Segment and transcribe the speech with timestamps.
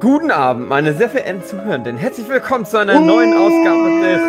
[0.00, 1.98] Guten Abend, meine sehr verehrten Zuhörenden.
[1.98, 4.20] Herzlich willkommen zu einer neuen Ausgabe des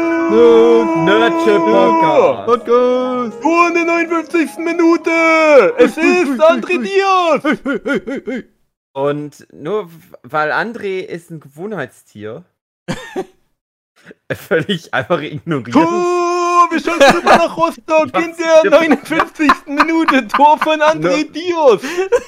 [1.05, 2.45] Nerdship Podcast.
[2.45, 3.41] Podcast.
[3.41, 4.57] Nur in der 59.
[4.57, 5.73] Minute.
[5.77, 8.43] Es ist André Diaz.
[8.91, 9.89] Und nur
[10.23, 12.43] weil André ist ein Gewohnheitstier,
[14.33, 16.30] völlig einfach ignorieren.
[16.71, 19.49] Wir schauen rüber nach Rostock in der 59.
[19.67, 20.27] Minute.
[20.29, 21.81] Tor von André Diaz.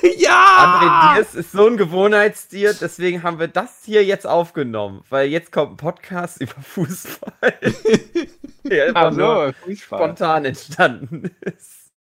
[0.17, 0.81] Ja!
[0.81, 5.53] André Diaz ist so ein Gewohnheitstier, deswegen haben wir das hier jetzt aufgenommen, weil jetzt
[5.53, 7.53] kommt ein Podcast über Fußball.
[8.63, 9.99] der einfach so, nur Fußball.
[9.99, 11.91] spontan entstanden ist.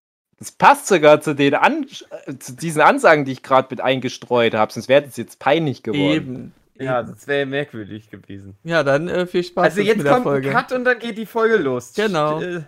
[0.41, 1.87] Das passt sogar zu den An
[2.41, 6.13] zu diesen Ansagen, die ich gerade mit eingestreut habe, sonst wäre es jetzt peinlich geworden.
[6.13, 6.55] Eben.
[6.83, 8.57] Ja, das wäre merkwürdig gewesen.
[8.65, 10.49] Ja, dann äh, viel Spaß Also jetzt mit der kommt Folge.
[10.49, 11.93] ein Cut und dann geht die Folge los.
[11.95, 12.41] Genau.
[12.41, 12.63] Äh,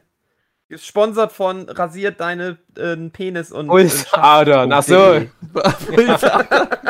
[0.68, 3.68] Gesponsert von Rasiert deine äh, Penis und.
[3.68, 5.22] Pulsadern, ach so.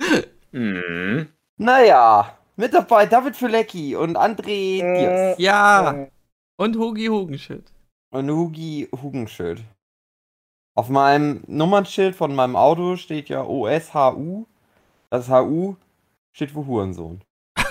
[0.53, 1.29] Mhm.
[1.57, 6.07] Naja, mit dabei David Fülecki und André Diaz Ja.
[6.57, 7.73] Und Hugi Hugenschild.
[8.11, 9.63] und Hugi Hugenschild.
[10.77, 14.47] Auf meinem Nummernschild von meinem Auto steht ja OSHU.
[15.11, 15.77] Das HU
[16.33, 17.23] steht für Hurensohn.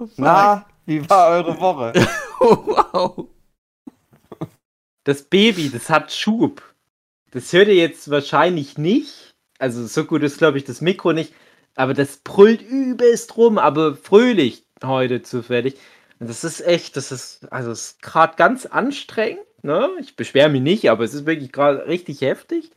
[0.00, 0.06] Oh.
[0.16, 1.92] Na, wie war eure Woche?
[2.38, 2.56] Oh,
[2.92, 3.26] wow.
[5.08, 6.62] Das Baby, das hat Schub.
[7.30, 9.32] Das hört ihr jetzt wahrscheinlich nicht.
[9.58, 11.32] Also so gut ist, glaube ich, das Mikro nicht.
[11.76, 15.76] Aber das brüllt übelst rum, aber fröhlich heute zufällig.
[16.20, 19.46] Und das ist echt, das ist, also ist gerade ganz anstrengend.
[19.62, 19.88] Ne?
[19.98, 22.70] Ich beschwere mich nicht, aber es ist wirklich gerade richtig heftig,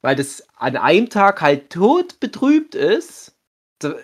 [0.00, 3.36] weil das an einem Tag halt tot betrübt ist.
[3.78, 3.94] Da,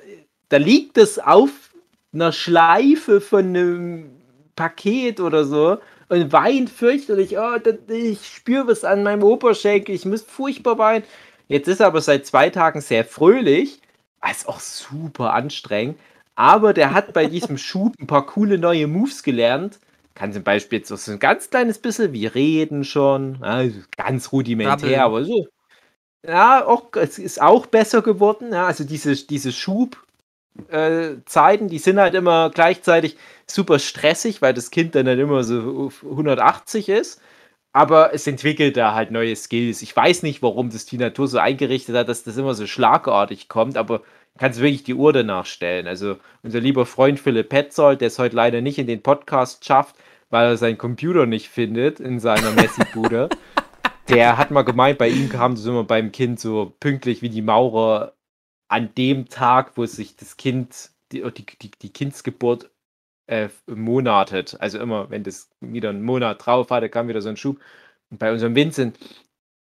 [0.49, 1.51] da liegt es auf
[2.13, 4.11] einer Schleife von einem
[4.55, 7.39] Paket oder so und weint fürchterlich.
[7.39, 11.05] Oh, das, ich spüre was an meinem Oberschenkel, ich muss furchtbar weinen.
[11.49, 13.81] Jetzt ist er aber seit zwei Tagen sehr fröhlich.
[14.29, 15.99] Ist auch super anstrengend.
[16.35, 19.79] Aber der hat bei diesem Schub ein paar coole neue Moves gelernt.
[20.15, 23.43] Kann zum Beispiel jetzt so ein ganz kleines bisschen wie reden schon.
[23.43, 25.47] Also ganz rudimentär, aber so.
[26.27, 28.53] Ja, auch, es ist auch besser geworden.
[28.53, 30.04] Ja, also diese, diese Schub,
[30.69, 33.17] äh, Zeiten, die sind halt immer gleichzeitig
[33.47, 37.21] super stressig, weil das Kind dann halt immer so auf 180 ist.
[37.73, 39.83] Aber es entwickelt da halt neue Skills.
[39.83, 43.49] Ich weiß nicht, warum das die Natur so eingerichtet hat, dass das immer so schlagartig
[43.49, 44.03] kommt, aber
[44.39, 45.89] kannst wirklich die Uhr danach stellen.
[45.89, 49.97] Also unser lieber Freund Philipp Petzold, der es heute leider nicht in den Podcast schafft,
[50.31, 53.29] weil er seinen Computer nicht findet in seiner Messi-Bude.
[54.09, 57.43] der hat mal gemeint, bei ihm kam das immer beim Kind so pünktlich wie die
[57.43, 58.15] Maurer
[58.69, 62.71] an dem Tag, wo sich das Kind, die, die, die, Kindsgeburt
[63.27, 64.57] äh, monatet.
[64.61, 67.61] Also immer, wenn das wieder einen Monat drauf hatte, kam wieder so ein Schub.
[68.11, 68.99] Und bei unserem Vincent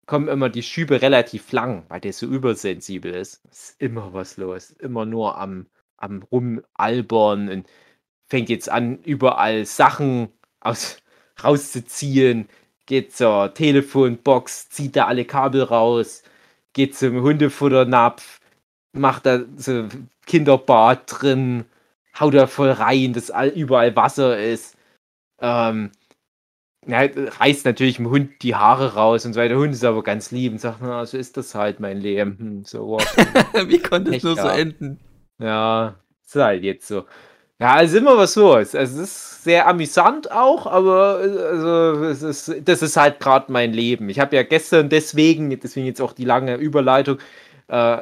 [0.05, 3.41] kommen immer die Schübe relativ lang, weil der so übersensibel ist.
[3.51, 4.71] Es ist immer was los.
[4.71, 5.67] Immer nur am,
[5.97, 7.67] am Rumalbern und
[8.27, 10.29] fängt jetzt an, überall Sachen
[10.61, 10.97] aus,
[11.43, 12.49] rauszuziehen.
[12.85, 16.23] Geht zur Telefonbox, zieht da alle Kabel raus,
[16.73, 18.38] geht zum Hundefutternapf,
[18.93, 19.87] macht da so
[20.25, 21.65] Kinderbad drin,
[22.19, 24.77] haut da voll rein, dass all, überall Wasser ist.
[25.41, 25.91] Ähm,
[26.87, 29.49] ja, reißt natürlich dem Hund die Haare raus und so weiter.
[29.49, 32.37] Der Hund ist aber ganz lieb und sagt, na, so ist das halt mein Leben.
[32.39, 33.01] Hm, so, wow.
[33.67, 34.99] Wie konnte es nur so enden?
[35.39, 37.05] Ja, ist halt jetzt so.
[37.59, 38.73] Ja, es ist immer was los.
[38.73, 43.73] Also, es ist sehr amüsant auch, aber also, es ist, das ist halt gerade mein
[43.73, 44.09] Leben.
[44.09, 47.19] Ich habe ja gestern deswegen, deswegen jetzt auch die lange Überleitung,
[47.67, 47.97] äh,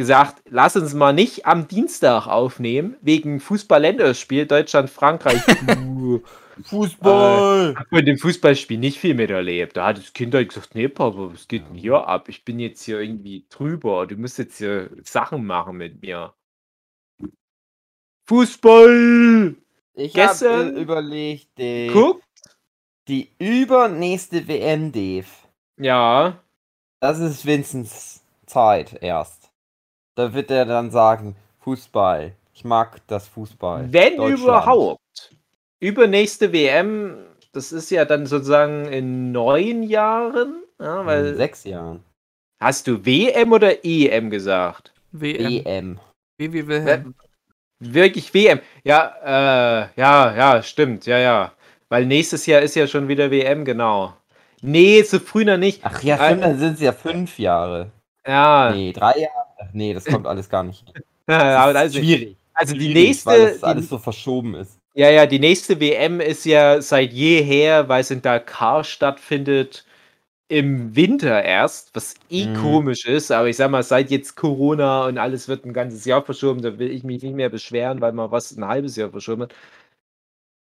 [0.00, 5.40] gesagt, lass uns mal nicht am Dienstag aufnehmen, wegen Fußball-Länderspiel Deutschland-Frankreich.
[6.64, 7.74] Fußball!
[7.76, 9.76] Hab von dem Fußballspiel nicht viel miterlebt.
[9.76, 12.28] Da hat das Kind halt gesagt, nee, Papa, was geht denn hier ab?
[12.28, 14.06] Ich bin jetzt hier irgendwie drüber.
[14.06, 16.34] Du musst jetzt hier Sachen machen mit mir.
[18.28, 19.54] Fußball!
[19.94, 22.22] Ich habe Gestern- äh, überlegt, die, Guck!
[23.08, 25.26] die übernächste WM, Dave.
[25.78, 26.38] Ja,
[27.00, 29.39] Das ist Vincents Zeit erst.
[30.20, 32.32] Da wird er dann sagen, Fußball.
[32.52, 33.90] Ich mag das Fußball.
[33.90, 35.00] wenn überhaupt.
[35.80, 37.16] Übernächste WM,
[37.52, 40.62] das ist ja dann sozusagen in neun Jahren.
[40.78, 42.04] Ja, weil In sechs Jahren.
[42.60, 44.92] hast du WM oder EM gesagt?
[45.12, 45.64] WM.
[45.64, 46.00] EM.
[46.36, 47.14] Wie wie Wilhelm.
[47.78, 48.60] Wirklich WM.
[48.84, 51.52] Ja, äh, ja, ja, stimmt, ja, ja.
[51.88, 54.12] Weil nächstes Jahr ist ja schon wieder WM, genau.
[54.60, 55.80] Nee, so früh noch nicht.
[55.82, 57.90] Ach ja, Äh, stimmt, dann sind es ja fünf Jahre.
[58.26, 59.46] Ja, Nee, drei Jahre.
[59.72, 60.84] Nee, das kommt alles gar nicht.
[61.26, 62.36] aber also, schwierig.
[62.54, 64.78] also die Schwierig, nächste, Weil das alles so verschoben ist.
[64.94, 69.84] ja, ja, die nächste WM ist ja seit jeher, weil es in Dakar stattfindet,
[70.48, 72.54] im Winter erst, was eh Mhm.
[72.54, 76.24] komisch ist, aber ich sag mal, seit jetzt Corona und alles wird ein ganzes Jahr
[76.24, 79.42] verschoben, da will ich mich nicht mehr beschweren, weil man was ein halbes Jahr verschoben
[79.42, 79.54] hat.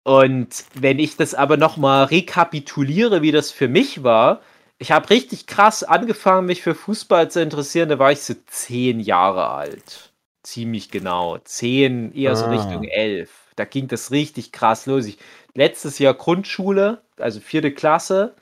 [0.05, 4.41] Und wenn ich das aber nochmal rekapituliere, wie das für mich war,
[4.83, 9.01] ich habe richtig krass angefangen, mich für Fußball zu interessieren, da war ich so zehn
[9.01, 10.13] Jahre alt.
[10.43, 11.39] Ziemlich genau.
[11.39, 12.51] Zehn, eher so Ah.
[12.51, 13.31] Richtung elf.
[13.57, 15.07] Da ging das richtig krass los.
[15.07, 15.19] Ich,
[15.55, 18.35] letztes Jahr Grundschule, also vierte Klasse.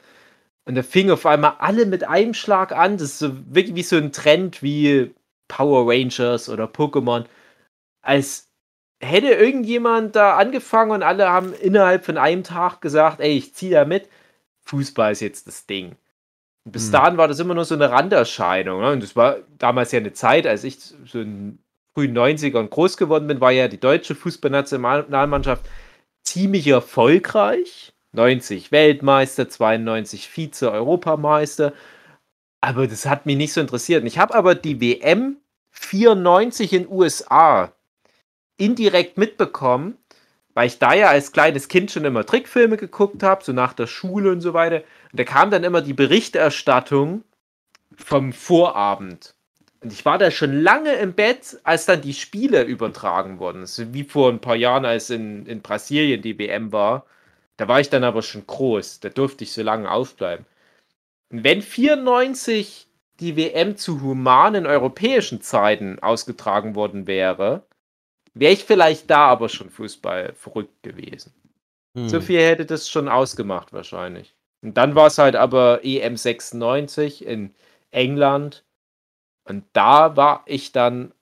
[0.66, 2.94] Und da fing auf einmal alle mit einem Schlag an.
[2.98, 5.14] Das ist so wirklich wie so ein Trend wie
[5.48, 7.26] Power Rangers oder Pokémon.
[8.02, 8.48] Als
[9.00, 13.72] hätte irgendjemand da angefangen und alle haben innerhalb von einem Tag gesagt, ey, ich ziehe
[13.72, 14.08] da mit.
[14.64, 15.96] Fußball ist jetzt das Ding.
[16.64, 16.92] Bis Hm.
[16.92, 18.80] dahin war das immer nur so eine Randerscheinung.
[18.80, 18.92] Ne?
[18.92, 21.58] Und das war damals ja eine Zeit, als ich so in
[21.94, 25.68] frühen 90ern groß geworden bin, war ja die deutsche Fußballnationalmannschaft
[26.22, 27.92] ziemlich erfolgreich.
[28.12, 31.72] 90 Weltmeister, 92 Vize-Europameister.
[32.60, 34.04] Aber das hat mich nicht so interessiert.
[34.04, 35.36] Ich habe aber die WM
[35.70, 37.72] 94 in USA
[38.58, 39.96] indirekt mitbekommen,
[40.54, 43.86] weil ich da ja als kleines Kind schon immer Trickfilme geguckt habe, so nach der
[43.86, 44.82] Schule und so weiter.
[45.12, 47.24] Und da kam dann immer die Berichterstattung
[47.96, 49.34] vom Vorabend.
[49.82, 53.62] Und ich war da schon lange im Bett, als dann die Spiele übertragen wurden.
[53.62, 57.06] Ist wie vor ein paar Jahren, als in, in Brasilien die WM war.
[57.56, 59.00] Da war ich dann aber schon groß.
[59.00, 60.44] Da durfte ich so lange aufbleiben.
[61.30, 62.88] Und wenn 94
[63.20, 67.62] die WM zu humanen europäischen Zeiten ausgetragen worden wäre,
[68.34, 71.32] wäre ich vielleicht da aber schon Fußball verrückt gewesen.
[71.96, 72.08] Hm.
[72.08, 74.34] So viel hätte das schon ausgemacht wahrscheinlich.
[74.62, 77.54] Und dann war es halt aber EM 96 in
[77.90, 78.64] England.
[79.44, 81.12] Und da war ich dann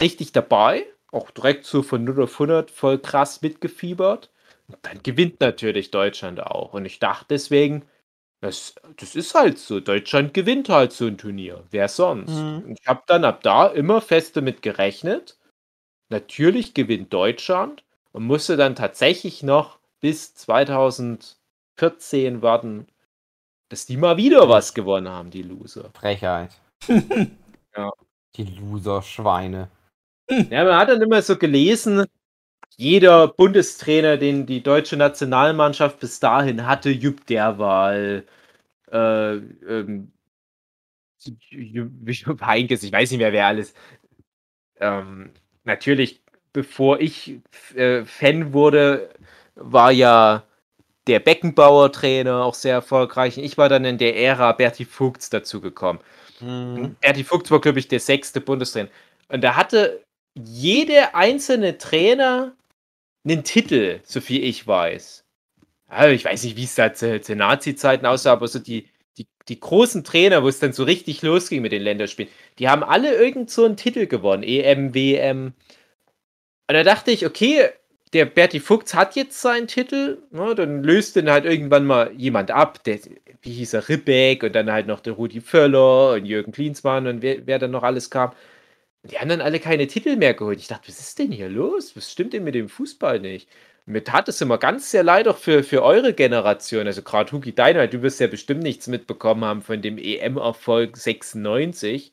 [0.00, 0.86] richtig dabei.
[1.12, 4.30] Auch direkt so von 0 auf 100 voll krass mitgefiebert.
[4.68, 6.74] Und dann gewinnt natürlich Deutschland auch.
[6.74, 7.84] Und ich dachte deswegen,
[8.40, 9.80] das, das ist halt so.
[9.80, 11.64] Deutschland gewinnt halt so ein Turnier.
[11.70, 12.30] Wer sonst?
[12.30, 12.62] Mhm.
[12.66, 15.38] Und ich habe dann ab da immer fest damit gerechnet.
[16.10, 22.86] Natürlich gewinnt Deutschland und musste dann tatsächlich noch bis 2014 warten,
[23.68, 25.90] dass die mal wieder was gewonnen haben, die Loser.
[25.94, 26.50] Frechheit.
[27.76, 27.92] Ja.
[28.34, 29.70] Die Loser-Schweine.
[30.28, 32.04] Ja, man hat dann immer so gelesen,
[32.76, 38.26] jeder Bundestrainer, den die deutsche Nationalmannschaft bis dahin hatte, Jupp Derwal,
[38.90, 40.12] äh, ähm,
[41.50, 43.74] Jupp Heynckes, ich weiß nicht mehr, wer alles.
[44.80, 45.32] Ähm,
[45.64, 46.20] natürlich,
[46.52, 47.40] bevor ich
[47.74, 49.10] äh, Fan wurde,
[49.54, 50.44] war ja
[51.06, 53.38] der Beckenbauer-Trainer auch sehr erfolgreich.
[53.38, 56.02] Ich war dann in der Ära Berti Vogts dazugekommen.
[56.38, 56.96] Hm.
[57.00, 58.90] Berti Vogts war, glaube ich, der sechste Bundestrainer.
[59.28, 60.02] Und da hatte
[60.34, 62.52] jede einzelne Trainer
[63.24, 65.24] einen Titel, so viel ich weiß.
[65.90, 68.88] Ja, ich weiß nicht, wie es da zu, zu Nazi-Zeiten aussah, aber so die,
[69.48, 73.14] die, großen Trainer, wo es dann so richtig losging mit den Länderspielen, die haben alle
[73.14, 74.42] irgend so einen Titel gewonnen.
[74.42, 75.54] EM, WM.
[76.68, 77.70] Und da dachte ich, okay,
[78.12, 82.50] der Berti Fuchs hat jetzt seinen Titel, ne, dann löst den halt irgendwann mal jemand
[82.50, 82.98] ab, der,
[83.42, 87.22] wie hieß er, Ribbeck und dann halt noch der Rudi Völler und Jürgen Klinsmann und
[87.22, 88.32] wer, wer dann noch alles kam.
[89.04, 90.58] Die haben dann alle keine Titel mehr geholt.
[90.60, 91.96] Ich dachte, was ist denn hier los?
[91.96, 93.48] Was stimmt denn mit dem Fußball nicht?
[93.90, 96.86] Mir tat es immer ganz sehr leid auch für, für eure Generation.
[96.86, 102.12] Also gerade Huki Deinheit, du wirst ja bestimmt nichts mitbekommen haben von dem EM-Erfolg 96.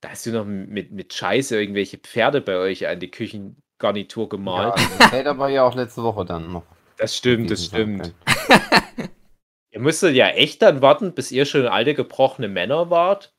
[0.00, 4.28] Da hast du noch mit, mit Scheiße irgendwelche Pferde bei euch an die Küchengarnitur Ja,
[4.28, 4.74] gemalt.
[4.98, 6.64] das hätte aber ja auch letzte Woche dann noch.
[6.98, 8.12] das stimmt, das stimmt.
[9.70, 13.34] Ihr müsstet ja echt dann warten, bis ihr schon alte gebrochene Männer wart,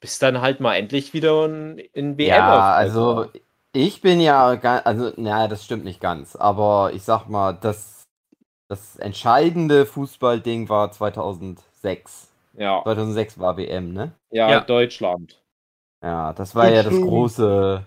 [0.00, 3.30] bis dann halt mal endlich wieder ein, ein WM Ja, also
[3.86, 4.48] ich bin ja,
[4.84, 8.02] also, naja, das stimmt nicht ganz, aber ich sag mal, das,
[8.68, 12.28] das entscheidende Fußballding war 2006.
[12.54, 14.12] ja, 2006 war WM, ne?
[14.30, 14.60] ja, Ja.
[14.60, 15.40] Deutschland.
[16.02, 17.84] Ja, das war ja das große,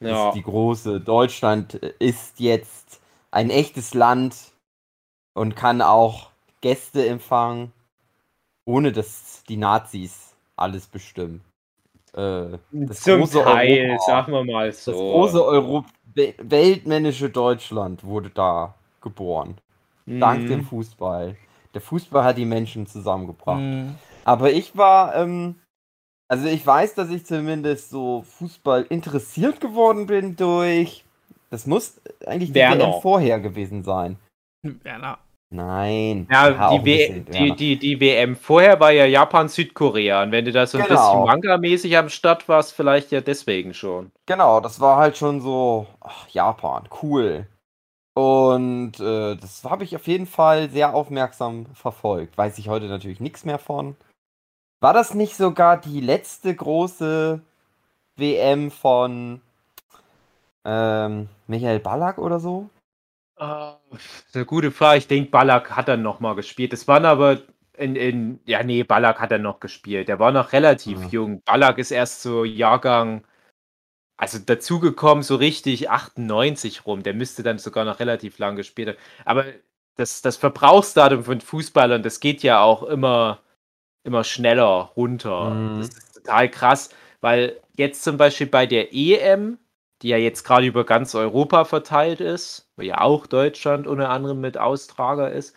[0.00, 1.00] Ja, ist die große.
[1.00, 4.52] Deutschland ist jetzt ein echtes Land
[5.34, 7.72] und kann auch Gäste empfangen.
[8.66, 11.42] ohne dass die Nazis alles bestimmen.
[12.14, 14.04] Äh, das Zum große Teil, Europa.
[14.06, 14.90] sagen wir mal so.
[14.92, 19.56] Das große Euro we- weltmännische Deutschland wurde da geboren.
[20.06, 20.46] Dank Mhm.
[20.48, 21.36] dem Fußball.
[21.72, 23.60] Der Fußball hat die Menschen zusammengebracht.
[23.60, 23.94] Mhm.
[24.24, 25.54] Aber ich war, ähm,
[26.28, 31.04] also ich weiß, dass ich zumindest so Fußball interessiert geworden bin durch.
[31.50, 32.92] Das muss eigentlich die Werner.
[32.92, 34.16] WM vorher gewesen sein.
[34.62, 35.18] Werner.
[35.52, 36.28] Nein.
[36.30, 40.22] Ja, die, bisschen die, die, die WM vorher war ja Japan-Südkorea.
[40.22, 40.94] Und wenn du da so ein Genau.
[40.94, 44.12] bisschen Manga-mäßig am Start warst, vielleicht ja deswegen schon.
[44.26, 47.48] Genau, das war halt schon so, ach, Japan, cool.
[48.14, 52.38] Und äh, das habe ich auf jeden Fall sehr aufmerksam verfolgt.
[52.38, 53.96] Weiß ich heute natürlich nichts mehr von.
[54.80, 57.40] War das nicht sogar die letzte große
[58.16, 59.40] WM von
[60.64, 62.70] ähm, Michael Ballack oder so?
[63.40, 63.78] Das
[64.28, 64.98] ist eine gute Frage.
[64.98, 66.72] Ich denke, Ballack hat dann noch mal gespielt.
[66.74, 67.38] Es waren aber
[67.76, 70.08] in, in ja, nee, Ballack hat dann noch gespielt.
[70.08, 71.08] Der war noch relativ Ja.
[71.08, 71.42] jung.
[71.44, 73.24] Ballack ist erst so Jahrgang,
[74.18, 77.02] also dazugekommen, so richtig 98 rum.
[77.02, 78.98] Der müsste dann sogar noch relativ lang gespielt haben.
[79.24, 79.44] Aber
[79.96, 83.40] das, das Verbrauchsdatum von Fußballern, das geht ja auch immer,
[84.04, 85.50] immer schneller runter.
[85.50, 85.78] Mhm.
[85.78, 86.90] Das ist total krass,
[87.22, 89.58] weil jetzt zum Beispiel bei der EM,
[90.02, 94.40] die ja jetzt gerade über ganz Europa verteilt ist, wo ja auch Deutschland unter anderem
[94.40, 95.54] mit Austrager ist,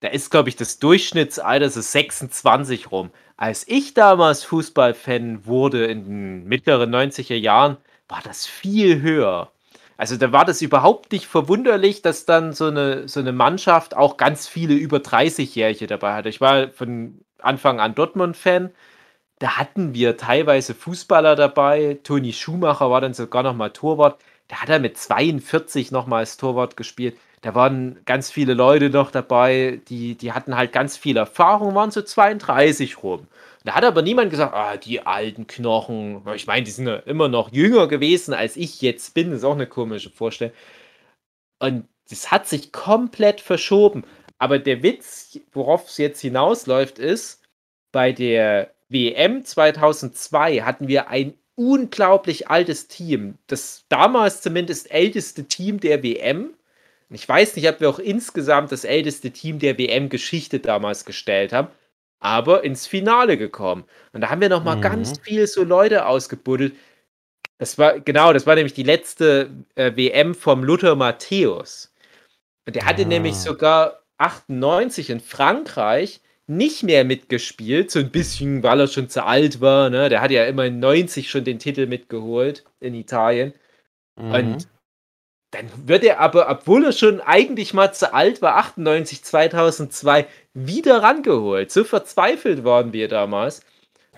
[0.00, 3.10] da ist, glaube ich, das Durchschnittsalter so 26 rum.
[3.36, 9.52] Als ich damals Fußballfan wurde in den mittleren 90er Jahren, war das viel höher.
[9.96, 14.16] Also da war das überhaupt nicht verwunderlich, dass dann so eine, so eine Mannschaft auch
[14.16, 16.28] ganz viele über 30-Jährige dabei hatte.
[16.28, 18.70] Ich war von Anfang an Dortmund-Fan.
[19.38, 21.98] Da hatten wir teilweise Fußballer dabei.
[22.02, 24.20] Toni Schumacher war dann sogar noch mal Torwart.
[24.48, 27.16] Da hat er mit 42 noch mal als Torwart gespielt.
[27.42, 31.92] Da waren ganz viele Leute noch dabei, die, die hatten halt ganz viel Erfahrung, waren
[31.92, 33.28] so 32 rum.
[33.64, 36.22] Da hat aber niemand gesagt, ah, die alten Knochen.
[36.34, 39.30] Ich meine, die sind ja immer noch jünger gewesen, als ich jetzt bin.
[39.30, 40.54] Das ist auch eine komische Vorstellung.
[41.60, 44.04] Und das hat sich komplett verschoben.
[44.38, 47.42] Aber der Witz, worauf es jetzt hinausläuft, ist,
[47.92, 53.36] bei der WM 2002 hatten wir ein unglaublich altes Team.
[53.48, 56.54] Das damals zumindest älteste Team der WM.
[57.10, 61.68] Ich weiß nicht, ob wir auch insgesamt das älteste Team der WM-Geschichte damals gestellt haben,
[62.20, 63.84] aber ins Finale gekommen.
[64.12, 64.82] Und da haben wir noch mal Mhm.
[64.82, 66.74] ganz viel so Leute ausgebuddelt.
[67.58, 71.92] Das war, genau, das war nämlich die letzte äh, WM vom Luther Matthäus.
[72.66, 73.06] Und der hatte Ah.
[73.06, 79.24] nämlich sogar 98 in Frankreich nicht mehr mitgespielt, so ein bisschen, weil er schon zu
[79.24, 79.90] alt war.
[79.90, 80.08] Ne?
[80.08, 83.52] Der hat ja immer in 90 schon den Titel mitgeholt in Italien.
[84.16, 84.34] Mhm.
[84.34, 84.68] Und
[85.50, 91.02] dann wird er aber, obwohl er schon eigentlich mal zu alt war, 98, 2002, wieder
[91.02, 91.70] rangeholt.
[91.70, 93.60] So verzweifelt waren wir damals.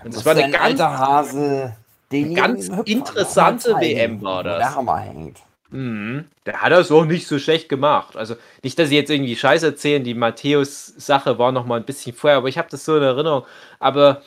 [0.02, 1.76] Und das war eine ein ganz, Hase.
[2.12, 4.58] Den ganz interessante WM war das.
[4.58, 5.38] Der Hammer hängt.
[5.70, 6.26] Mhm.
[6.46, 8.16] Der hat das auch nicht so schlecht gemacht.
[8.16, 12.14] Also nicht, dass ich jetzt irgendwie Scheiß erzählen, die Matthäus-Sache war noch mal ein bisschen
[12.14, 13.44] vorher, aber ich habe das so in Erinnerung.
[13.78, 14.22] Aber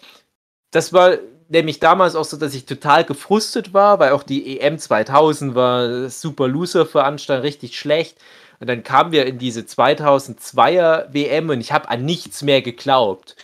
[0.71, 1.17] das war
[1.49, 6.09] nämlich damals auch so, dass ich total gefrustet war, weil auch die EM 2000 war
[6.09, 8.17] super Loser-Veranstaltung, richtig schlecht.
[8.59, 13.35] Und dann kamen wir in diese 2002er WM und ich habe an nichts mehr geglaubt.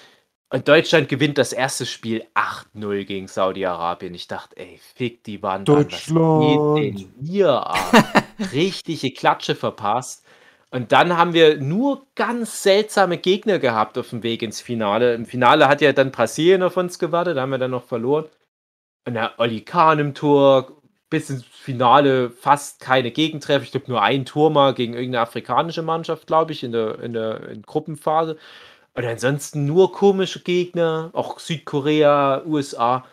[0.52, 4.16] Und Deutschland gewinnt das erste Spiel 8-0 gegen Saudi-Arabien.
[4.16, 5.76] Ich dachte, ey, fick die Wand an.
[5.76, 6.76] Was Deutschland.
[6.76, 7.94] geht denn hier ab?
[8.52, 10.26] Richtige Klatsche verpasst.
[10.72, 15.14] Und dann haben wir nur ganz seltsame Gegner gehabt auf dem Weg ins Finale.
[15.14, 18.26] Im Finale hat ja dann Brasilien auf uns gewartet, da haben wir dann noch verloren.
[19.06, 20.80] Und der Oli Kahn im Tor,
[21.10, 23.64] bis ins Finale fast keine Gegentreffer.
[23.64, 27.14] Ich glaube nur ein Tor mal gegen irgendeine afrikanische Mannschaft, glaube ich, in der, in
[27.14, 28.38] der in Gruppenphase.
[28.94, 33.06] Und ansonsten nur komische Gegner, auch Südkorea, USA.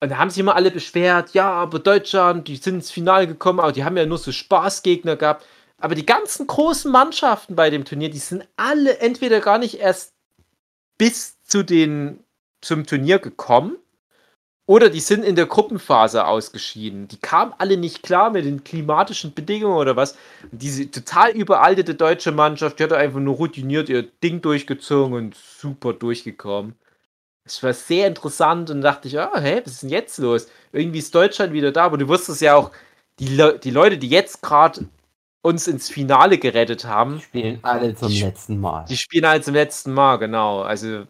[0.00, 3.60] Und da haben sich immer alle beschwert, ja, aber Deutschland, die sind ins Finale gekommen,
[3.60, 5.46] aber die haben ja nur so Spaßgegner gehabt.
[5.78, 10.12] Aber die ganzen großen Mannschaften bei dem Turnier, die sind alle entweder gar nicht erst
[10.98, 12.24] bis zu den,
[12.60, 13.76] zum Turnier gekommen
[14.70, 17.08] oder die sind in der Gruppenphase ausgeschieden.
[17.08, 20.12] Die kamen alle nicht klar mit den klimatischen Bedingungen oder was.
[20.52, 25.34] Und diese total überaltete deutsche Mannschaft, die hat einfach nur routiniert ihr Ding durchgezogen und
[25.34, 26.76] super durchgekommen.
[27.44, 30.46] Es war sehr interessant und dachte ich, ah, hä, was ist denn jetzt los?
[30.72, 32.70] Irgendwie ist Deutschland wieder da, aber du wusstest ja auch,
[33.18, 34.86] die, Le die Leute, die jetzt gerade
[35.42, 38.84] uns ins Finale gerettet haben, Spielen alle zum Die- letzten Mal.
[38.88, 40.60] die spielen halt zum letzten Mal, genau.
[40.60, 41.08] Also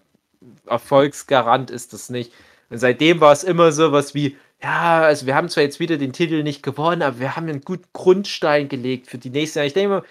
[0.65, 2.33] Erfolgsgarant ist das nicht.
[2.71, 5.97] Und seitdem war es immer so was wie, ja, also wir haben zwar jetzt wieder
[5.97, 9.67] den Titel nicht gewonnen, aber wir haben einen guten Grundstein gelegt für die nächste Jahr.
[9.67, 10.03] Ich denke mal,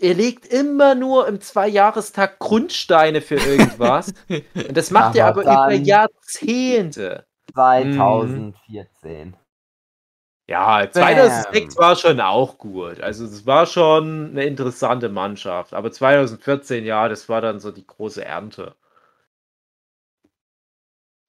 [0.00, 4.14] ihr legt immer nur im Zweijahrestag Grundsteine für irgendwas.
[4.28, 7.26] Und das macht ihr aber Aber über Jahrzehnte.
[7.52, 9.36] 2014.
[10.46, 13.00] Ja, 2006 war schon auch gut.
[13.00, 15.74] Also es war schon eine interessante Mannschaft.
[15.74, 18.74] Aber 2014, ja, das war dann so die große Ernte.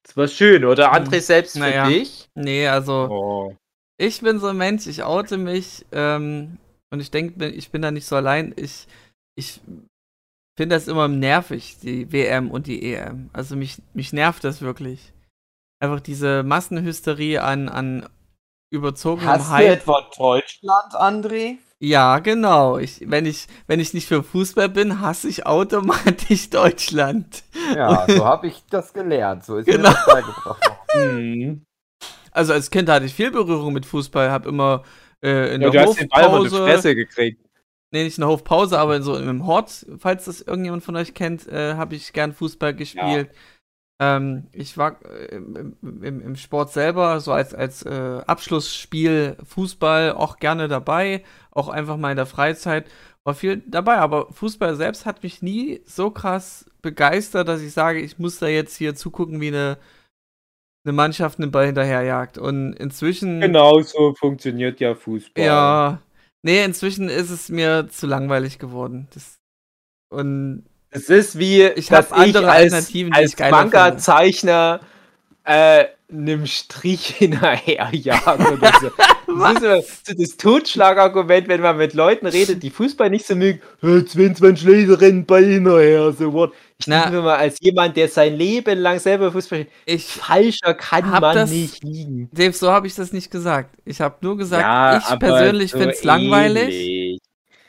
[0.03, 0.91] Das war schön, oder?
[0.91, 1.87] Hm, André, selbst für naja.
[1.87, 2.29] dich?
[2.35, 3.55] Nee, also Oh.
[3.97, 6.57] ich bin so ein Mensch, ich oute mich ähm,
[6.91, 8.53] und ich denke, ich bin da nicht so allein.
[8.57, 8.87] Ich,
[9.35, 9.61] ich
[10.57, 13.29] finde das immer nervig, die WM und die EM.
[13.33, 15.13] Also mich, mich nervt das wirklich.
[15.79, 18.07] Einfach diese Massenhysterie an, an
[18.71, 19.69] überzogenem Hast du Hype.
[19.81, 21.57] etwa Deutschland, André?
[21.83, 22.77] Ja, genau.
[22.77, 27.43] Ich, wenn, ich, wenn ich nicht für Fußball bin, hasse ich automatisch Deutschland.
[27.75, 29.43] Ja, so habe ich das gelernt.
[29.43, 29.89] So ist Genau.
[29.89, 30.61] mir das beigebracht.
[30.95, 31.63] Mhm.
[32.31, 34.83] Also als Kind hatte ich viel Berührung mit Fußball, habe immer
[35.23, 37.39] äh, in Ja, der du hast den Ball in Hofpause, Fresse gekriegt.
[37.91, 41.47] nee, nicht in der Hofpause, aber so im Hort, falls das irgendjemand von euch kennt,
[41.47, 43.29] äh, habe ich gern Fußball gespielt.
[44.01, 50.13] Ähm, ich war äh, im, im, im Sport selber so als, als äh, Abschlussspiel Fußball
[50.13, 52.87] auch gerne dabei, auch einfach mal in der Freizeit
[53.23, 58.01] war viel dabei, aber Fußball selbst hat mich nie so krass begeistert, dass ich sage,
[58.01, 59.77] ich muss da jetzt hier zugucken, wie eine,
[60.83, 62.39] eine Mannschaft einen Ball hinterherjagt.
[62.39, 63.39] Und inzwischen.
[63.39, 65.45] Genau so funktioniert ja Fußball.
[65.45, 66.01] Ja.
[66.41, 69.07] Nee, inzwischen ist es mir zu langweilig geworden.
[69.13, 69.35] Das,
[70.11, 73.51] und Es ist wie, Ich dass andere als, als ich geiler finde.
[73.51, 74.81] Manga-Zeichner
[75.45, 78.91] äh, einem Strich hinterherjagen oder so.
[79.33, 83.33] Das ist immer so das Totschlagargument, wenn man mit Leuten redet, die Fußball nicht so
[83.33, 83.61] mögen.
[83.81, 86.51] "Äh, 22 Leute rennen bei hinterher, so what.
[86.79, 90.73] Ich denke mir mal, als jemand, der sein Leben lang selber Fußball spielt, ich, falscher
[90.73, 92.29] kann man das- nicht liegen.
[92.33, 93.73] Dave, so habe ich das nicht gesagt.
[93.85, 97.17] Ich habe nur gesagt, ich persönlich so finde es langweilig,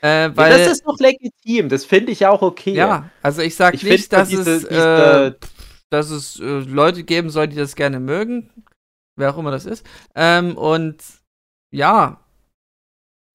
[0.03, 2.73] äh, Ja, weil das ist doch legitim, das finde ich auch okay.
[2.73, 5.47] ja, also ich sag Ich nicht, find dass diese- es, diese- äh,
[5.89, 8.49] dass es äh, Leute geben soll, die das gerne mögen,
[9.15, 9.85] wer auch immer das ist.
[10.15, 10.97] Ähm, und
[11.71, 12.19] ja,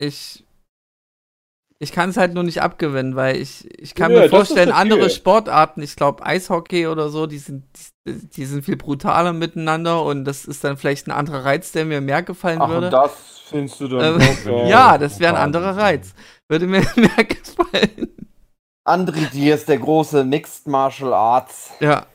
[0.01, 0.45] ich
[1.81, 4.81] ich kann es halt nur nicht abgewinnen, weil ich ich kann Ja, mir vorstellen, okay.
[4.81, 7.65] andere Sportarten, ich glaube Eishockey oder so, die sind
[8.07, 11.85] die, die sind viel brutaler miteinander und das ist dann vielleicht ein anderer Reiz, der
[11.85, 12.87] mir mehr gefallen Ach, würde.
[12.87, 16.15] und das findest du dann Ähm, du- ja, das wäre ein anderer Reiz.
[16.49, 18.15] Würde mir mehr gefallen.
[18.87, 22.07] André Dier ist der große Mixed Martial Arts Ja,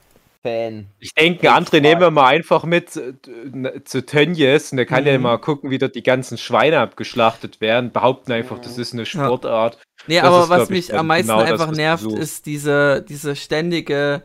[0.41, 0.87] Fan.
[0.99, 1.71] Ich denke, stark.
[1.73, 5.23] nehmen wir mal einfach mit zu Tönnies und der kann ja Mhm.
[5.23, 9.77] mal gucken, wie dort die ganzen Schweine abgeschlachtet werden, behaupten einfach, das ist eine Sportart.
[10.07, 12.17] nee, Das aber ist, was ich, mich am meisten genau das, einfach du nervt, suchst.
[12.17, 14.23] ist diese, diese ständige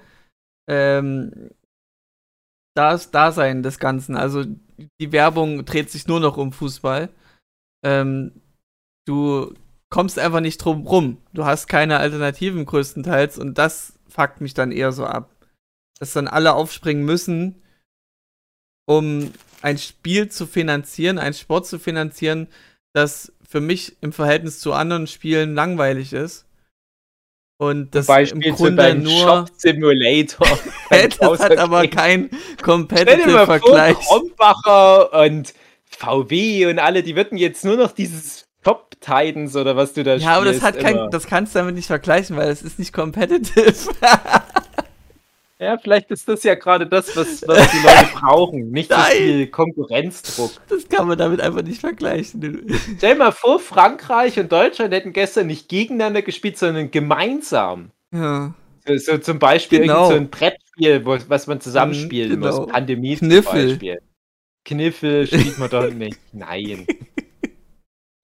[0.69, 1.51] ähm,
[2.75, 4.17] das Dasein des Ganzen.
[4.17, 4.45] Also
[5.01, 7.11] die Werbung dreht sich nur noch um Fußball.
[7.85, 8.33] Ähm,
[9.07, 9.55] du
[9.91, 11.19] kommst einfach nicht drum rum.
[11.33, 15.31] Du hast keine Alternativen größtenteils und das fuckt mich dann eher so ab.
[15.99, 17.63] Dass dann alle aufspringen müssen,
[18.87, 22.49] um ein Spiel zu finanzieren, einen Sport zu finanzieren,
[22.93, 26.47] das für mich im Verhältnis zu anderen Spielen langweilig ist.
[27.61, 29.21] Und das im Beispiel zu Grunde deinem nur.
[29.21, 30.59] Shop Simulator.
[30.91, 33.99] Das hat aber kein vor, Competitive-Vergleich.
[33.99, 35.53] Krombacher und
[35.85, 38.48] VW und alle, die würden jetzt nur noch dieses
[39.01, 41.75] Titans oder was du da Ja, aber das spielst, hat kein, das kannst du damit
[41.75, 43.73] nicht vergleichen, weil es ist nicht competitive.
[45.61, 48.71] Ja, vielleicht ist das ja gerade das, was, was die Leute brauchen.
[48.71, 49.11] Nicht so Nein.
[49.17, 50.53] viel Konkurrenzdruck.
[50.69, 52.65] Das kann man damit einfach nicht vergleichen.
[52.97, 57.91] Stell dir mal vor, Frankreich und Deutschland hätten gestern nicht gegeneinander gespielt, sondern gemeinsam.
[58.15, 58.55] Ja.
[58.87, 60.09] So, so zum Beispiel Genau.
[60.11, 62.61] so ein Brettspiel, wo, was man zusammenspielen Mhm, genau.
[62.61, 62.69] muss.
[62.73, 63.43] Pandemie Kniffel.
[63.43, 63.99] zum Beispiel.
[64.65, 66.19] Kniffel spielt man doch nicht.
[66.33, 66.87] Nein.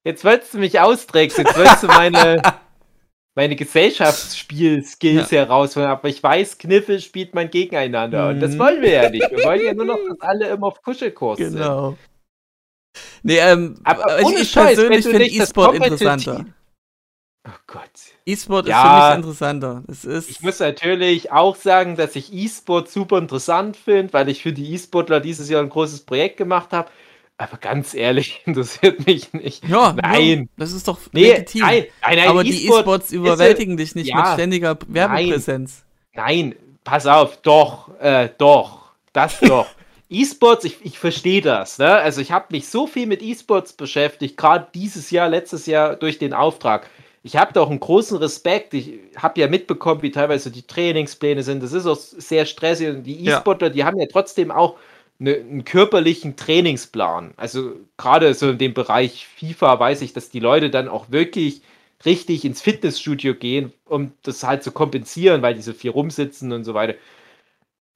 [0.04, 1.44] Jetzt wolltest du mich austricksen.
[1.46, 2.42] Jetzt wolltest du meine,
[3.36, 5.88] meine Gesellschaftsspiel-Skills herausholen.
[5.88, 8.28] Aber ich weiß, Kniffel spielt man gegeneinander.
[8.28, 8.58] Und das Mhm.
[8.58, 9.30] wollen wir ja nicht.
[9.30, 11.54] Wir wollen ja nur noch, dass alle immer auf Kuschelkurs sind.
[11.54, 11.96] Genau.
[13.22, 16.44] Nee, ähm, Aber ich, ich Scheiß, persönlich finde E-Sport interessanter.
[17.46, 17.90] Oh Gott.
[18.24, 18.82] E-Sport ist Ja.
[19.10, 19.82] für mich interessanter.
[19.88, 20.30] Es ist.
[20.30, 24.72] Ich muss natürlich auch sagen, dass ich E-Sport super interessant finde, weil ich für die
[24.74, 26.90] E-Sportler dieses Jahr ein großes Projekt gemacht habe.
[27.36, 29.66] Aber ganz ehrlich, interessiert mich nicht.
[29.68, 30.38] ja, Nein.
[30.40, 31.62] Ja, das ist doch Nee, legitim.
[31.62, 35.84] nein, nein, nein, Aber die E-Sport E-Sports ja- überwältigen dich nicht ja, mit ständiger Werbepräsenz.
[36.14, 39.66] Nein, pass auf, doch, äh, doch, das doch.
[40.10, 41.78] E-Sports, ich, ich verstehe das.
[41.78, 41.90] Ne?
[41.90, 46.18] Also ich habe mich so viel mit E-Sports beschäftigt, gerade dieses Jahr, letztes Jahr durch
[46.18, 46.88] den Auftrag.
[47.24, 48.74] Ich habe da auch einen großen Respekt.
[48.74, 51.62] Ich habe ja mitbekommen, wie teilweise die Trainingspläne sind.
[51.62, 52.88] Das ist auch sehr stressig.
[52.90, 53.38] Und die Ja.
[53.38, 54.76] E-Sportler, die haben ja trotzdem auch
[55.18, 57.34] ne, einen körperlichen Trainingsplan.
[57.36, 61.62] Also gerade so in dem Bereich FIFA weiß ich, dass die Leute dann auch wirklich
[62.04, 66.64] richtig ins Fitnessstudio gehen, um das halt zu kompensieren, weil die so viel rumsitzen und
[66.64, 66.94] so weiter.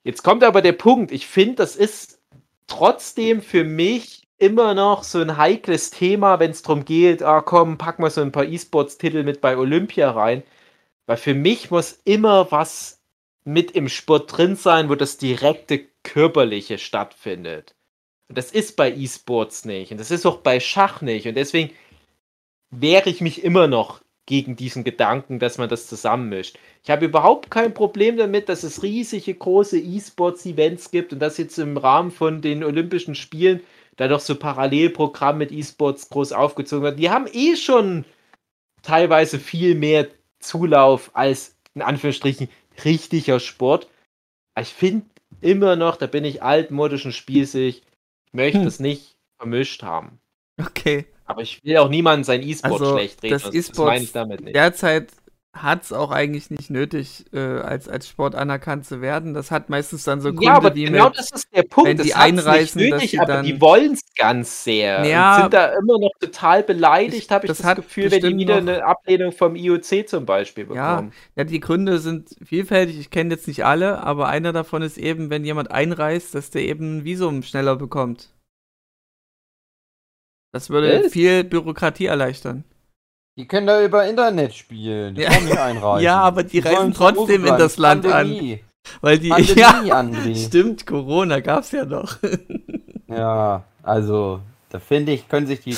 [0.05, 2.21] Jetzt kommt aber der Punkt, ich finde, das ist
[2.67, 7.77] trotzdem für mich immer noch so ein heikles Thema, wenn es darum geht, ah komm,
[7.77, 10.45] pack mal so ein paar E-Sports-Titel mit bei Olympia rein.
[11.07, 13.01] Weil für mich muss immer was
[13.45, 17.75] mit im Sport drin sein, wo das direkte körperliche stattfindet.
[18.29, 19.93] Und das ist bei E-Sports nicht.
[19.93, 21.27] Und das ist auch bei Schach nicht.
[21.27, 21.71] Und deswegen
[22.71, 26.59] wehre ich mich immer noch gegen diesen Gedanken, dass man das zusammenmischt.
[26.83, 31.59] Ich habe überhaupt kein Problem damit, dass es riesige große E-Sports-Events gibt und dass jetzt
[31.59, 33.61] im Rahmen von den Olympischen Spielen
[33.97, 36.99] da doch so Parallelprogramm mit E-Sports groß aufgezogen wird.
[36.99, 38.05] Die haben eh schon
[38.83, 40.09] teilweise viel mehr
[40.41, 42.49] Zulauf als in Anführungsstrichen
[42.85, 43.89] richtiger Sport.
[44.61, 45.07] ich finde
[45.41, 47.83] immer noch, da bin ich altmodisch und spießig,
[48.33, 48.65] möchte hm.
[48.65, 50.21] das nicht vermischt haben.
[50.61, 51.07] Okay.
[51.25, 53.33] Aber ich will auch niemanden sein E-Sport also, schlecht reden.
[53.33, 54.57] Das, das meine ich damit nicht.
[54.57, 55.13] Derzeit
[55.63, 59.35] hat es auch eigentlich nicht nötig, äh, als, als Sport anerkannt zu werden.
[59.35, 61.89] Das hat meistens dann so Gründe, ja, aber wie genau mit, das ist der Punkt.
[61.89, 65.05] Wenn die einreißen, nicht nötig, aber die wollen es ganz sehr.
[65.05, 68.37] Ja, und sind da immer noch total beleidigt, habe ich das, das Gefühl, wenn die
[68.37, 71.13] wieder eine Ablehnung vom IOC zum Beispiel bekommen.
[71.37, 72.99] Ja, ja die Gründe sind vielfältig.
[72.99, 76.63] Ich kenne jetzt nicht alle, aber einer davon ist eben, wenn jemand einreist, dass der
[76.63, 78.31] eben ein Visum schneller bekommt.
[80.53, 81.13] Das würde Was?
[81.13, 82.65] viel Bürokratie erleichtern.
[83.39, 85.15] Die können da über Internet spielen.
[85.15, 85.31] Die ja.
[85.31, 86.05] nicht einreisen.
[86.05, 88.55] ja, aber die, die reisen trotzdem in das Land Pandemie.
[88.55, 88.61] an.
[89.01, 90.37] Weil die Pandemie, ja, André.
[90.47, 92.17] Stimmt, Corona gab's ja noch.
[93.07, 95.77] ja, also, da finde ich, können sich die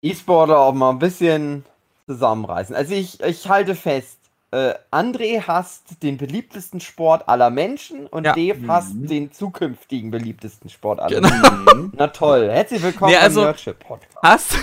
[0.00, 1.66] E-Sportler auch mal ein bisschen
[2.06, 2.74] zusammenreißen.
[2.74, 4.18] Also ich, ich halte fest,
[4.50, 8.32] äh, André hasst den beliebtesten Sport aller Menschen und ja.
[8.32, 8.70] Dave mhm.
[8.70, 11.28] hasst den zukünftigen beliebtesten Sport aller genau.
[11.28, 11.92] Menschen.
[11.94, 14.22] Na toll, herzlich willkommen nee, also, im Nerdship Podcast.
[14.22, 14.56] Hass,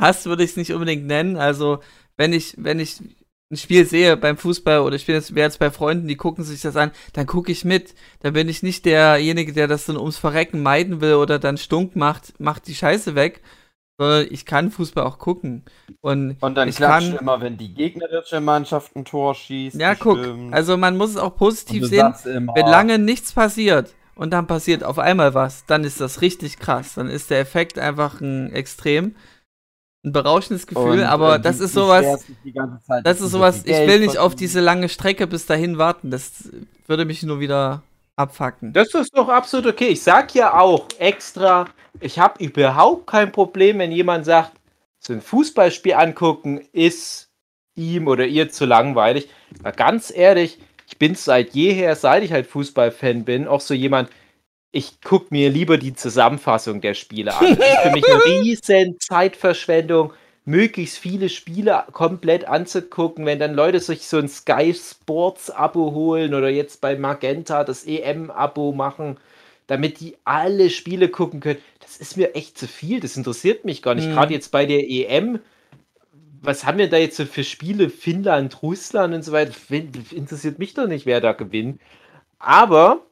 [0.00, 1.36] Hass würde ich es nicht unbedingt nennen.
[1.36, 1.80] Also,
[2.16, 3.00] wenn ich, wenn ich
[3.50, 6.60] ein Spiel sehe beim Fußball oder ich bin jetzt, jetzt bei Freunden, die gucken sich
[6.62, 7.94] das an, dann gucke ich mit.
[8.20, 11.96] Dann bin ich nicht derjenige, der das dann ums Verrecken meiden will oder dann stunk
[11.96, 13.42] macht, macht die Scheiße weg,
[13.98, 15.64] sondern ich kann Fußball auch gucken.
[16.00, 19.76] Und, und dann ich kann immer, wenn die gegnerische Mannschaft ein Tor schießt.
[19.76, 20.18] Ja, guck,
[20.52, 24.98] also man muss es auch positiv sehen, wenn lange nichts passiert und dann passiert auf
[24.98, 26.94] einmal was, dann ist das richtig krass.
[26.94, 29.16] Dann ist der Effekt einfach ein extrem
[30.04, 32.24] ein berauschendes Gefühl, und, aber äh, das die, ist sowas.
[33.04, 36.10] Das ist sowas, ich will nicht auf diese lange Strecke bis dahin warten.
[36.10, 36.48] Das
[36.86, 37.82] würde mich nur wieder
[38.16, 38.72] abfacken.
[38.72, 39.88] Das ist doch absolut okay.
[39.88, 41.66] Ich sag ja auch extra,
[42.00, 44.52] ich habe überhaupt kein Problem, wenn jemand sagt,
[44.98, 47.30] so ein Fußballspiel angucken ist
[47.74, 49.28] ihm oder ihr zu langweilig.
[49.60, 54.10] Aber ganz ehrlich, ich bin seit jeher, seit ich halt Fußballfan bin, auch so jemand,
[54.72, 57.56] ich gucke mir lieber die Zusammenfassung der Spiele an.
[57.56, 60.12] Das ist für mich eine riesen Zeitverschwendung,
[60.44, 66.34] möglichst viele Spiele komplett anzugucken, wenn dann Leute sich so ein Sky Sports Abo holen
[66.34, 69.18] oder jetzt bei Magenta das EM Abo machen,
[69.66, 71.58] damit die alle Spiele gucken können.
[71.80, 74.08] Das ist mir echt zu viel, das interessiert mich gar nicht.
[74.08, 74.12] Mhm.
[74.12, 75.40] Gerade jetzt bei der EM,
[76.42, 77.90] was haben wir da jetzt so für Spiele?
[77.90, 79.52] Finnland, Russland und so weiter.
[80.10, 81.80] Interessiert mich doch nicht, wer da gewinnt.
[82.38, 83.02] Aber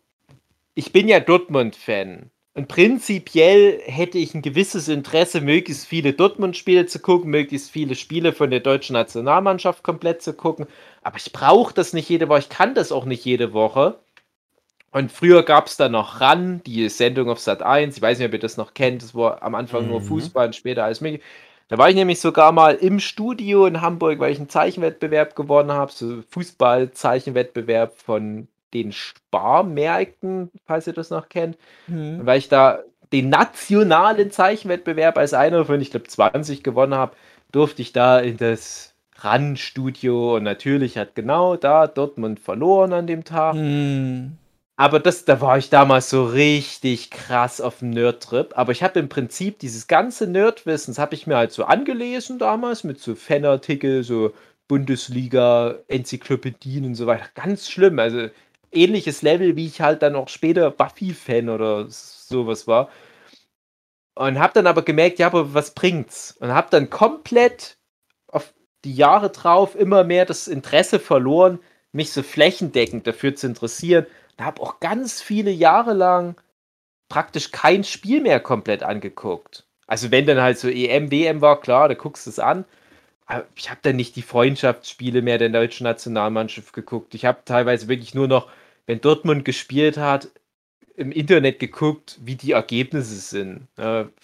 [0.79, 2.31] ich bin ja Dortmund-Fan.
[2.55, 8.33] Und prinzipiell hätte ich ein gewisses Interesse, möglichst viele Dortmund-Spiele zu gucken, möglichst viele Spiele
[8.33, 10.69] von der deutschen Nationalmannschaft komplett zu gucken.
[11.03, 13.99] Aber ich brauche das nicht jede Woche, ich kann das auch nicht jede Woche.
[14.93, 17.97] Und früher gab es da noch RAN, die Sendung auf Sat 1.
[17.97, 19.03] Ich weiß nicht, ob ihr das noch kennt.
[19.03, 19.91] Das war am Anfang mhm.
[19.91, 21.25] nur Fußball und später alles mögliche.
[21.67, 25.73] Da war ich nämlich sogar mal im Studio in Hamburg, weil ich einen Zeichenwettbewerb gewonnen
[25.73, 32.25] habe, so Fußball-Zeichenwettbewerb von den Sparmärkten, falls ihr das noch kennt, mhm.
[32.25, 32.81] weil ich da
[33.13, 37.17] den nationalen Zeichenwettbewerb als einer von, ich glaube, 20 gewonnen habe,
[37.53, 43.25] durfte ich da in das RAN-Studio und natürlich hat genau da Dortmund verloren an dem
[43.25, 43.55] Tag.
[43.55, 44.37] Mhm.
[44.77, 48.57] Aber das, da war ich damals so richtig krass auf dem Nerd-Trip.
[48.57, 52.39] Aber ich habe im Prinzip dieses ganze Nerdwissen, das habe ich mir halt so angelesen
[52.39, 54.33] damals mit so Fanartikel, so
[54.69, 57.25] Bundesliga, Enzyklopädien und so weiter.
[57.35, 57.99] Ganz schlimm.
[57.99, 58.29] Also
[58.73, 62.91] ähnliches Level, wie ich halt dann auch später Buffy-Fan oder sowas war.
[64.15, 66.37] Und hab dann aber gemerkt, ja, aber was bringt's?
[66.41, 67.79] Und hab dann komplett
[68.27, 68.53] auf
[68.85, 71.61] die Jahre drauf immer mehr das Interesse verloren,
[71.93, 74.07] mich so flächendeckend dafür zu interessieren.
[74.37, 76.37] Und hab auch ganz viele Jahre lang
[77.09, 79.67] praktisch kein Spiel mehr komplett angeguckt.
[79.87, 82.65] Also wenn dann halt so EM, WM war, klar, da guckst du es an
[83.57, 87.15] ich habe dann nicht die Freundschaftsspiele mehr der deutschen Nationalmannschaft geguckt.
[87.15, 88.49] Ich habe teilweise wirklich nur noch,
[88.87, 90.29] wenn Dortmund gespielt hat,
[90.97, 93.69] im Internet geguckt, wie die Ergebnisse sind.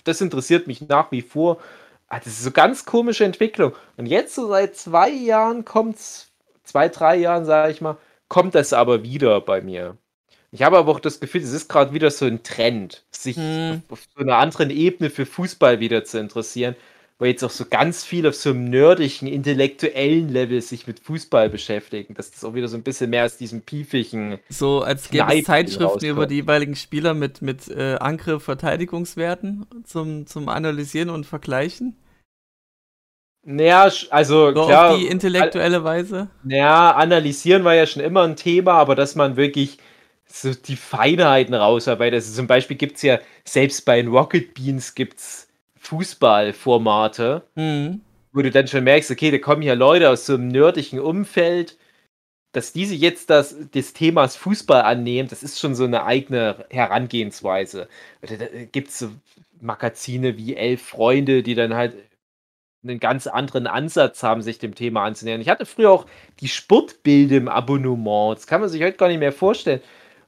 [0.05, 1.61] Das interessiert mich nach wie vor.
[2.09, 3.75] Ah, das ist so ganz komische Entwicklung.
[3.97, 6.33] Und jetzt so seit zwei Jahren kommt es,
[6.65, 7.97] zwei, drei Jahren, sage ich mal,
[8.29, 9.97] kommt das aber wieder bei mir.
[10.53, 13.83] Ich habe aber auch das Gefühl, es ist gerade wieder so ein Trend, sich Hm.
[13.89, 16.77] auf, auf so einer anderen Ebene für Fußball wieder zu interessieren,
[17.25, 21.49] weil jetzt auch so ganz viel auf so einem nerdigen, intellektuellen Level sich mit Fußball
[21.49, 24.39] beschäftigen, dass das auch wieder so ein bisschen mehr aus diesem piefigen.
[24.51, 30.27] So, als gäbe es Zeitschriften über die jeweiligen Spieler mit, mit äh, Angriff, Verteidigungswerten zum,
[30.27, 31.97] zum Analysieren und Vergleichen.
[33.43, 36.29] Naja, also So klar, auf die intellektuelle Weise.
[36.47, 39.79] Ja, analysieren war ja schon immer ein Thema, aber dass man wirklich
[40.27, 42.17] so die Feinheiten rausarbeitet.
[42.17, 45.44] Also zum Beispiel gibt es ja, selbst bei den Rocket Beans gibt es
[45.87, 48.01] Fußballformate, Hm.
[48.33, 51.79] wo du dann schon merkst, okay, da kommen hier Leute aus so einem nerdigen Umfeld,
[52.53, 57.89] dass diese jetzt das, des Themas Fußball annehmen, das ist schon so eine eigene Herangehensweise.
[58.23, 58.29] Da,
[58.73, 59.11] gibt es so
[59.61, 61.97] Magazine wie Elf Freunde, die dann halt
[62.85, 65.41] einen ganz anderen Ansatz haben, sich dem Thema anzunähern.
[65.41, 66.07] Ich hatte früher auch
[66.41, 68.37] die Sportbilde im Abonnement.
[68.37, 69.81] Das kann man sich heute gar nicht mehr vorstellen.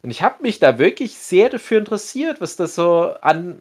[0.03, 3.61] Und ich habe mich da wirklich sehr dafür interessiert, was da so an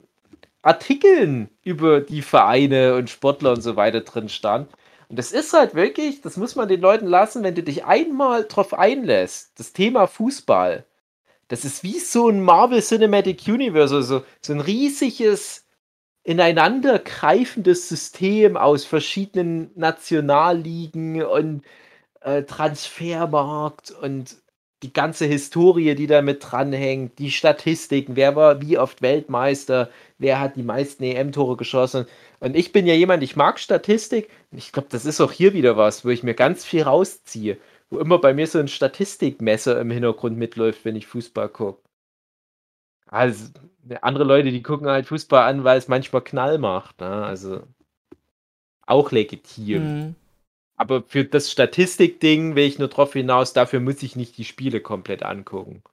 [0.65, 4.71] Artikeln über die Vereine und Sportler und so weiter drin stand.
[5.10, 8.45] Und das ist halt wirklich, das muss man den Leuten lassen, wenn du dich einmal
[8.45, 10.84] drauf einlässt, das Thema Fußball.
[11.49, 15.65] Das ist wie so ein Marvel Cinematic Universe, also so ein riesiges,
[16.23, 21.62] ineinander greifendes System aus verschiedenen Nationalligen und
[22.21, 24.38] äh, Transfermarkt und
[24.85, 30.39] die ganze Historie, die da mit dranhängt, die Statistiken, wer war wie oft Weltmeister, wer
[30.39, 32.05] hat die meisten EM-Tore geschossen.
[32.39, 34.29] Und ich bin ja jemand, ich mag Statistik.
[34.51, 37.57] Ich glaube, das ist auch hier wieder was, wo ich mir ganz viel rausziehe.
[37.89, 41.81] Wo immer bei mir so ein Statistikmesser im Hintergrund mitläuft, wenn ich Fußball gucke.
[43.07, 43.45] Also,
[44.01, 47.01] andere Leute, die gucken halt Fußball an, weil es manchmal Knall macht.
[47.01, 47.07] Ne?
[47.07, 47.63] Also,
[48.85, 49.81] auch legitim.
[49.81, 50.15] Hm.
[50.77, 54.81] Aber für das Statistikding will ich nur drauf hinaus, dafür muss ich nicht die Spiele
[54.81, 55.83] komplett angucken.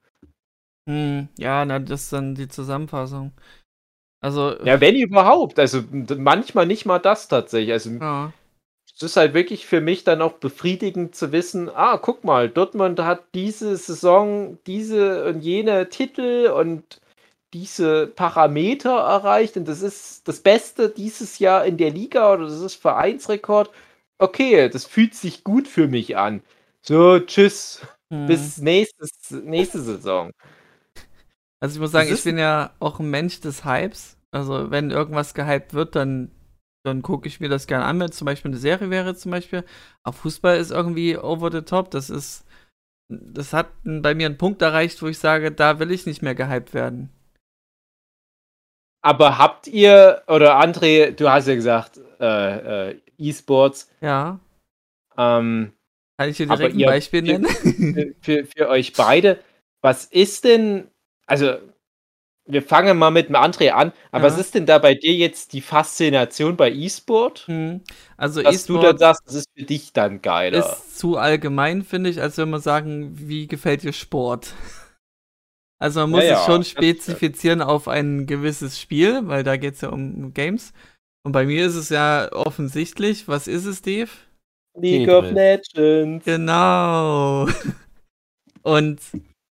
[0.89, 1.29] Hm.
[1.39, 3.33] Ja, na, das ist dann die Zusammenfassung.
[4.21, 5.59] Also, Ja, wenn überhaupt.
[5.59, 7.73] Also manchmal nicht mal das tatsächlich.
[7.73, 8.33] Also ja.
[8.95, 13.01] es ist halt wirklich für mich dann auch befriedigend zu wissen, ah, guck mal, Dortmund
[13.01, 17.01] hat diese Saison diese und jene Titel und
[17.53, 22.61] diese Parameter erreicht und das ist das Beste dieses Jahr in der Liga oder das
[22.61, 23.71] ist Vereinsrekord.
[24.23, 26.43] Okay, das fühlt sich gut für mich an.
[26.81, 28.27] So, tschüss, Hm.
[28.27, 30.31] bis nächstes, nächste Saison.
[31.61, 34.17] Also ich muss sagen, ich bin ja auch ein Mensch des Hypes.
[34.31, 36.31] Also wenn irgendwas gehypt wird, dann,
[36.85, 39.33] dann gucke ich mir das gerne an, wenn es zum Beispiel eine Serie wäre zum
[39.33, 39.65] Beispiel.
[40.05, 41.91] Aber Fußball ist irgendwie over the top.
[41.91, 42.45] Das ist,
[43.09, 46.37] das hat bei mir einen Punkt erreicht, wo ich sage, da will ich nicht mehr
[46.37, 47.11] gehypt werden.
[49.05, 54.41] Aber habt ihr, oder André, du hast ja gesagt, äh, äh, E-Sports, Ja.
[55.17, 55.73] ähm,
[56.19, 57.47] Kann ich dir direkt ein Beispiel nennen?
[57.95, 59.41] für, für, für euch beide,
[59.83, 60.89] was ist denn,
[61.27, 61.57] also
[62.47, 64.35] wir fangen mal mit dem André an, aber Ja.
[64.35, 67.47] was ist denn da bei dir jetzt die Faszination bei E-Sport?
[67.47, 67.83] Hm.
[68.17, 70.59] Also Dass du dann E-Sport sagst, das ist für dich dann geiler.
[70.59, 74.55] ist zu allgemein, finde ich, als wenn man sagen, wie gefällt dir Sport?
[75.79, 79.75] Also man muss Ja, es ja, schon spezifizieren auf ein gewisses Spiel, weil da geht
[79.75, 80.73] es ja um Games.
[81.25, 84.11] Und bei mir ist es ja offensichtlich, was ist es, Dave?
[84.77, 86.25] League of Legends.
[86.25, 87.47] Genau.
[88.63, 89.01] Und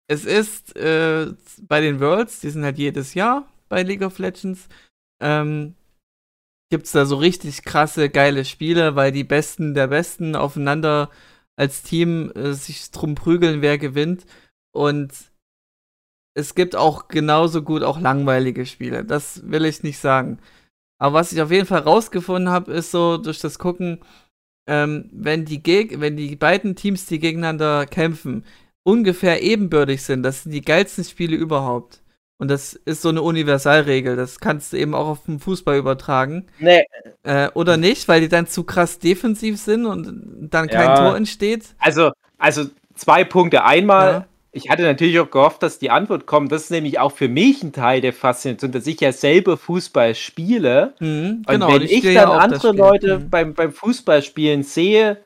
[0.07, 1.27] es ist äh,
[1.61, 4.67] bei den Worlds, die sind halt jedes Jahr bei League of Legends,
[5.21, 5.75] ähm,
[6.69, 11.09] gibt es da so richtig krasse, geile Spiele, weil die Besten der Besten aufeinander
[11.57, 14.25] als Team äh, sich drum prügeln, wer gewinnt.
[14.73, 15.13] Und
[16.33, 19.05] es gibt auch genauso gut auch langweilige Spiele.
[19.05, 20.39] Das will ich nicht sagen.
[21.01, 24.01] Aber was ich auf jeden Fall rausgefunden habe, ist so durch das Gucken,
[24.67, 28.45] ähm, wenn, die Geg wenn die beiden Teams, die gegeneinander kämpfen,
[28.83, 32.03] ungefähr ebenbürtig sind, das sind die geilsten Spiele überhaupt.
[32.37, 34.15] Und das ist so eine Universalregel.
[34.15, 36.45] Das kannst du eben auch auf den Fußball übertragen.
[36.59, 36.83] Nee,
[37.23, 40.95] Äh, oder nicht, weil die dann zu krass defensiv sind und dann kein Ja.
[40.95, 41.75] Tor entsteht.
[41.79, 43.63] also, also zwei Punkte.
[43.63, 44.27] Einmal, Ja.
[44.53, 46.51] Ich hatte natürlich auch gehofft, dass die Antwort kommt.
[46.51, 50.13] Das ist nämlich auch für mich ein Teil der Faszination, dass ich ja selber Fußball
[50.15, 50.93] spiele.
[50.99, 52.71] Mhm, Und genau, wenn ich ich dann ja andere.
[52.73, 53.29] Leute Mhm.
[53.29, 55.17] beim, beim Fußballspielen sehe,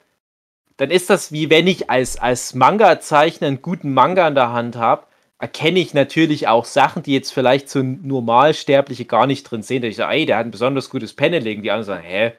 [0.78, 4.76] dann ist das wie wenn ich als, als Manga-Zeichner einen guten Manga in der Hand
[4.78, 5.06] habe,
[5.40, 9.82] erkenne ich natürlich auch Sachen, die jetzt vielleicht so Normalsterbliche gar nicht drin sehen.
[9.82, 11.62] Da ich sage, ey, der hat ein besonders gutes Paneling.
[11.64, 12.34] Die anderen sagen, hä?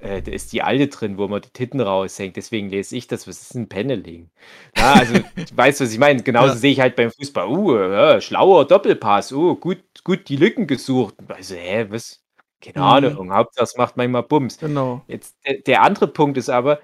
[0.00, 2.36] Äh, da ist die alte drin, wo man die Titten raushängt.
[2.36, 3.26] Deswegen lese ich das.
[3.28, 4.30] Was ist ein Paneling?
[4.76, 6.22] Ja, also, du weißt, was ich meine.
[6.22, 6.56] Genauso Ja.
[6.58, 7.46] sehe ich halt beim Fußball.
[7.48, 9.32] Uh, ja, schlauer Doppelpass.
[9.32, 11.14] Uh, gut, gut die Lücken gesucht.
[11.28, 12.22] Also, hä, was?
[12.62, 12.84] Keine Mhm.
[12.84, 13.32] Ahnung.
[13.34, 14.58] Hauptsache, es macht manchmal Bums.
[14.58, 15.02] Genau.
[15.08, 16.80] Jetzt, der, der andere Punkt ist aber,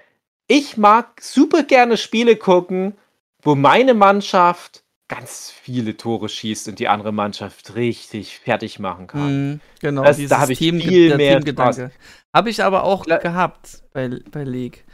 [0.47, 2.95] ich mag super gerne Spiele gucken,
[3.43, 9.51] wo meine Mannschaft ganz viele Tore schießt und die andere Mannschaft richtig fertig machen kann.
[9.51, 11.91] Mhm, genau, Das- da dieses hab ich viel mehr Teamgedanke.
[12.37, 13.17] Habe ich aber auch Klar.
[13.17, 14.85] gehabt bei, bei League.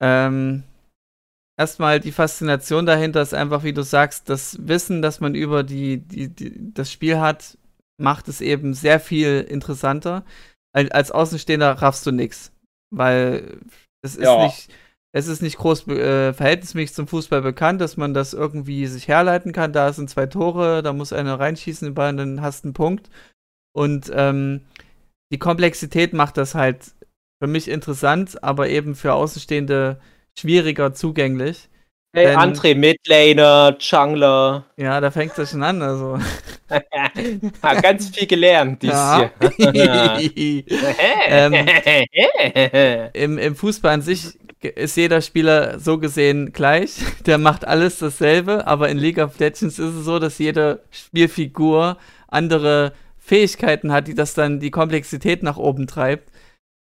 [0.00, 0.62] Ähm,
[1.58, 5.98] erstmal die Faszination dahinter ist einfach, wie du sagst, das Wissen, das man über die,
[5.98, 7.58] die, die, das Spiel hat,
[8.00, 10.24] macht es eben sehr viel interessanter.
[10.72, 12.52] Als, als Außenstehender raffst du nichts,
[12.90, 13.58] weil
[14.02, 14.44] es ist Ja.
[14.44, 14.72] nicht.
[15.12, 19.52] Es ist nicht groß äh, verhältnismäßig zum Fußball bekannt, dass man das irgendwie sich herleiten
[19.52, 19.72] kann.
[19.72, 23.10] Da sind zwei Tore, da muss einer reinschießen, den Ball, dann hast du einen Punkt.
[23.72, 24.60] Und ähm,
[25.34, 26.92] die Komplexität macht das halt
[27.42, 29.98] für mich interessant, aber eben für Außenstehende
[30.38, 31.68] schwieriger zugänglich.
[32.14, 34.64] Hey, Denn- André Midlaner, Jungler.
[34.76, 35.82] Ja, da fängt es schon an.
[35.82, 36.20] Also.
[37.62, 39.30] Hat ganz viel gelernt dieses Ja.
[39.72, 40.20] Jahr.
[41.26, 41.54] Ähm,
[43.12, 46.98] Im, Im Fußball an sich ist jeder Spieler so gesehen gleich.
[47.26, 51.96] Der macht alles dasselbe, aber in League of Legends ist es so, dass jede Spielfigur
[52.28, 52.92] andere
[53.24, 56.30] Fähigkeiten hat, die das dann die Komplexität nach oben treibt.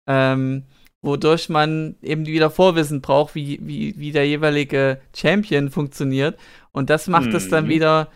[0.07, 0.63] Ähm,
[1.01, 6.37] wodurch man eben wieder Vorwissen braucht, wie, wie, wie der jeweilige Champion funktioniert.
[6.71, 7.69] Und das macht es dann Mhm.
[7.69, 8.09] wieder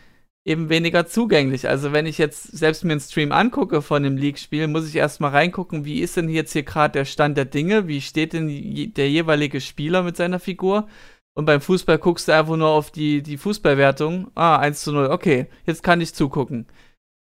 [0.46, 1.70] eben weniger zugänglich.
[1.70, 5.32] Also wenn ich jetzt selbst mir einen Stream angucke von einem League-Spiel, muss ich erstmal
[5.32, 8.88] reingucken, wie ist denn jetzt hier gerade der Stand der Dinge, wie steht denn je-
[8.88, 10.88] der jeweilige Spieler mit seiner Figur.
[11.36, 14.28] Und beim Fußball guckst du einfach nur auf die, die Fußballwertung.
[14.36, 16.68] Ah, 1 zu 0, okay, jetzt kann ich zugucken.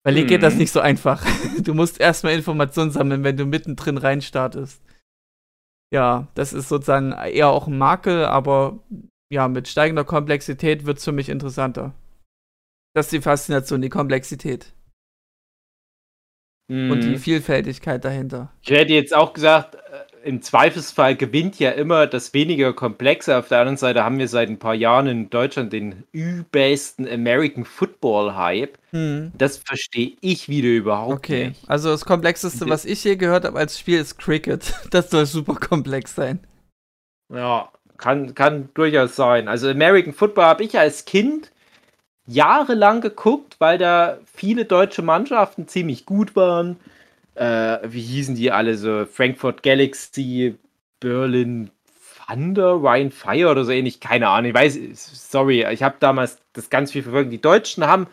[0.04, 0.60] Bei League geht das Mhm.
[0.62, 1.24] nicht so einfach.
[1.64, 4.82] Du musst erstmal Informationen sammeln, wenn du mittendrin reinstartest.
[5.94, 8.80] Ja, das ist sozusagen eher auch ein Makel, aber
[9.32, 11.94] ja, mit steigender Komplexität wird es für mich interessanter.
[12.96, 14.74] Das ist die Faszination, die Komplexität
[16.70, 17.18] und die Mhm.
[17.18, 18.52] Vielfältigkeit dahinter.
[18.62, 19.78] Ich hätte jetzt auch gesagt,
[20.24, 23.38] im Zweifelsfall gewinnt ja immer das weniger Komplexe.
[23.38, 27.66] Auf der anderen Seite haben wir seit ein paar Jahren in Deutschland den übelsten American
[27.66, 28.78] Football Hype.
[28.92, 29.32] Hm.
[29.38, 31.70] Das verstehe ich wieder überhaupt Okay, nicht.
[31.70, 34.74] also das Komplexeste, was ich je gehört habe als Spiel, ist Cricket.
[34.92, 36.40] Das soll super komplex sein.
[37.34, 39.48] Ja, kann, kann durchaus sein.
[39.48, 41.52] Also American Football habe ich als Kind
[42.26, 46.78] jahrelang geguckt, weil da viele deutsche Mannschaften ziemlich gut waren.
[47.42, 49.06] Äh, wie hießen die alle so?
[49.08, 50.58] Frankfurt Galaxy,
[51.00, 51.72] Berlin
[52.28, 54.00] Thunder, Ryan Fire oder so ähnlich.
[54.00, 54.50] Keine Ahnung.
[54.50, 54.80] Ich weiß,
[55.32, 57.32] sorry, ich habe damals das ganz viel verfolgt.
[57.32, 58.06] Die Deutschen haben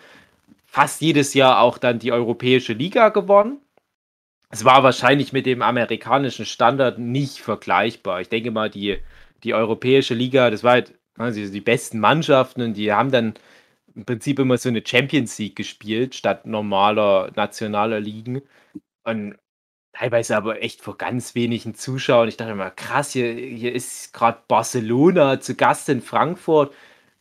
[0.64, 3.58] fast jedes Jahr auch dann die europäische Liga gewonnen.
[4.48, 8.22] Es war wahrscheinlich mit dem amerikanischen Standard nicht vergleichbar.
[8.22, 8.96] Ich denke mal, die,
[9.44, 13.34] die europäische Liga, das war halt also die besten Mannschaften und die haben dann
[13.94, 18.40] im Prinzip immer so eine Champions League gespielt, statt normaler nationaler Ligen.
[19.08, 19.36] Und
[19.92, 22.28] teilweise aber echt vor ganz wenigen Zuschauern.
[22.28, 26.74] Ich dachte immer, krass, hier, hier ist gerade Barcelona zu Gast in Frankfurt.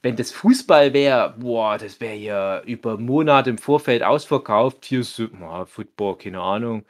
[0.04, 4.86] Wenn das Fußball wäre, boah, das wäre ja über Monate im Vorfeld ausverkauft.
[4.86, 6.86] Hier ist boah, Football, keine Ahnung.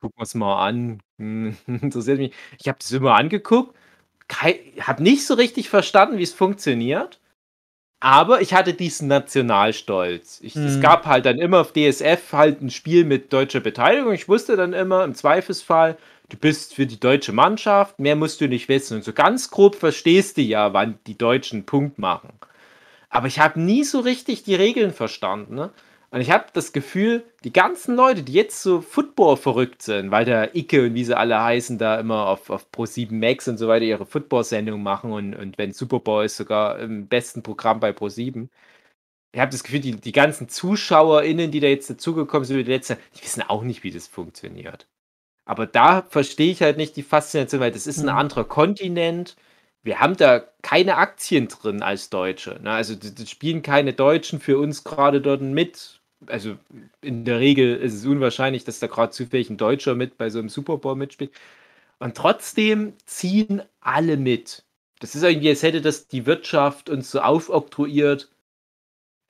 [0.00, 1.00] Gucken wir es mal an.
[1.18, 2.34] Hm, Interessiert mich.
[2.58, 3.76] Ich habe das immer angeguckt,
[4.80, 7.20] habe nicht so richtig verstanden, wie es funktioniert.
[8.04, 10.40] Aber ich hatte diesen Nationalstolz.
[10.42, 10.82] Ich, Es Mhm.
[10.82, 14.12] gab halt dann immer auf DSF halt ein Spiel mit deutscher Beteiligung.
[14.12, 15.96] Ich wusste dann immer im Zweifelsfall,
[16.28, 18.98] du bist für die deutsche Mannschaft, mehr musst du nicht wissen.
[18.98, 22.28] Und so ganz grob verstehst du ja, wann die Deutschen Punkt machen.
[23.08, 25.54] Aber ich habe nie so richtig die Regeln verstanden.
[25.54, 25.70] Ne?
[26.14, 30.24] Und ich habe das Gefühl, die ganzen Leute, die jetzt so Football verrückt sind, weil
[30.24, 33.66] der Icke und wie sie alle heißen, da immer auf, auf Pro7 Max und so
[33.66, 37.90] weiter ihre Football-Sendung machen und, und wenn Super Bowl ist, sogar im besten Programm bei
[37.90, 38.48] Pro7.
[39.32, 42.98] Ich habe das Gefühl, die, die ganzen ZuschauerInnen, die da jetzt dazugekommen sind, die letzte,
[43.16, 44.88] die wissen auch nicht, wie das funktioniert.
[45.46, 48.18] Aber da verstehe ich halt nicht die Faszination, weil das ist ein Mhm.
[48.18, 49.36] anderer Kontinent.
[49.84, 52.60] Wir haben da keine Aktien drin als Deutsche.
[52.62, 52.72] Ne?
[52.72, 56.00] Also das spielen keine Deutschen für uns gerade dort mit.
[56.28, 56.56] Also
[57.00, 60.38] in der Regel ist es unwahrscheinlich, dass da gerade zufällig ein Deutscher mit bei so
[60.38, 61.32] einem Super Bowl mitspielt.
[61.98, 64.64] Und trotzdem ziehen alle mit.
[65.00, 68.30] Das ist irgendwie, als hätte das die Wirtschaft uns so aufoktroyiert.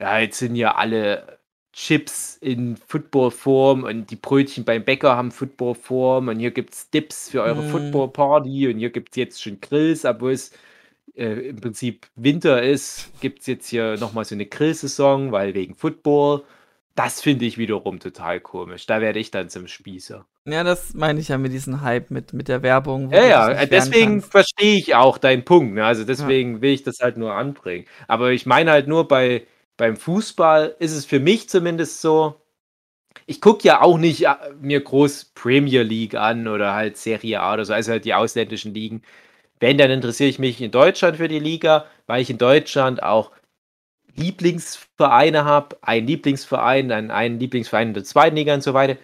[0.00, 1.38] Ja, jetzt sind ja alle
[1.72, 7.30] Chips in Footballform und die Brötchen beim Bäcker haben Footballform und hier gibt es Dips
[7.30, 7.70] für eure Mm.
[7.70, 10.52] Football-Party und hier gibt es jetzt schon Grills, obwohl es
[11.16, 15.74] äh, im Prinzip Winter ist, gibt es jetzt hier nochmal so eine Grillsaison, weil wegen
[15.74, 16.44] Football.
[16.96, 18.86] Das finde ich wiederum total komisch.
[18.86, 20.24] Da werde ich dann zum Spießer.
[20.46, 23.10] Ja, das meine ich ja mit diesem Hype, mit, mit der Werbung.
[23.10, 25.74] Ja, ja, deswegen verstehe ich auch deinen Punkt.
[25.74, 25.84] Ne?
[25.84, 27.86] Also deswegen will ich das halt nur anbringen.
[28.06, 29.44] Aber ich meine halt nur bei
[29.76, 32.36] beim Fußball ist es für mich zumindest so.
[33.26, 37.54] Ich gucke ja auch nicht äh, mir groß Premier League an oder halt Serie A
[37.54, 39.02] oder so, also halt die ausländischen Ligen.
[39.60, 43.30] Wenn, dann interessiere ich mich in Deutschland für die Liga, weil ich in Deutschland auch
[44.16, 48.96] Lieblingsvereine habe, einen Lieblingsverein, einen, einen Lieblingsverein in der zweiten Liga und so weiter.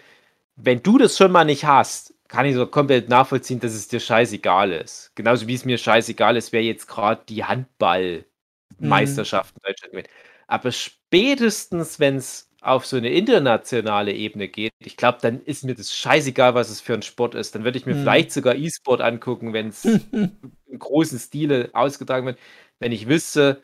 [0.55, 3.99] Wenn du das schon mal nicht hast, kann ich so komplett nachvollziehen, dass es dir
[3.99, 5.11] scheißegal ist.
[5.15, 10.07] Genauso wie es mir scheißegal ist, wer jetzt gerade die Handballmeisterschaft in Deutschland gewinnt.
[10.47, 15.75] Aber spätestens, wenn es auf so eine internationale Ebene geht, ich glaube, dann ist mir
[15.75, 17.55] das scheißegal, was es für ein Sport ist.
[17.55, 18.01] Dann würde ich mir Mhm.
[18.01, 22.39] vielleicht sogar E-Sport angucken, wenn es im großen Stile ausgetragen wird.
[22.79, 23.61] Wenn ich wüsste,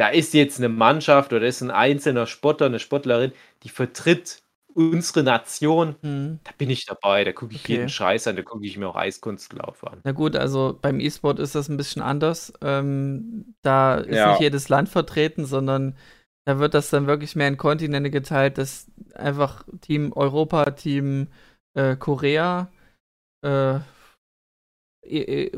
[0.00, 3.32] da ist jetzt eine Mannschaft oder ist ein einzelner Sportler, eine Sportlerin,
[3.62, 4.42] die vertritt
[4.72, 6.38] unsere Nation, Hm.
[6.42, 7.74] da bin ich dabei, da gucke ich Okay.
[7.74, 10.00] jeden Scheiß an, da gucke ich mir auch Eiskunstlauf an.
[10.04, 12.52] Na gut, also beim E-Sport ist das ein bisschen anders.
[12.62, 14.30] Ähm, da ist Ja.
[14.30, 15.96] nicht jedes Land vertreten, sondern
[16.46, 21.28] da wird das dann wirklich mehr in Kontinente geteilt, dass einfach Team Europa, Team
[21.74, 22.68] äh, Korea,
[23.44, 23.80] äh,
[25.02, 25.50] E- E-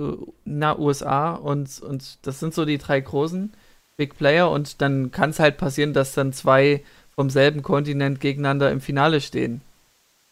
[0.45, 3.53] na, USA und, und das sind so die drei großen
[3.97, 6.83] Big Player und dann kann es halt passieren, dass dann zwei
[7.15, 9.61] vom selben Kontinent gegeneinander im Finale stehen.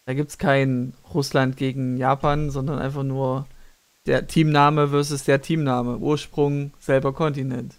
[0.06, 3.46] Da gibt es kein Russland gegen Japan, sondern einfach nur
[4.06, 5.98] der Teamname versus der Teamname.
[5.98, 7.74] Ursprung, selber Kontinent.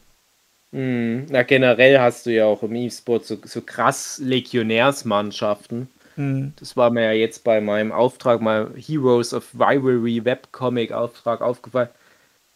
[0.71, 1.25] Mhm.
[1.29, 5.89] Na, generell hast du ja auch im E-Sport so, so krass Legionärsmannschaften.
[6.15, 6.53] Hm.
[6.59, 11.89] Das war mir ja jetzt bei meinem Auftrag, mal Heroes of Rivalry Webcomic Auftrag aufgefallen.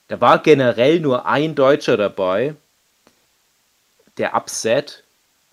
[0.07, 2.55] Da war generell nur ein Deutscher dabei,
[4.17, 5.03] der Upset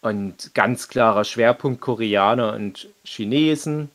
[0.00, 3.90] und ganz klarer Schwerpunkt Koreaner und Chinesen.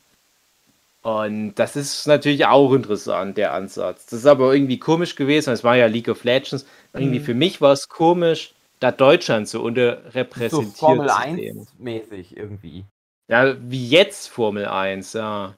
[1.02, 4.06] Und das ist natürlich auch interessant, der Ansatz.
[4.06, 5.52] Das ist aber irgendwie komisch gewesen.
[5.52, 6.66] Es war ja League of Legends.
[6.92, 7.24] Irgendwie Mhm.
[7.24, 11.66] für mich war es komisch, da Deutschland so So unterrepräsentiert Formel zu 1 sehen.
[11.78, 12.84] mäßig irgendwie.
[13.28, 15.54] Ja, wie jetzt Formel 1, ja.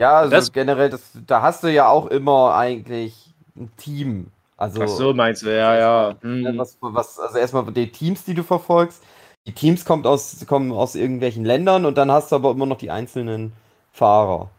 [0.00, 3.14] Ja, also Das- generell, das, da hast du ja auch immer eigentlich
[3.56, 4.28] ein Team.
[4.62, 6.14] Also, Ach so, meinst du, ja, ja.
[6.22, 6.58] ne, Hm.
[6.58, 9.02] was, was, also erstmal die Teams, die du verfolgst.
[9.44, 12.78] Die Teams kommt aus, kommen aus irgendwelchen Ländern und dann hast du aber immer noch
[12.78, 13.52] die einzelnen
[13.90, 14.50] Fahrer.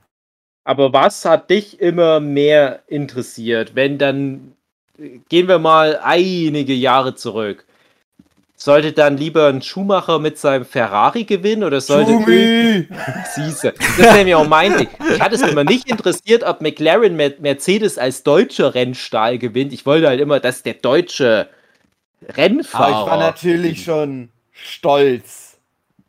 [0.66, 4.58] Aber was hat dich immer mehr interessiert, wenn dann,
[4.98, 7.66] äh, gehen wir mal einige Jahre zurück.
[8.56, 12.88] Sollte dann lieber ein Schumacher mit seinem Ferrari gewinnen oder sollte Schumi!
[13.36, 14.88] Siehste, das ist nämlich auch mein Ding.
[15.14, 19.74] Ich hatte es immer nicht interessiert, ob McLaren Mer- Mercedes als deutscher Rennstall gewinnt.
[19.74, 21.50] Ich wollte halt immer, dass der deutsche
[22.30, 22.96] Rennfahrer.
[22.96, 25.58] Aber ich war natürlich schon stolz,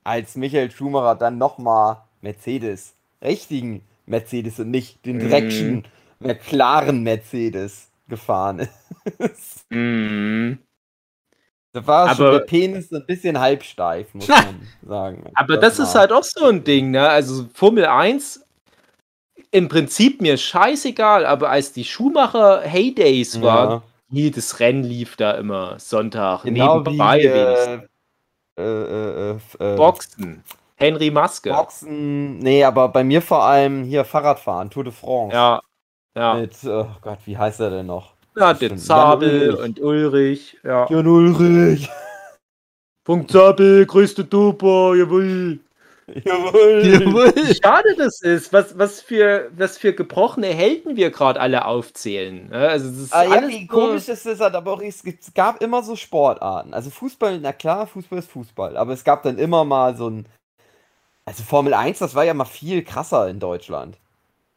[0.04, 2.92] als Michael Schumacher dann nochmal Mercedes,
[3.22, 5.30] richtigen Mercedes und nicht den Mhm.
[5.30, 5.84] Dreckschen
[6.20, 8.68] McLaren Mercedes gefahren
[9.18, 9.64] ist.
[9.70, 10.58] Mhm.
[11.74, 15.24] Da war schon Aber- der Penis ein bisschen halbsteif, muss man sagen.
[15.34, 17.06] Aber das, ist war- halt auch so ein Ding, ne?
[17.08, 18.40] Also Formel 1
[19.50, 25.32] im Prinzip mir scheißegal, aber als die Schumacher Heydays waren, ja, jedes Rennen lief da
[25.32, 27.88] immer Sonntag genau wie nebenbei wenigstens.
[28.58, 30.44] äh, äh, äh, äh, Boxen.
[30.76, 31.50] Henry Maske.
[31.50, 35.34] Boxen, nee, aber bei mir vor allem hier Fahrradfahren, Tour de France.
[35.34, 35.60] Ja.
[36.16, 36.34] Ja.
[36.34, 38.13] Mit, oh Gott, wie heißt er denn noch?
[38.36, 38.78] Ja, den.
[38.78, 40.56] Zabel und Ulrich.
[40.62, 40.86] Ja.
[40.90, 41.88] Jan Ulrich.
[43.04, 45.58] Punkt Zabel, größte Tupa, jawohl.
[46.06, 46.82] Jawohl.
[47.34, 52.48] Wie schade das ist, was, was, für, was für gebrochene Helden wir gerade alle aufzählen.
[52.50, 52.68] ne?
[52.68, 55.32] Also das ist Ah, ja, alles wie komisch ist das halt, aber auch, es, es
[55.34, 56.74] gab immer so Sportarten.
[56.74, 60.26] Also Fußball, na klar, Fußball ist Fußball, aber es gab dann immer mal so ein.
[61.26, 63.96] Also Formel 1, das war ja mal viel krasser in Deutschland.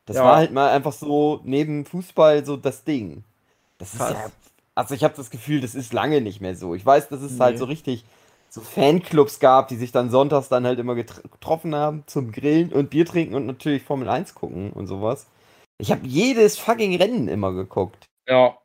[0.06, 0.24] Das Ja.
[0.26, 3.24] war halt mal einfach so neben Fußball so das Ding.
[3.78, 4.14] Das ist Krass.
[4.14, 4.32] ja.
[4.76, 6.76] Also ich habe das Gefühl, das ist lange nicht mehr so.
[6.76, 7.40] Ich weiß, dass es Nee.
[7.40, 8.06] halt so richtig
[8.50, 12.72] so Fanclubs gab, die sich dann sonntags dann halt immer getr- getroffen haben zum Grillen
[12.72, 15.28] und Bier trinken und natürlich Formel 1 gucken und sowas.
[15.80, 18.08] Ich habe jedes fucking Rennen immer geguckt.
[18.28, 18.58] Ja.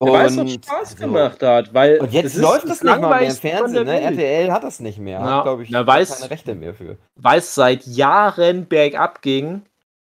[0.00, 1.74] Weil es Und, Spaß also, gemacht hat.
[1.74, 4.00] Weil Und jetzt ist läuft das das nicht mal mehr im Fernsehen, ne?
[4.00, 5.18] RTL hat das nicht mehr.
[5.18, 6.96] Ja, Hat, glaube ich, na, weiß- keine Rechte mehr für.
[7.16, 9.62] Weil es seit Jahren bergab ging.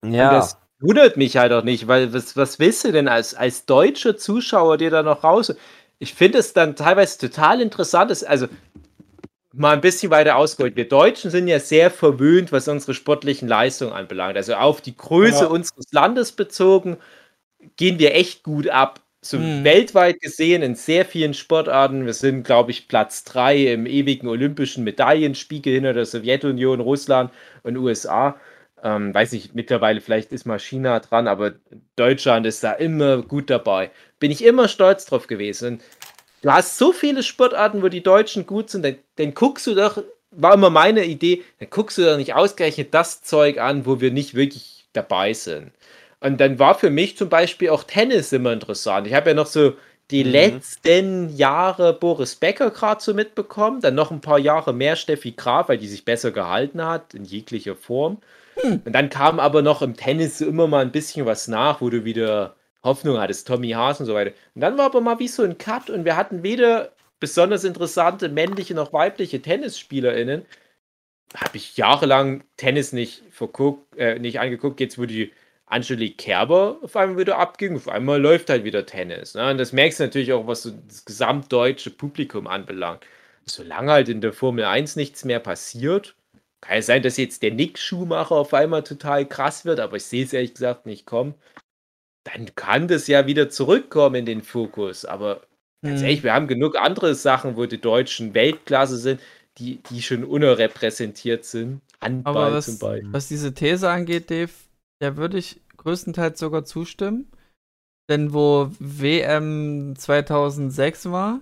[0.03, 0.29] Ja.
[0.29, 3.65] Und das wundert mich halt auch nicht, weil was, was willst du denn als, als
[3.65, 5.53] deutscher Zuschauer dir da noch raus?
[5.99, 8.47] Ich finde es dann teilweise total interessant, ist, also
[9.53, 10.75] mal ein bisschen weiter ausgeholt.
[10.75, 14.35] Wir Deutschen sind ja sehr verwöhnt, was unsere sportlichen Leistungen anbelangt.
[14.37, 15.49] Also auf die Größe Ja.
[15.49, 16.97] unseres Landes bezogen
[17.77, 19.01] gehen wir echt gut ab.
[19.21, 19.63] so Mhm.
[19.63, 22.05] weltweit gesehen in sehr vielen Sportarten.
[22.05, 27.31] Wir sind, glaube ich, Platz 3 im ewigen olympischen Medaillenspiegel hinter der Sowjetunion, Russland
[27.63, 28.39] und USA.
[28.85, 31.55] Ähm, weiß nicht, mittlerweile vielleicht ist mal China dran, aber
[31.97, 33.91] Deutschland ist da immer gut dabei.
[34.19, 35.81] Bin ich immer stolz drauf gewesen.
[36.43, 40.03] Du hast so viele Sportarten, wo die Deutschen gut sind, dann, dann guckst du doch,
[40.31, 44.11] war immer meine Idee, dann guckst du doch nicht ausgerechnet das Zeug an, wo wir
[44.11, 45.71] nicht wirklich dabei sind.
[46.21, 49.07] Und dann war für mich zum Beispiel auch Tennis immer interessant.
[49.07, 49.73] Ich habe ja noch so
[50.11, 50.31] die Mhm.
[50.31, 55.69] letzten Jahre Boris Becker gerade so mitbekommen, dann noch ein paar Jahre mehr Steffi Graf,
[55.69, 58.19] weil die sich besser gehalten hat, in jeglicher Form.
[58.63, 61.89] Und dann kam aber noch im Tennis so immer mal ein bisschen was nach, wo
[61.89, 64.31] du wieder Hoffnung hattest, Tommy Haas und so weiter.
[64.53, 68.29] Und dann war aber mal wie so ein Cut und wir hatten weder besonders interessante
[68.29, 70.45] männliche noch weibliche TennisspielerInnen.
[71.35, 75.31] Habe ich jahrelang Tennis nicht verguckt, äh, nicht angeguckt, jetzt wo die
[75.65, 79.33] Angelique Kerber auf einmal wieder abging, auf einmal läuft halt wieder Tennis.
[79.33, 79.49] Ne?
[79.49, 83.03] Und das merkst du natürlich auch, was so das gesamtdeutsche Publikum anbelangt.
[83.45, 86.15] Solange halt in der Formel 1 nichts mehr passiert,
[86.61, 90.05] kann es sein, dass jetzt der Nick Schumacher auf einmal total krass wird, aber ich
[90.05, 91.35] sehe es ehrlich gesagt nicht kommen.
[92.23, 95.05] Dann kann das ja wieder zurückkommen in den Fokus.
[95.05, 95.41] Aber
[95.83, 96.07] ganz Hm.
[96.07, 99.21] ehrlich, wir haben genug andere Sachen, wo die Deutschen Weltklasse sind,
[99.57, 101.81] die, die schon unterrepräsentiert sind.
[102.01, 103.13] Handball Aber was, zum Beispiel.
[103.13, 104.51] was diese These angeht, Dave,
[104.99, 107.27] da würde ich größtenteils sogar zustimmen.
[108.09, 111.41] Denn wo WM 2006 war,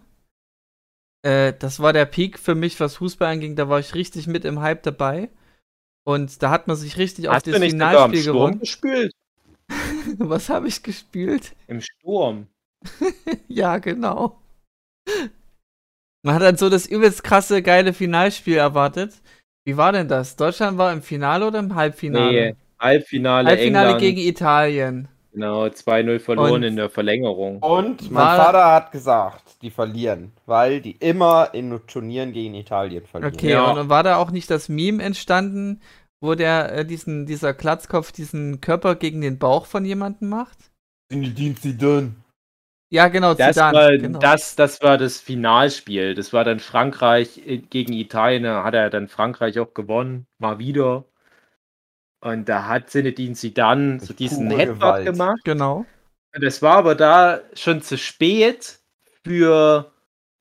[1.24, 3.56] äh, das war der Peak für mich, was Fußball anging.
[3.56, 5.30] Da war ich richtig mit im Hype dabei.
[6.06, 8.60] Und da hat man sich richtig auf Hast du das Finalspiel gewonnen.
[8.60, 9.14] gespielt?
[10.18, 11.56] Was habe ich gespielt?
[11.68, 12.48] Im Sturm.
[13.48, 14.42] Ja, genau.
[16.26, 19.22] Man hat dann so das übelst krasse, geile Finalspiel erwartet.
[19.66, 20.36] Wie war denn das?
[20.36, 22.32] Deutschland war im Finale oder im Halbfinale?
[22.32, 24.02] Nee, Halbfinale, Halbfinale England.
[24.02, 25.08] gegen Italien.
[25.34, 27.58] Genau, 2-0 verloren Und- in der Verlängerung.
[27.60, 33.34] Und mein Vater hat gesagt, die verlieren, weil die immer in Turnieren gegen Italien verlieren.
[33.34, 33.72] Okay, Ja.
[33.72, 35.82] und war da auch nicht das Meme entstanden,
[36.22, 40.58] wo der äh, diesen, dieser Glatzkopf diesen Körper gegen den Bauch von jemandem macht?
[41.12, 42.16] Sind die Dienste dünn?
[42.92, 43.78] Ja, genau, Das Zidane.
[43.78, 44.20] war, genau.
[44.20, 46.14] das, das war das Finalspiel.
[46.14, 48.44] Das war dann Frankreich äh, gegen Italien.
[48.44, 50.28] Da hat er dann Frankreich auch gewonnen.
[50.38, 51.06] Mal wieder.
[52.24, 55.40] Und da hat Zinedine Zidane so Mit diesen Headbutt gemacht.
[55.44, 55.86] genau.
[56.40, 58.80] Das war aber da schon zu spät
[59.24, 59.92] für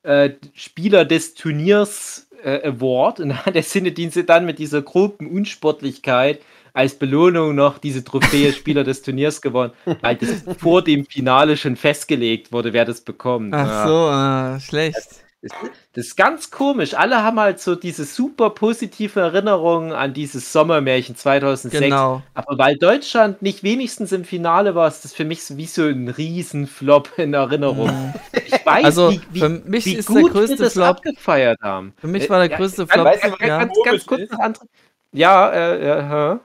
[0.04, 3.20] äh, Spieler des Turniers äh, Award.
[3.20, 6.40] Und da hat der Sinne-Dienste dann mit dieser groben Unsportlichkeit
[6.72, 11.76] als Belohnung noch diese Trophäe Spieler des Turniers gewonnen, weil das vor dem Finale schon
[11.76, 13.52] festgelegt wurde, wer das bekommt.
[13.54, 14.52] Ach Ja.
[14.54, 15.24] so, äh, schlecht.
[15.42, 16.94] Das ist ganz komisch.
[16.94, 21.82] Alle haben halt so diese super positive Erinnerungen an dieses Sommermärchen 2006.
[21.82, 22.22] Genau.
[22.34, 25.82] Aber weil Deutschland nicht wenigstens im Finale war, ist das für mich so wie so
[25.82, 27.88] ein Riesenflop in Erinnerung.
[27.88, 28.14] Mhm.
[28.46, 30.86] Ich weiß, Also, wie, wie, für mich wie ist gut der wir größte das Flop.
[30.86, 31.92] abgefeiert haben.
[31.98, 33.04] Für mich war der Äh, größte ja, Flop.
[33.06, 33.58] weißt du, ja.
[33.58, 34.32] ganz, ganz kurz ist?
[34.32, 34.66] noch andere.
[35.12, 36.02] Ja, äh, äh,
[36.34, 36.38] hä?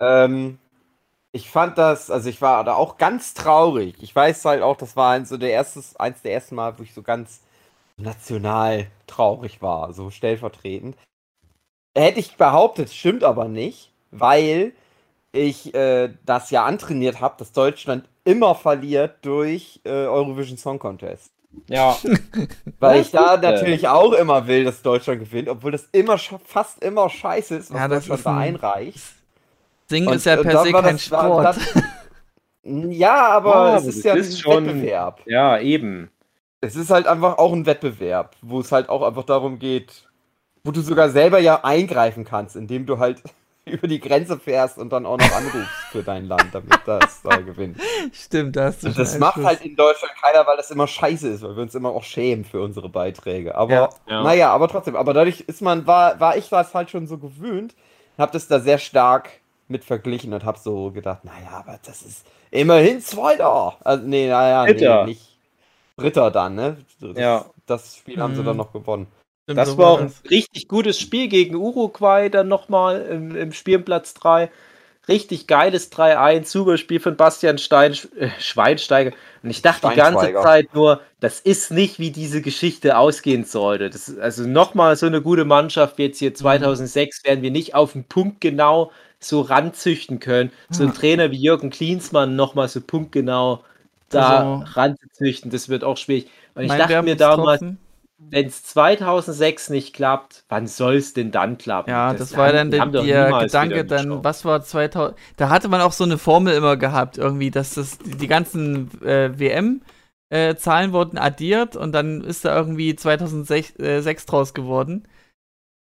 [0.00, 0.58] Ähm,
[1.32, 3.96] ich fand das, also ich war da auch ganz traurig.
[4.00, 6.82] Ich weiß halt auch, das war eins, so der erstes, eins der ersten Mal, wo
[6.84, 7.40] ich so ganz
[7.98, 10.96] national traurig war, so stellvertretend.
[11.96, 14.72] Hätte ich behauptet, stimmt aber nicht, weil
[15.32, 21.32] ich äh, das ja antrainiert habe, dass Deutschland immer verliert durch äh, Eurovision Song Contest.
[21.66, 21.96] Ja.
[22.78, 23.40] Weil ich da äh.
[23.40, 27.78] natürlich auch immer will, dass Deutschland gewinnt, obwohl das immer fast immer scheiße ist, was
[27.80, 29.00] Ja, das Deutschland ist da ein- einreicht.
[29.88, 31.56] Singen Und- ist ja per se kein das- Sport.
[32.64, 35.22] dann- ja, aber Ja, es ist das ja ist ein schon- Wettbewerb.
[35.26, 36.10] ja, eben.
[36.60, 40.08] Es ist halt einfach auch ein Wettbewerb, wo es halt auch einfach darum geht,
[40.64, 43.22] wo du sogar selber ja eingreifen kannst, indem du halt
[43.64, 47.36] über die Grenze fährst und dann auch noch anrufst für dein Land, damit das da
[47.36, 47.78] gewinnt.
[48.12, 50.86] Stimmt, da hast du Und schon das macht halt in Deutschland keiner, weil das immer
[50.86, 53.54] scheiße ist, weil wir uns immer auch schämen für unsere Beiträge.
[53.54, 53.88] Aber Ja.
[54.08, 54.22] Ja.
[54.22, 57.74] naja, aber trotzdem, aber dadurch ist man, war, war ich das halt schon so gewöhnt,
[58.16, 59.30] hab das da sehr stark
[59.68, 63.76] mit verglichen und hab so gedacht, naja, aber das ist immerhin Zweiter.
[63.84, 65.37] Also, nee, naja, nee, nicht
[65.98, 66.78] Dritter dann, ne?
[67.00, 67.50] Das, Ja.
[67.66, 68.46] das Spiel haben sie Mhm.
[68.46, 69.08] dann noch gewonnen.
[69.46, 73.76] Das so war auch ein richtig gutes Spiel gegen Uruguay, dann nochmal im, im Spiel
[73.78, 74.50] um Platz 3.
[75.08, 79.12] Richtig geiles 3-1, super Spiel von Bastian Stein, äh, Schweinsteiger.
[79.42, 80.34] Und ich dachte die ganze.
[80.34, 83.88] Zeit nur, das ist nicht, wie diese Geschichte ausgehen sollte.
[83.88, 87.74] Das ist also nochmal so eine gute Mannschaft wie jetzt hier 2006 werden wir nicht
[87.74, 90.52] auf den Punkt genau so ranzüchten können.
[90.70, 90.92] So ein Ja.
[90.92, 93.64] Trainer wie Jürgen Klinsmann nochmal so punktgenau
[94.08, 96.30] da Also- ranzuzüchten, das wird auch schwierig.
[96.54, 97.62] Und ich dachte mir damals,
[98.18, 101.90] wenn es 2006 nicht klappt, wann soll es denn dann klappen?
[101.90, 105.80] Ja, das, war haben- dann der, der Gedanke, dann, was war 2000, da hatte man
[105.80, 109.82] auch so eine Formel immer gehabt, irgendwie, dass das die ganzen äh, WM
[110.30, 115.06] äh, Zahlen wurden addiert und dann ist da irgendwie 2006 äh, draus geworden.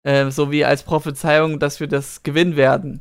[0.03, 3.01] Äh, so wie als Prophezeiung, dass wir das gewinnen werden.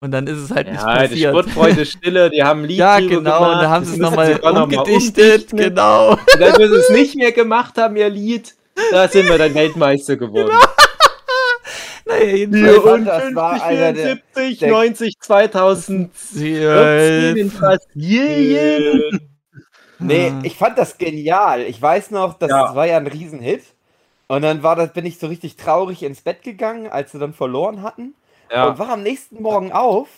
[0.00, 1.30] Und dann ist es halt nicht Ja, die passiert.
[1.32, 3.40] Sportfreunde Stille, die haben ein Lied ja, genau, gemacht.
[3.56, 5.58] und da haben sie es nochmal noch umgedichtet, umdichten.
[5.58, 6.10] genau.
[6.12, 8.54] Und dann, wo sie es nicht mehr gemacht haben, ihr Lied,
[8.92, 10.52] da sind wir dann Weltmeister geworden.
[12.06, 12.76] Naja, Ja, jedenfalls.
[12.76, 17.50] ich fand, das war einer der- 74, der- 90, 2014 in.
[17.50, 19.20] Brasilien.
[19.98, 20.40] Nee, Ah.
[20.42, 21.60] ich fand das genial.
[21.62, 22.74] Ich weiß noch, das Ja.
[22.74, 23.62] war ja ein Riesenhit.
[24.26, 27.34] Und dann war das, bin ich so richtig traurig ins Bett gegangen, als sie dann
[27.34, 28.14] verloren hatten.
[28.50, 30.08] Und Ja, war am nächsten Morgen auf,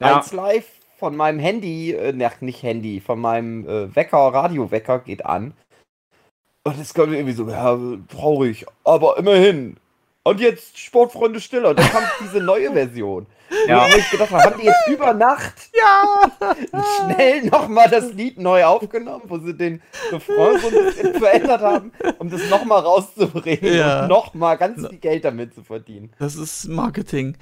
[0.00, 0.16] Ja.
[0.16, 5.52] als live von meinem Handy, äh, nicht Handy, von meinem äh, Wecker, Radiowecker geht an.
[6.64, 9.76] Und es kommt irgendwie so, ja, traurig, aber immerhin.
[10.28, 11.68] Und jetzt Sportfreunde Stille.
[11.68, 13.26] Und dann kam diese neue Version.
[13.66, 13.86] Ja.
[13.90, 16.54] Wo ich gedacht habe, haben die jetzt über Nacht Ja!
[17.14, 19.80] schnell nochmal das Lied neu aufgenommen, wo sie den
[20.12, 24.02] Refrain so ein bisschen verändert haben, um das nochmal rauszubringen Ja.
[24.02, 26.12] und nochmal ganz viel Geld damit zu verdienen.
[26.18, 27.36] Das ist Marketing.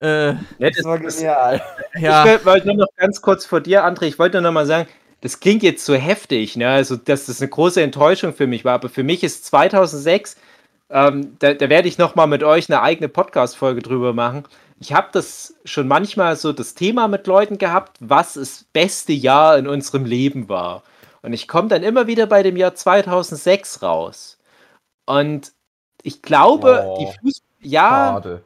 [0.00, 1.62] Äh, Das das, war das, genial.
[1.98, 2.34] ja.
[2.34, 4.86] Ich wollte nur noch ganz kurz vor dir, André, ich wollte nur noch mal sagen,
[5.22, 6.68] das klingt jetzt so heftig, ne?
[6.68, 10.36] also dass das eine große Enttäuschung für mich war, aber für mich ist 2006,
[10.90, 14.44] ähm, da, da werde ich noch mal mit euch eine eigene Podcast-Folge drüber machen.
[14.78, 19.56] Ich habe das schon manchmal so das Thema mit Leuten gehabt, was das beste Jahr
[19.58, 20.82] in unserem Leben war.
[21.22, 24.38] Und ich komme dann immer wieder bei dem Jahr 2006 raus.
[25.06, 25.52] Und
[26.02, 27.46] ich glaube, Oh, die Fußball...
[27.62, 28.44] Ja, Schade.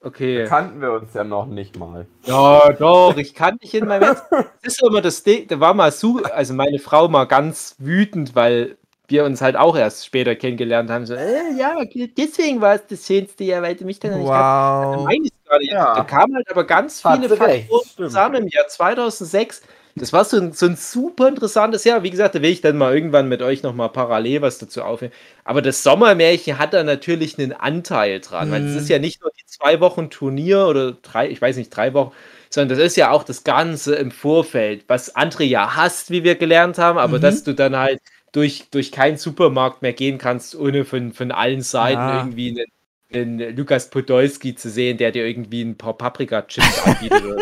[0.00, 0.44] okay.
[0.46, 2.06] Kannten wir uns ja noch nicht mal.
[2.24, 4.16] Ja, doch, ich kann dich in meinem.
[4.62, 8.34] Das ist immer das Ding, da war mal so, also meine Frau mal ganz wütend,
[8.34, 8.76] weil
[9.08, 11.06] wir uns halt auch erst später kennengelernt haben.
[11.06, 11.74] So, äh, ja,
[12.16, 14.28] deswegen war es das schönste Jahr, weil du mich dann nicht.
[14.28, 15.04] Wow.
[15.04, 15.64] Meine ich gerade.
[15.64, 15.94] Ja.
[15.94, 19.62] Da kamen halt aber ganz Hat viele Faktoren zusammen im Jahr 2006.
[19.98, 22.02] Das war so ein, so ein super interessantes Jahr.
[22.02, 25.14] Wie gesagt, da will ich dann mal irgendwann mit euch nochmal parallel was dazu aufnehmen.
[25.44, 28.50] Aber das Sommermärchen hat da natürlich einen Anteil dran.
[28.50, 28.78] Weil es Mhm.
[28.78, 32.12] ist ja nicht nur die zwei Wochen Turnier oder drei, ich weiß nicht, drei Wochen,
[32.50, 36.34] sondern das ist ja auch das Ganze im Vorfeld, was André ja hasst, wie wir
[36.34, 37.22] gelernt haben, aber Mhm.
[37.22, 38.00] dass du dann halt
[38.36, 42.18] durch, durch keinen Supermarkt mehr gehen kannst, ohne von, von allen Seiten Ja.
[42.18, 42.66] irgendwie
[43.10, 47.38] einen, einen Lukas Podolski zu sehen, der dir irgendwie ein paar Paprika-Chips anbietet oder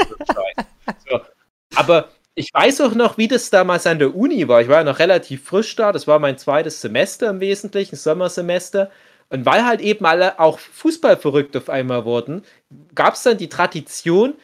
[1.09, 1.21] so.
[1.75, 4.61] Aber ich weiß auch noch, wie das damals an der Uni war.
[4.61, 5.91] Ich war ja noch relativ frisch da.
[5.91, 8.91] Das war mein zweites Semester im Wesentlichen, Sommersemester.
[9.31, 12.45] Und weil halt eben alle auch Fußball verrückt auf einmal wurden,
[12.95, 14.35] gab es dann die Tradition,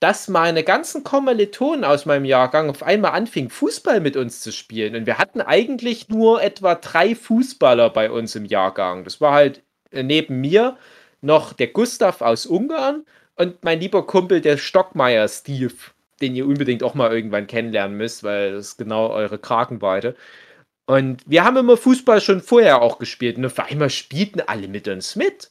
[0.00, 4.94] dass meine ganzen Kommilitonen aus meinem Jahrgang auf einmal anfingen, Fußball mit uns zu spielen.
[4.94, 9.04] Und wir hatten eigentlich nur etwa drei Fußballer bei uns im Jahrgang.
[9.04, 10.76] Das war halt äh, neben mir
[11.20, 15.74] noch der Gustav aus Ungarn und mein lieber Kumpel, der Stockmeier Steve,
[16.20, 20.14] den ihr unbedingt auch mal irgendwann kennenlernen müsst, weil das ist genau eure Kragenweite.
[20.86, 24.88] Und wir haben immer Fußball schon vorher auch gespielt und auf einmal spielten alle mit
[24.88, 25.50] uns mit.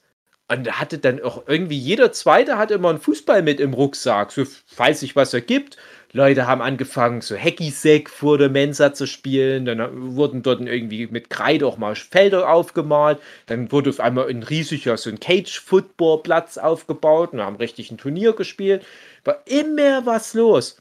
[0.49, 4.31] Und da hatte dann auch irgendwie jeder Zweite hat immer einen Fußball mit im Rucksack,
[4.31, 5.77] so falls sich was ergibt.
[6.13, 9.65] Leute haben angefangen, so Hacky-Sack vor der Mensa zu spielen.
[9.65, 13.19] Dann wurden dort irgendwie mit Kreide auch mal Felder aufgemalt.
[13.47, 18.33] Dann wurde auf einmal ein riesiger, so ein Cage-Football-Platz aufgebaut und haben richtig ein Turnier
[18.33, 18.85] gespielt.
[19.25, 20.77] War immer was los.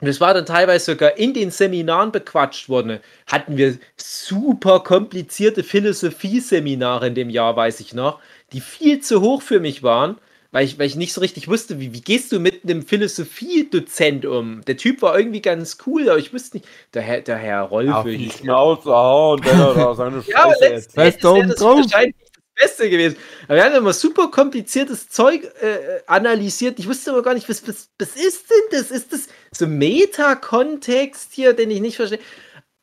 [0.00, 3.00] Und es war dann teilweise sogar in den Seminaren bequatscht worden.
[3.26, 8.20] Hatten wir super komplizierte Philosophie-Seminare in dem Jahr, weiß ich noch,
[8.52, 10.18] die viel zu hoch für mich waren,
[10.50, 14.24] weil ich, weil ich nicht so richtig wusste, wie, wie gehst du mit einem Philosophiedozent
[14.24, 14.64] um?
[14.64, 17.94] Der Typ war irgendwie ganz cool, aber ich wusste nicht, der Herr, der Herr Rolfe
[17.94, 21.24] Auf die Schnauze hauen, wenn er da seine ja, Scheiße erzählt.
[21.24, 23.16] Endes wäre das wahrscheinlich das Beste gewesen.
[23.44, 26.78] Aber wir haben immer super kompliziertes Zeug äh, analysiert.
[26.78, 28.90] Ich wusste aber gar nicht, was, was, was ist denn das?
[28.90, 32.20] Ist das so Meta-Kontext hier, den ich nicht verstehe?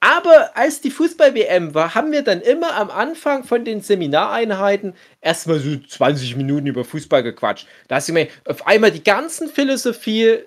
[0.06, 5.58] Aber als die Fußball-WM war, haben wir dann immer am Anfang von den Seminareinheiten erstmal
[5.58, 7.66] so 20 Minuten über Fußball gequatscht.
[7.88, 10.42] Da hast du mir auf einmal die ganzen Philosophie,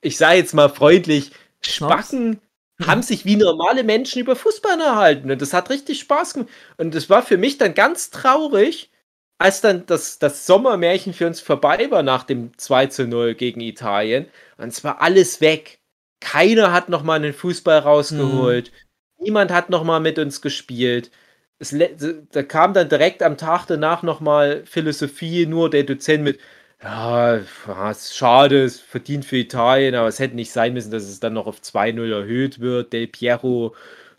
[0.00, 1.30] ich sage jetzt mal freundlich?
[1.60, 2.40] Spacken
[2.84, 5.30] haben sich wie normale Menschen über Fußball erhalten.
[5.30, 6.50] Und das hat richtig Spaß gemacht.
[6.76, 8.90] Und das war für mich dann ganz traurig,
[9.38, 13.60] als dann das, das Sommermärchen für uns vorbei war nach dem 2 zu 0 gegen
[13.60, 14.26] Italien.
[14.56, 15.78] Und es war alles weg.
[16.18, 18.72] Keiner hat nochmal einen Fußball rausgeholt.
[19.18, 21.10] Niemand hat nochmal mit uns gespielt.
[21.58, 21.74] Es,
[22.30, 26.38] da kam dann direkt am Tag danach nochmal Philosophie, nur der Dozent mit,
[26.82, 27.40] ja,
[27.90, 31.32] ist schade, es verdient für Italien, aber es hätte nicht sein müssen, dass es dann
[31.32, 32.92] noch auf 2-0 erhöht wird.
[32.92, 33.74] Del Piero.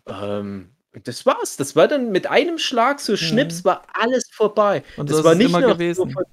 [0.06, 0.68] Ähm,
[1.04, 1.56] das war's.
[1.56, 4.82] Das war dann mit einem Schlag so Schnips, war alles vorbei.
[4.96, 6.08] Und das so war nicht immer gewesen.
[6.08, 6.24] So von,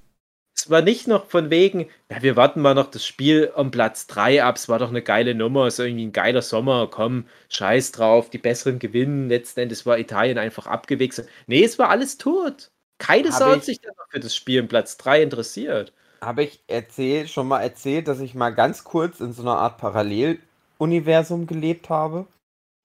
[0.60, 4.08] Es war nicht noch von wegen, ja, wir warten mal noch das Spiel um Platz
[4.08, 7.92] 3 ab, es war doch eine geile Nummer, ist irgendwie ein geiler Sommer, komm, scheiß
[7.92, 9.28] drauf, die besseren gewinnen.
[9.28, 11.24] Letzten Endes war Italien einfach abgewichst.
[11.46, 12.72] Nee, es war alles tot.
[12.98, 15.92] Keine Sau hat sich dann noch für das Spiel um Platz 3 interessiert.
[16.22, 19.78] Habe ich erzählt, schon mal erzählt, dass ich mal ganz kurz in so einer Art
[19.78, 22.26] Paralleluniversum gelebt habe?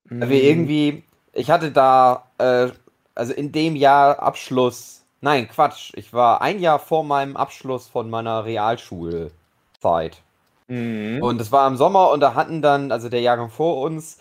[0.08, 0.28] Mhm.
[0.28, 1.02] Wir irgendwie,
[1.32, 2.68] ich hatte da, äh,
[3.16, 5.90] also in dem Jahr Abschluss Nein, Quatsch.
[5.94, 10.20] Ich war ein Jahr vor meinem Abschluss von meiner Realschulzeit.
[10.68, 11.22] Mhm.
[11.22, 14.18] Und es war im Sommer und da hatten dann, also der Jahrgang vor uns,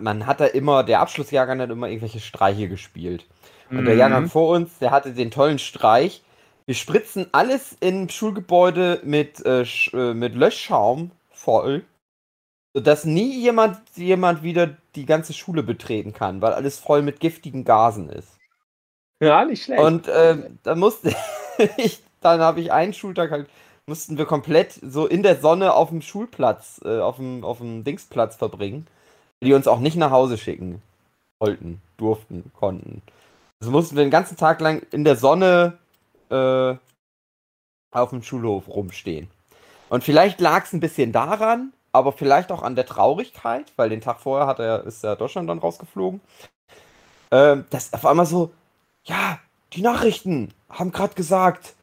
[0.00, 3.26] man hat da immer, der Abschlussjahrgang hat immer irgendwelche Streiche gespielt.
[3.70, 3.84] Und mhm.
[3.84, 6.24] der Jahrgang vor uns, der hatte den tollen Streich.
[6.66, 9.62] Wir spritzen alles im Schulgebäude mit, äh,
[9.92, 11.84] äh, mit Löschschaum voll,
[12.74, 17.62] sodass nie jemand, jemand wieder die ganze Schule betreten kann, weil alles voll mit giftigen
[17.62, 18.34] Gasen ist.
[19.24, 19.82] Ja, nicht schlecht.
[19.82, 21.14] Und äh, da musste
[21.76, 23.48] ich, dann habe ich einen Schultag halt,
[23.86, 27.84] mussten wir komplett so in der Sonne auf dem Schulplatz, äh, auf, dem, auf dem
[27.84, 28.86] Dingsplatz verbringen,
[29.42, 30.82] die uns auch nicht nach Hause schicken
[31.40, 33.02] wollten, durften, konnten.
[33.60, 35.78] Also mussten wir den ganzen Tag lang in der Sonne
[36.30, 36.74] äh,
[37.92, 39.28] auf dem Schulhof rumstehen.
[39.88, 44.00] Und vielleicht lag es ein bisschen daran, aber vielleicht auch an der Traurigkeit, weil den
[44.00, 46.20] Tag vorher hat er, ist ja Deutschland dann rausgeflogen.
[47.30, 48.52] Äh, dass auf einmal so,
[49.04, 49.38] ja,
[49.72, 51.74] die Nachrichten haben gerade gesagt,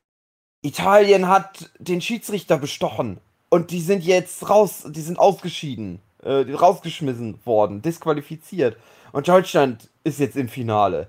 [0.61, 3.19] Italien hat den Schiedsrichter bestochen
[3.49, 8.77] und die sind jetzt raus, die sind ausgeschieden, äh, rausgeschmissen worden, disqualifiziert
[9.11, 11.07] und Deutschland ist jetzt im Finale.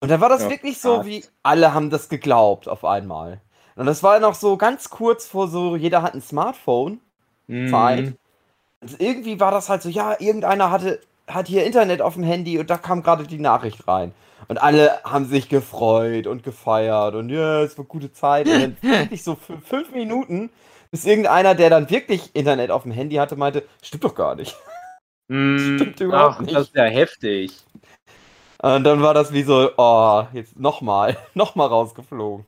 [0.00, 3.40] Und da war das ja, wirklich so, wie alle haben das geglaubt auf einmal.
[3.76, 7.00] Und das war noch so ganz kurz vor so, jeder hat ein Smartphone.
[7.46, 7.68] Mm.
[7.68, 8.14] Zeit.
[8.80, 12.58] Und irgendwie war das halt so, ja, irgendeiner hatte, hat hier Internet auf dem Handy
[12.58, 14.12] und da kam gerade die Nachricht rein.
[14.48, 18.46] Und alle haben sich gefreut und gefeiert und ja, es war gute Zeit.
[18.46, 20.50] Und dann wirklich so für fünf Minuten,
[20.90, 24.56] bis irgendeiner, der dann wirklich Internet auf dem Handy hatte, meinte, stimmt doch gar nicht.
[25.28, 26.54] Mm, stimmt überhaupt ach, nicht.
[26.54, 27.52] Das ist ja heftig.
[28.62, 32.46] Und dann war das wie so, oh, jetzt nochmal, nochmal rausgeflogen.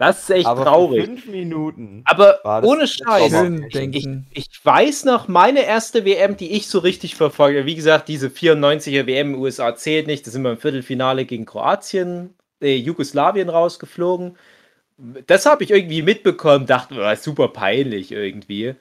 [0.00, 1.04] Das ist echt aber traurig.
[1.04, 2.00] fünf Minuten.
[2.06, 3.34] Aber ohne Scheiß.
[3.68, 8.28] Ich, ich, weiß noch, meine erste WM, die ich so richtig verfolge, wie gesagt, diese
[8.28, 10.26] 94er WM in den USA zählt nicht.
[10.26, 12.32] Da sind wir im Viertelfinale gegen Kroatien,
[12.62, 14.38] äh, Jugoslawien rausgeflogen.
[15.26, 18.76] Das habe ich irgendwie mitbekommen, dachte, oh, super peinlich irgendwie.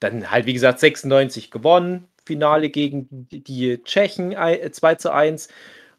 [0.00, 4.34] Dann halt, wie gesagt, 96 gewonnen, Finale gegen die Tschechen
[4.72, 5.48] 2 zu 1.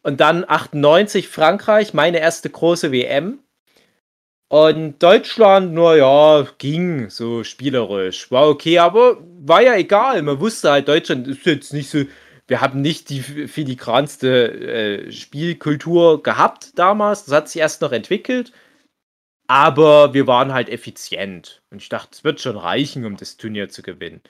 [0.01, 3.38] Und dann 98 Frankreich, meine erste große WM
[4.53, 8.29] und Deutschland, naja, ging so spielerisch.
[8.29, 10.21] War okay, aber war ja egal.
[10.21, 12.03] Man wusste halt, Deutschland ist jetzt nicht so.
[12.45, 17.25] Wir haben nicht die filigranste äh, Spielkultur gehabt damals.
[17.25, 18.51] Das hat sich erst noch entwickelt.
[19.47, 21.63] Aber wir waren halt effizient.
[21.71, 24.21] Und ich dachte, es wird schon reichen, um das Turnier zu gewinnen.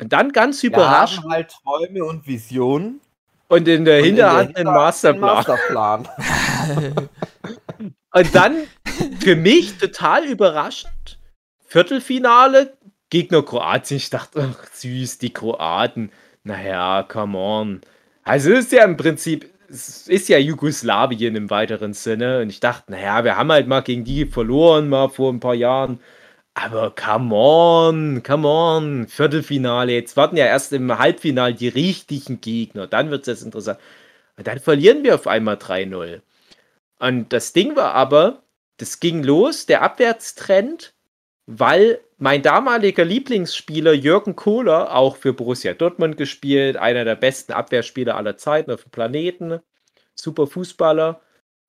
[0.00, 1.24] Und dann ganz überraschend.
[1.24, 3.00] Wir haben halt Träume und Visionen.
[3.48, 5.34] Und in der Hinterhand einen Masterplan.
[5.34, 6.08] Masterplan.
[8.16, 8.62] und dann
[9.20, 11.18] für mich total überraschend.
[11.66, 12.72] Viertelfinale,
[13.10, 13.98] Gegner Kroatien.
[13.98, 16.10] Ich dachte, ach süß, die Kroaten.
[16.42, 17.80] Naja, come on.
[18.22, 22.40] Also ist ja im Prinzip, es ist ja Jugoslawien im weiteren Sinne.
[22.40, 25.54] Und ich dachte, naja, wir haben halt mal gegen die verloren, mal vor ein paar
[25.54, 26.00] Jahren.
[26.54, 29.92] Aber come on, come on, Viertelfinale.
[29.92, 32.86] Jetzt warten ja erst im Halbfinale die richtigen Gegner.
[32.86, 33.78] Dann wird es jetzt interessant.
[34.38, 36.22] Und dann verlieren wir auf einmal 3-0.
[36.98, 38.42] Und das Ding war aber,
[38.78, 40.94] das ging los, der Abwärtstrend,
[41.46, 48.16] weil mein damaliger Lieblingsspieler Jürgen Kohler, auch für Borussia Dortmund gespielt, einer der besten Abwehrspieler
[48.16, 49.60] aller Zeiten auf dem Planeten,
[50.14, 51.20] super Fußballer,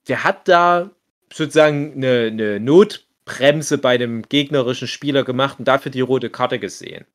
[0.08, 0.90] der hat da
[1.34, 7.06] sozusagen eine, eine Notbremse bei dem gegnerischen Spieler gemacht und dafür die rote Karte gesehen.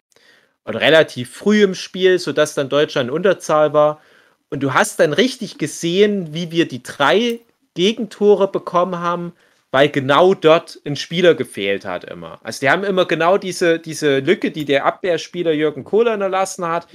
[0.65, 4.01] Und relativ früh im Spiel, sodass dann Deutschland in Unterzahl war.
[4.51, 7.41] Und du hast dann richtig gesehen, wie wir die drei
[7.75, 9.33] Gegentore bekommen haben,
[9.71, 12.41] weil genau dort ein Spieler gefehlt hat immer.
[12.43, 16.87] Also die haben immer genau diese, diese Lücke, die der Abwehrspieler Jürgen Kohler erlassen hat,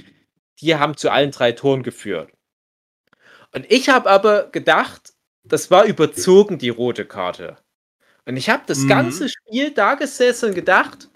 [0.60, 2.30] die haben zu allen drei Toren geführt.
[3.52, 5.12] Und ich habe aber gedacht,
[5.44, 7.56] das war überzogen, die rote Karte.
[8.26, 8.88] Und ich habe das mhm.
[8.88, 11.08] ganze Spiel da gesessen und gedacht,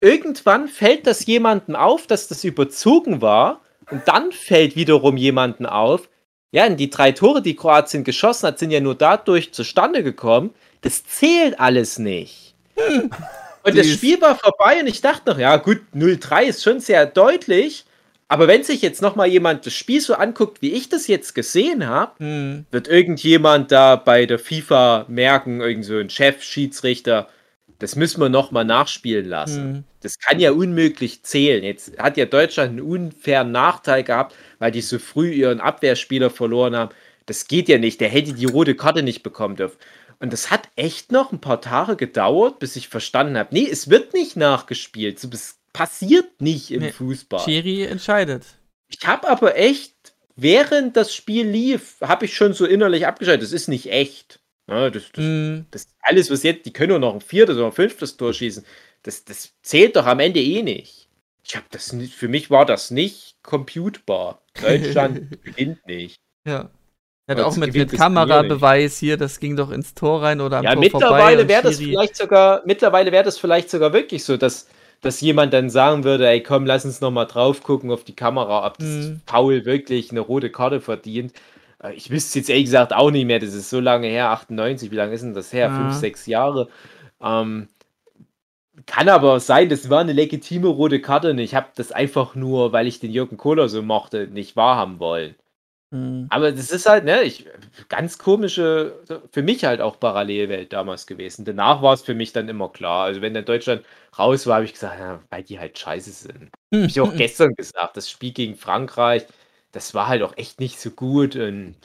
[0.00, 3.62] irgendwann fällt das jemanden auf, dass das überzogen war.
[3.90, 6.08] Und dann fällt wiederum jemanden auf,
[6.56, 11.04] ja, die drei Tore, die Kroatien geschossen hat, sind ja nur dadurch zustande gekommen, das
[11.04, 12.54] zählt alles nicht.
[12.76, 13.10] Hm.
[13.62, 17.04] Und das Spiel war vorbei und ich dachte noch, ja gut, 0-3 ist schon sehr
[17.04, 17.84] deutlich.
[18.28, 21.34] Aber wenn sich jetzt noch mal jemand das Spiel so anguckt, wie ich das jetzt
[21.34, 22.64] gesehen habe, hm.
[22.70, 27.28] wird irgendjemand da bei der FIFA merken, irgend so ein Chef, Schiedsrichter,
[27.78, 29.62] das müssen wir nochmal nachspielen lassen.
[29.74, 29.84] Hm.
[30.00, 31.62] Das kann ja unmöglich zählen.
[31.64, 36.74] Jetzt hat ja Deutschland einen unfairen Nachteil gehabt, weil die so früh ihren Abwehrspieler verloren
[36.76, 36.94] haben.
[37.26, 38.00] Das geht ja nicht.
[38.00, 39.76] Der hätte die rote Karte nicht bekommen dürfen.
[40.18, 43.90] Und das hat echt noch ein paar Tage gedauert, bis ich verstanden habe, nee, es
[43.90, 45.20] wird nicht nachgespielt.
[45.20, 47.40] So, Das passiert nicht im Nee, Fußball.
[47.40, 48.44] Schiri entscheidet.
[48.88, 49.92] Ich habe aber echt,
[50.36, 53.42] während das Spiel lief, habe ich schon so innerlich abgeschaltet.
[53.42, 54.40] Das ist nicht echt.
[54.68, 55.66] Ja, das, das, Hm.
[55.70, 58.64] das alles, was jetzt, die können nur noch ein viertes oder ein fünftes Tor schießen.
[59.02, 61.08] Das, das zählt doch am Ende eh nicht.
[61.44, 64.42] Ich habe das nicht, für mich war das nicht computbar.
[64.60, 66.20] Deutschland gewinnt nicht.
[66.46, 66.70] Ja.
[67.28, 70.64] Hat Aber auch mit, mit Kamerabeweis hier, das ging doch ins Tor rein oder am
[70.64, 74.68] Ja, Tor mittlerweile wäre das vielleicht sogar, mittlerweile wäre das vielleicht sogar wirklich so, dass,
[75.02, 78.14] dass jemand dann sagen würde, ey komm, lass uns noch mal drauf gucken auf die
[78.16, 79.20] Kamera, ob das Mhm.
[79.26, 81.32] Paul wirklich eine rote Karte verdient.
[81.82, 84.90] Äh, Ich wüsste jetzt ehrlich gesagt auch nicht mehr, das ist so lange her, 98,
[84.90, 85.68] wie lange ist denn das her?
[85.68, 85.76] Ja.
[85.76, 86.68] Fünf, sechs Jahre.
[87.20, 87.68] Ähm,
[88.86, 92.72] kann aber sein, das war eine legitime rote Karte und ich habe das einfach nur,
[92.72, 95.34] weil ich den Jürgen Kohler so mochte, nicht wahrhaben wollen.
[95.92, 96.26] Hm.
[96.30, 97.46] Aber das ist halt, ne, ich,
[97.88, 98.94] ganz komische,
[99.32, 101.44] für mich halt auch Parallelwelt damals gewesen.
[101.46, 103.04] Danach war es für mich dann immer klar.
[103.06, 103.84] Also wenn dann Deutschland
[104.18, 106.50] raus war, habe ich gesagt, ja, weil die halt scheiße sind.
[106.74, 109.26] Habe ich auch gestern gesagt, das Spiel gegen Frankreich,
[109.76, 111.76] das war halt auch echt nicht so gut und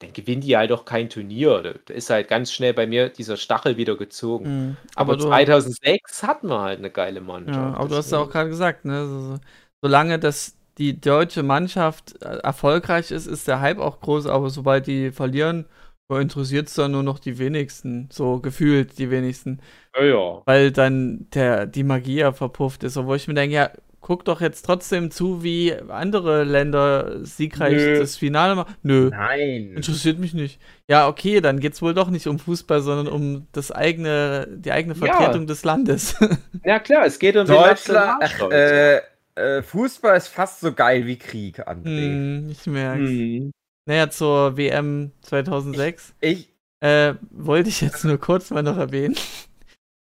[0.00, 1.62] dann gewinnen die halt auch kein Turnier.
[1.86, 4.46] Da ist halt ganz schnell bei mir dieser Stachel wieder gezogen.
[4.46, 4.76] Hm.
[4.96, 7.50] Aber, Aber du, 2006 hatten wir halt eine geile Mannschaft.
[7.50, 9.40] ja, aber du hast ja auch gerade gesagt, ne, so, so,
[9.82, 14.86] solange das die deutsche Mannschaft äh, erfolgreich ist, ist der Hype auch groß, aber sobald
[14.86, 15.66] die verlieren,
[16.10, 19.60] interessiert es dann nur noch die wenigsten, so gefühlt die wenigsten,
[19.94, 20.46] Ja, ja.
[20.46, 23.70] weil dann der, die Magie ja verpufft ist, obwohl ich mir denke, ja,
[24.04, 27.98] guck doch jetzt trotzdem zu, wie andere Länder siegreich Nö.
[27.98, 28.74] das Finale machen.
[28.82, 29.08] Nö.
[29.08, 29.72] Nein.
[29.76, 30.60] Interessiert mich nicht.
[30.90, 34.94] Ja, okay, dann geht's wohl doch nicht um Fußball, sondern um das eigene, die eigene
[34.94, 35.06] Ja.
[35.06, 36.16] Vertretung des Landes.
[36.64, 39.00] ja, klar, es geht um den Deutschland, äh,
[39.36, 41.86] äh, Fußball ist fast so geil wie Krieg, André.
[41.86, 43.08] hm, ich merk's.
[43.08, 43.52] Hm.
[43.86, 46.50] Naja, zur WM 2006 Ich,
[46.80, 49.16] äh, wollte ich jetzt nur kurz mal noch erwähnen.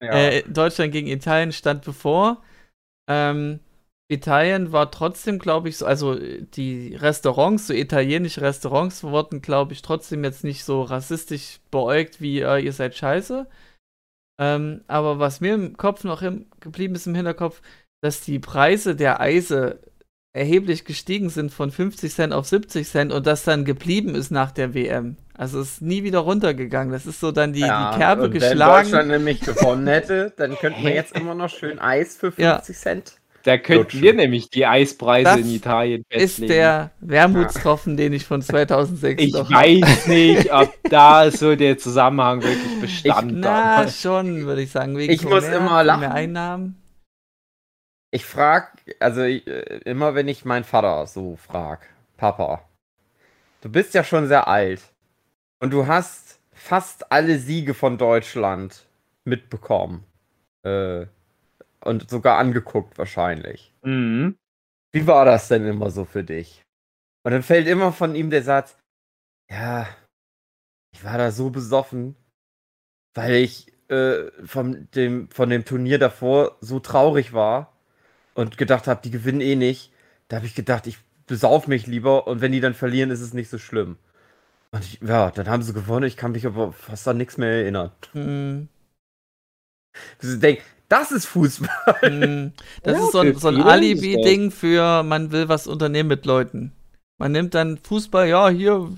[0.03, 0.11] ja.
[0.11, 2.42] Äh, Deutschland gegen Italien stand bevor.
[3.11, 3.61] Ähm,
[4.11, 9.83] Italien war trotzdem, glaube ich, so, also die Restaurants, so italienische Restaurants wurden, glaube ich,
[9.83, 13.47] trotzdem jetzt nicht so rassistisch beäugt wie äh, ihr seid scheiße.
[14.41, 17.63] Ähm, aber was mir im Kopf noch im, geblieben ist im Hinterkopf,
[18.03, 19.81] dass die Preise der Eise
[20.33, 24.51] erheblich gestiegen sind von 50 Cent auf 70 Cent und das dann geblieben ist nach
[24.51, 25.17] der WM.
[25.35, 26.93] Also es ist nie wieder runtergegangen.
[26.93, 28.91] Das ist so dann die, ja, die Kerbe und Wenn geschlagen.
[28.91, 32.61] Deutschland nämlich gewonnen hätte, dann könnten wir jetzt immer noch schön Eis für 50 Ja.
[32.61, 33.20] Cent.
[33.43, 36.53] Da könnten wir nämlich die Eispreise Das in Italien ist festlegen.
[36.53, 42.43] der Wermutstropfen, den ich von 2006 ich noch weiß nicht, ob da so der Zusammenhang
[42.43, 43.93] wirklich bestand Na, hat.
[43.93, 44.97] schon, würde ich sagen.
[44.99, 46.01] Wegen Ich muss immer lachen.
[46.01, 46.76] Mehr Einnahmen.
[48.12, 51.86] Ich frag, also ich, äh, immer wenn ich meinen Vater so frag,
[52.16, 52.62] Papa,
[53.62, 54.82] du bist ja schon sehr alt
[55.61, 58.86] und du hast fast alle Siege von Deutschland
[59.24, 60.05] mitbekommen.
[60.64, 61.07] Äh,
[61.85, 63.72] und sogar angeguckt wahrscheinlich.
[63.83, 64.37] Mhm.
[64.93, 66.62] Wie war das denn immer so für dich?
[67.24, 68.76] Und dann fällt immer von ihm der Satz,
[69.51, 69.87] ja,
[70.93, 72.16] ich war da so besoffen,
[73.14, 77.72] weil ich äh, von, dem, von dem Turnier davor so traurig war
[78.35, 79.93] und gedacht habe, die gewinnen eh nicht.
[80.28, 83.35] Da habe ich gedacht, ich besauf mich lieber und wenn die dann verlieren, ist es
[83.35, 83.99] nicht so schlimm.
[84.72, 87.51] Und ich, ja, dann haben sie gewonnen, ich kann mich aber fast an nichts mehr
[87.51, 87.93] erinnern.
[88.12, 88.68] Hm,
[90.22, 91.97] Ich denk, das ist Fußball.
[92.03, 92.53] hm.
[92.82, 96.72] Das Ja, ist so ein, so ein Alibi-Ding für, man will was unternehmen mit Leuten.
[97.18, 98.91] Man nimmt dann Fußball, ja, hier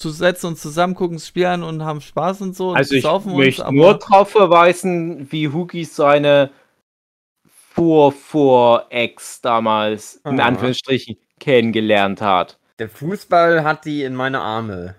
[0.00, 2.72] zu setzen uns zusammen, gucken das Spiel an und haben Spaß und so.
[2.72, 6.50] Also ich saufen uns, möchte aber- nur darauf verweisen, wie Hugi seine
[7.74, 10.46] Vor-Vor-Ex damals, in Ah.
[10.46, 12.58] Anführungsstrichen, kennengelernt hat.
[12.78, 14.94] Der Fußball hat die in meine Arme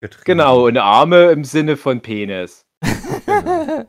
[0.00, 0.24] getrieben.
[0.24, 2.62] Genau, und Arme im Sinne von Penis.
[3.26, 3.84] Genau.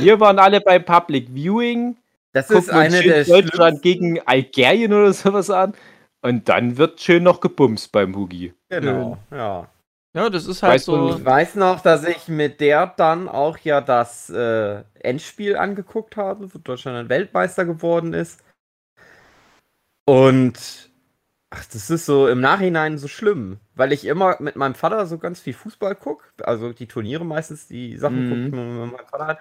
[0.00, 1.96] Wir waren alle beim Public Viewing,
[2.32, 5.74] Das ist gucken uns eine schön der Deutschland schlimmsten, gegen Algerien oder sowas an.
[6.22, 8.54] Und dann wird schön noch gebumst beim Hugi.
[8.70, 9.68] Genau, ja.
[10.14, 11.16] ja, das ist halt Weißt so.
[11.16, 16.52] Ich weiß noch, dass ich mit der dann auch ja das äh, Endspiel angeguckt habe,
[16.54, 18.42] wo Deutschland dann Weltmeister geworden ist.
[20.06, 20.90] Und
[21.50, 25.18] ach, das ist so im Nachhinein so schlimm, weil ich immer mit meinem Vater so
[25.18, 28.28] ganz viel Fußball gucke, also die Turniere meistens, die Sachen Mhm.
[28.28, 29.36] gucke ich mit meinem Vater an.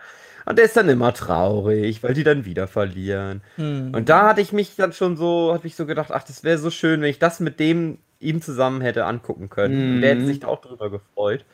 [0.45, 3.41] Und der ist dann immer traurig, weil die dann wieder verlieren.
[3.55, 3.93] Hm.
[3.93, 6.57] Und da hatte ich mich dann schon so, hatte ich so gedacht, ach, das wäre
[6.57, 9.95] so schön, wenn ich das mit dem ihm zusammen hätte angucken können.
[9.95, 10.27] Und der hätte Mhm.
[10.27, 11.45] sich da auch drüber gefreut.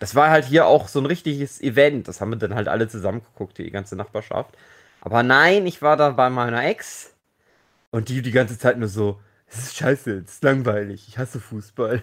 [0.00, 2.08] Das war halt hier auch so ein richtiges Event.
[2.08, 4.50] Das haben wir dann halt alle zusammen geguckt, die ganze Nachbarschaft.
[5.00, 7.12] Aber nein, ich war da bei meiner Ex
[7.90, 11.40] und die die ganze Zeit nur so, es ist scheiße, es ist langweilig, ich hasse
[11.40, 12.02] Fußball.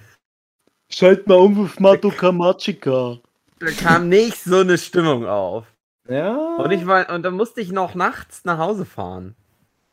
[0.90, 3.18] Schalt mal um auf Madoka Magica.
[3.60, 5.66] Da kam nicht so eine Stimmung auf.
[6.10, 6.56] Ja.
[6.58, 9.36] Und ich war, und dann musste ich noch nachts nach Hause fahren.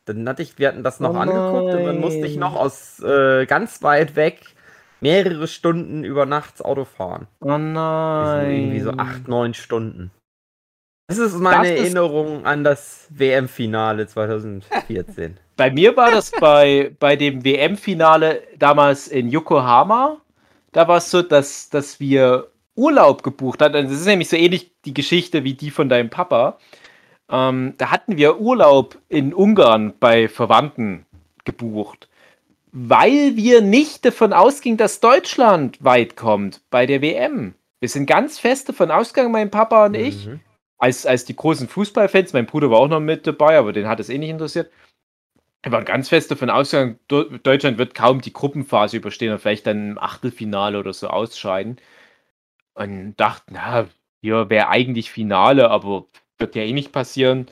[0.05, 2.99] Dann hatte ich, wir hatten das noch Oh angeguckt und dann musste ich noch aus
[3.03, 4.39] äh, ganz weit weg
[4.99, 7.27] mehrere Stunden über nachts Auto fahren.
[7.41, 8.49] Oh nein.
[8.51, 10.11] irgendwie so acht, neun Stunden.
[11.07, 15.37] Das ist meine Das ist- Erinnerung an das WM-Finale 2014.
[15.55, 20.17] Bei mir war das bei, bei dem WM-Finale damals in Yokohama.
[20.71, 22.47] Da war es so, dass, dass wir
[22.77, 23.73] Urlaub gebucht hatten.
[23.73, 26.57] Das ist nämlich so ähnlich die Geschichte wie die von deinem Papa.
[27.29, 31.05] Ähm, da hatten wir Urlaub in Ungarn bei Verwandten
[31.43, 32.07] gebucht,
[32.71, 37.55] weil wir nicht davon ausgingen, dass Deutschland weit kommt bei der WM.
[37.79, 40.39] Wir sind ganz fest davon ausgegangen, mein Papa und ich, Mhm.
[40.77, 43.99] als, als die großen Fußballfans, mein Bruder war auch noch mit dabei, aber den hat
[43.99, 44.71] es eh nicht interessiert.
[45.63, 49.91] Wir waren ganz fest davon ausgegangen, Deutschland wird kaum die Gruppenphase überstehen und vielleicht dann
[49.91, 51.77] im Achtelfinale oder so ausscheiden.
[52.77, 53.87] Und dachten, na,
[54.21, 56.05] hier wäre eigentlich Finale, aber
[56.37, 57.47] wird ja eh nicht passieren.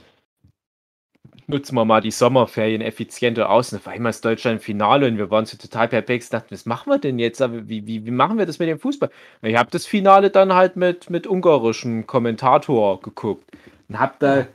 [1.48, 3.72] Nutzen wir mal die Sommerferien effizienter aus.
[3.72, 6.30] Und auf einmal ist Deutschland Finale und wir waren so total perplex.
[6.30, 7.42] Dachten, was machen wir denn jetzt?
[7.42, 9.10] Wie, wie, wie machen wir das mit dem Fußball?
[9.42, 13.50] Und ich habe das Finale dann halt mit, mit ungarischem Kommentator geguckt
[13.90, 14.48] und habe da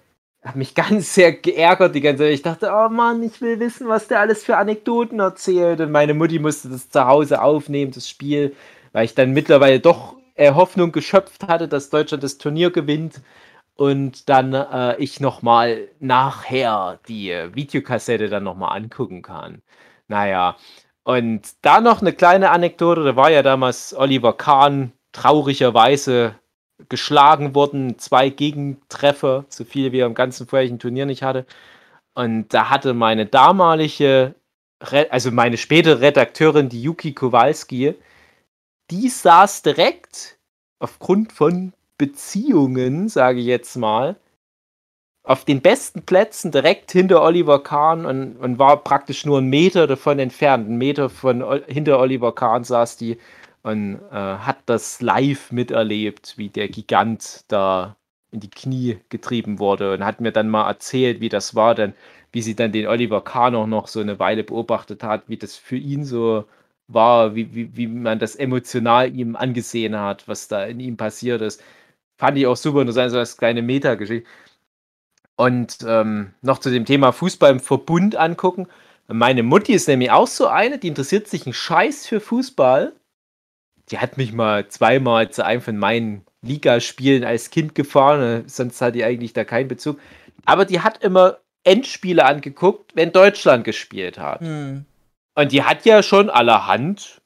[0.42, 2.32] hab mich ganz sehr geärgert die ganze Zeit.
[2.32, 5.80] Ich dachte, oh Mann, ich will wissen, was der alles für Anekdoten erzählt.
[5.80, 8.54] Und meine Mutti musste das zu Hause aufnehmen, das Spiel,
[8.92, 13.20] weil ich dann mittlerweile doch äh, Hoffnung geschöpft hatte, dass Deutschland das Turnier gewinnt.
[13.76, 19.62] Und dann äh, ich nochmal nachher die äh, Videokassette dann nochmal angucken kann.
[20.08, 20.56] Naja,
[21.04, 26.36] und da noch eine kleine Anekdote, da war ja damals Oliver Kahn traurigerweise
[26.88, 31.46] geschlagen worden, zwei Gegentreffer, so viele wie er im ganzen vorherigen Turnier nicht hatte.
[32.14, 34.34] Und da hatte meine damalige,
[35.10, 37.94] also meine spätere Redakteurin, die Yuki Kowalski,
[38.90, 40.38] die saß direkt
[40.78, 44.16] aufgrund von Beziehungen, sage ich jetzt mal,
[45.22, 49.86] auf den besten Plätzen direkt hinter Oliver Kahn und, und war praktisch nur einen Meter
[49.86, 50.66] davon entfernt.
[50.66, 53.18] Einen Meter von hinter Oliver Kahn saß die
[53.62, 57.96] und äh, hat das live miterlebt, wie der Gigant da
[58.32, 61.94] in die Knie getrieben wurde und hat mir dann mal erzählt, wie das war, dann,
[62.32, 65.56] wie sie dann den Oliver Kahn auch noch so eine Weile beobachtet hat, wie das
[65.56, 66.44] für ihn so
[66.92, 71.40] war, wie, wie, wie man das emotional ihm angesehen hat, was da in ihm passiert
[71.40, 71.62] ist.
[72.18, 74.28] Fand ich auch super interessant, so als kleine Metageschichte.
[75.36, 78.66] Und ähm, noch zu dem Thema Fußball im Verbund angucken.
[79.08, 82.92] Meine Mutti ist nämlich auch so eine, die interessiert sich einen Scheiß für Fußball.
[83.90, 88.80] Die hat mich mal zweimal zu einem von meinen Ligaspielen als Kind gefahren, äh, sonst
[88.80, 89.98] hat die eigentlich da keinen Bezug.
[90.44, 94.40] Aber die hat immer Endspiele angeguckt, wenn Deutschland gespielt hat.
[94.40, 94.84] Hm.
[95.40, 97.22] Und die hat ja schon allerhand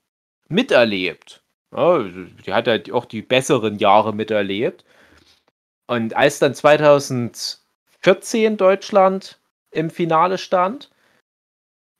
[0.48, 1.42] miterlebt.
[1.72, 4.84] Die hat ja auch die besseren Jahre miterlebt.
[5.88, 9.40] Und als dann 2014 Deutschland
[9.72, 10.92] im Finale stand,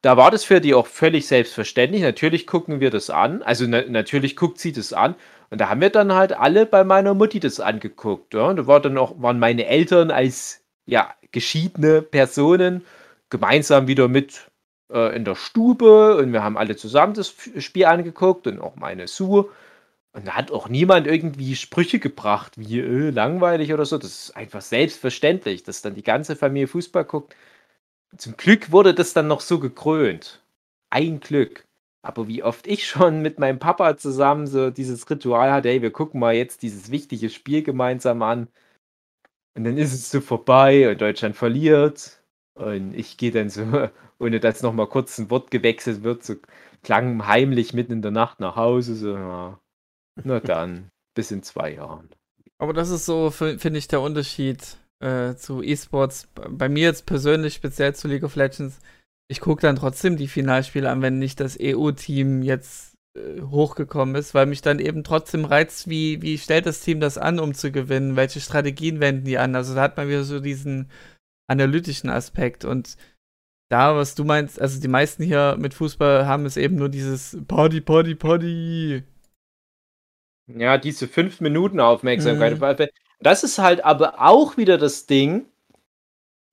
[0.02, 2.02] da war das für die auch völlig selbstverständlich.
[2.02, 3.42] Natürlich gucken wir das an.
[3.42, 5.16] Also na natürlich guckt sie das an.
[5.50, 8.34] Und da haben wir dann halt alle bei meiner Mutti das angeguckt.
[8.34, 8.50] Ja?
[8.50, 12.84] Und da war dann auch, waren meine Eltern als ja, geschiedene Personen
[13.30, 14.48] gemeinsam wieder mit
[14.92, 19.08] äh, in der Stube und wir haben alle zusammen das Spiel angeguckt und auch meine
[19.08, 19.50] Sue.
[20.12, 23.98] Und da hat auch niemand irgendwie Sprüche gebracht, wie äh, langweilig oder so.
[23.98, 27.34] Das ist einfach selbstverständlich, dass dann die ganze Familie Fußball guckt.
[28.16, 30.42] Zum Glück wurde das dann noch so gekrönt.
[30.90, 31.64] Ein Glück.
[32.02, 35.90] Aber wie oft ich schon mit meinem Papa zusammen so dieses Ritual hatte, hey, wir
[35.92, 38.48] gucken mal jetzt dieses wichtige Spiel gemeinsam an.
[39.56, 42.20] Und dann ist es so vorbei und Deutschland verliert.
[42.54, 43.62] Und ich gehe dann so,
[44.18, 46.36] ohne dass nochmal kurz ein Wort gewechselt wird, so
[46.82, 48.94] klang heimlich mitten in der Nacht nach Hause.
[48.94, 49.58] So, ja,
[50.22, 52.10] na dann, bis in zwei Jahren.
[52.58, 56.28] Aber das ist so, fi- finde ich, der Unterschied äh, zu E-Sports.
[56.48, 58.78] Bei mir jetzt persönlich, speziell zu League of Legends,
[59.28, 64.34] ich gucke dann trotzdem die Finalspiele an, wenn nicht das EU-Team jetzt äh, hochgekommen ist,
[64.34, 67.72] weil mich dann eben trotzdem reizt, wie, wie stellt das Team das an, um zu
[67.72, 69.56] gewinnen, welche Strategien wenden die an.
[69.56, 70.90] Also da hat man wieder so diesen
[71.46, 72.96] analytischen Aspekt und
[73.70, 77.36] da, was du meinst, also die meisten hier mit Fußball haben es eben nur dieses
[77.48, 79.02] Party, Party, Party.
[80.46, 82.60] Ja, diese fünf Minuten Aufmerksamkeit.
[82.60, 82.86] Mhm.
[83.20, 85.46] Das ist halt aber auch wieder das Ding,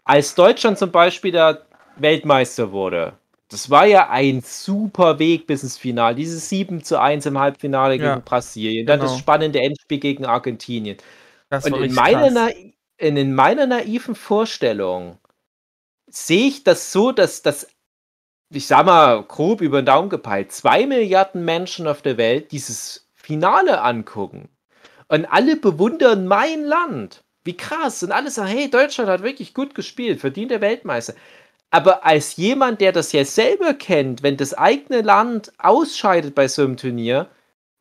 [0.04, 1.66] als Deutschland zum Beispiel der
[1.98, 3.14] Weltmeister wurde,
[3.52, 6.16] das war ja ein super Weg bis ins Finale.
[6.16, 9.20] Dieses 7 zu 1 im Halbfinale Ja, gegen Brasilien, dann das genau.
[9.20, 10.98] spannende Endspiel gegen Argentinien.
[11.50, 12.50] Das Und in meiner,
[13.02, 15.18] in, in meiner naiven Vorstellung
[16.08, 17.68] sehe ich das so, dass das,
[18.50, 23.08] ich sag mal, grob über den Daumen gepeilt, zwei Milliarden Menschen auf der Welt dieses
[23.14, 24.50] Finale angucken.
[25.08, 27.24] Und alle bewundern mein Land.
[27.44, 28.04] Wie krass.
[28.04, 31.16] Und alle sagen, hey, Deutschland hat wirklich gut gespielt, verdient der Weltmeister.
[31.72, 36.64] Aber als jemand, der das ja selber kennt, wenn das eigene Land ausscheidet bei so
[36.64, 37.30] einem Turnier,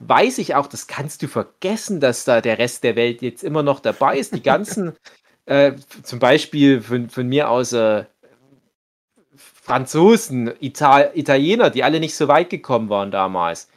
[0.01, 3.63] weiß ich auch, das kannst du vergessen, dass da der Rest der Welt jetzt immer
[3.63, 4.35] noch dabei ist.
[4.35, 4.97] Die ganzen,
[5.47, 8.05] äh, zum Beispiel von, von mir aus äh,
[9.37, 13.69] Franzosen, Ital Italiener, die alle nicht so weit gekommen waren damals.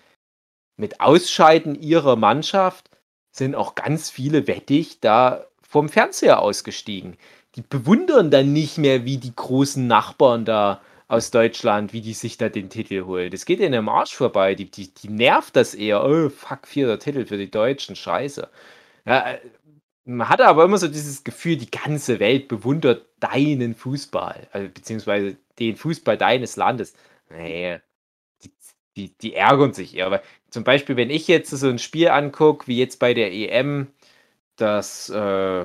[0.77, 2.89] Mit Ausscheiden ihrer Mannschaft
[3.31, 7.17] sind auch ganz viele wettig da vom Fernseher ausgestiegen.
[7.55, 10.81] Die bewundern dann nicht mehr, wie die großen Nachbarn da
[11.13, 13.31] aus Deutschland, wie die sich da den Titel holen.
[13.31, 14.55] Das geht ihnen am Arsch vorbei.
[14.55, 16.03] Die, die, die nervt das eher.
[16.03, 18.49] Oh, fuck, vierter Titel für die Deutschen, scheiße.
[19.05, 19.39] Ja, äh,
[20.05, 25.37] man hatte aber immer so dieses Gefühl, die ganze Welt bewundert deinen Fußball, also, beziehungsweise
[25.59, 26.93] den Fußball deines Landes.
[27.29, 27.79] Nee,
[28.43, 28.51] die,
[28.97, 30.11] die, die ärgern sich eher.
[30.11, 33.87] Weil zum Beispiel, wenn ich jetzt so ein Spiel angucke, wie jetzt bei der EM,
[34.57, 35.63] das, äh,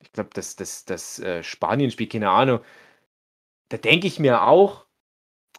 [0.00, 2.60] ich glaube, das, das, das äh, Spanien-Spiel, keine Ahnung,
[3.68, 4.84] da denke ich mir auch,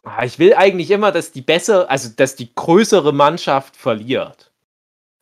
[0.04, 4.52] ah, ich will eigentlich immer, dass die besser, also dass die größere Mannschaft verliert.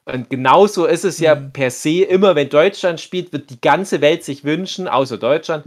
[0.07, 1.53] Und genauso ist es ja Mhm.
[1.53, 5.67] per se immer, wenn Deutschland spielt, wird die ganze Welt sich wünschen, außer Deutschland,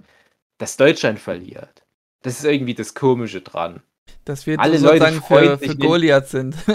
[0.59, 1.83] dass Deutschland verliert.
[2.23, 3.81] Das ist irgendwie das Komische dran.
[4.25, 6.55] Dass wir Alle Leute sozusagen freuen für, für Goliath sind.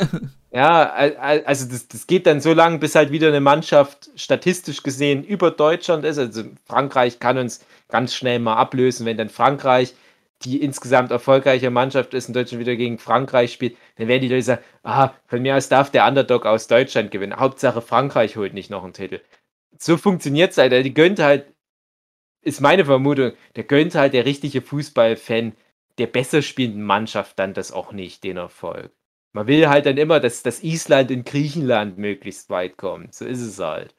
[0.55, 4.11] Ja, al- al- also das, das geht dann so lange, bis halt wieder eine Mannschaft
[4.16, 6.18] statistisch gesehen über Deutschland ist.
[6.18, 9.95] Also Frankreich kann uns ganz schnell mal ablösen, wenn dann Frankreich
[10.45, 14.43] die insgesamt erfolgreiche Mannschaft ist und Deutschland wieder gegen Frankreich spielt, dann werden die Leute
[14.43, 17.38] sagen, ah, von mir aus darf der Underdog aus Deutschland gewinnen.
[17.38, 19.20] Hauptsache Frankreich holt nicht noch einen Titel.
[19.78, 20.72] So funktioniert es halt.
[20.72, 21.47] Die gönnt halt,
[22.43, 25.55] ist meine Vermutung, der gönnt halt der richtige Fußballfan
[25.99, 28.93] der besser spielenden Mannschaft dann das auch nicht, den Erfolg.
[29.32, 33.14] Man will halt dann immer, dass, dass Island in Griechenland möglichst weit kommt.
[33.14, 33.95] So ist es halt.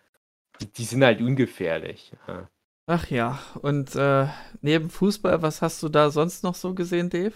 [0.61, 2.11] Die, die sind halt ungefährlich.
[2.27, 2.49] Ja.
[2.85, 4.27] Ach ja, und äh,
[4.61, 7.33] neben Fußball, was hast du da sonst noch so gesehen, Dave?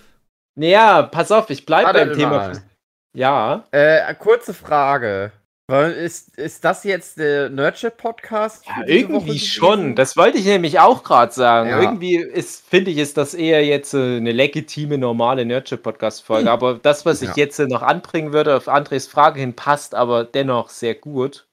[0.55, 2.29] Naja, pass auf, ich bleibe beim Thema.
[2.31, 2.51] mal.
[2.51, 2.61] Fuß-
[3.15, 5.31] Ja, Äh, kurze Frage.
[5.69, 8.65] Ist, ist das jetzt der Nerdship-Podcast?
[8.67, 9.95] ja irgendwie Woche schon.
[9.97, 11.69] Das wollte ich nämlich auch gerade sagen.
[11.69, 11.81] Ja.
[11.81, 16.49] Irgendwie ist, finde ich, ist das eher jetzt äh, eine legitime, normale Nerdship-Podcast-Folge.
[16.49, 17.35] Aber das, was ich Ja.
[17.35, 21.46] jetzt äh, noch anbringen würde, auf Andres Frage hin, passt aber dennoch sehr gut.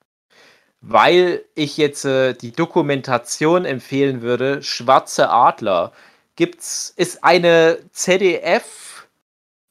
[0.87, 5.93] Weil ich jetzt äh, die Dokumentation empfehlen würde, Schwarze Adler.
[6.37, 9.07] Gibt's, ist eine ZDF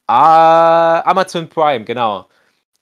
[0.08, 2.26] ah, Amazon Prime, genau.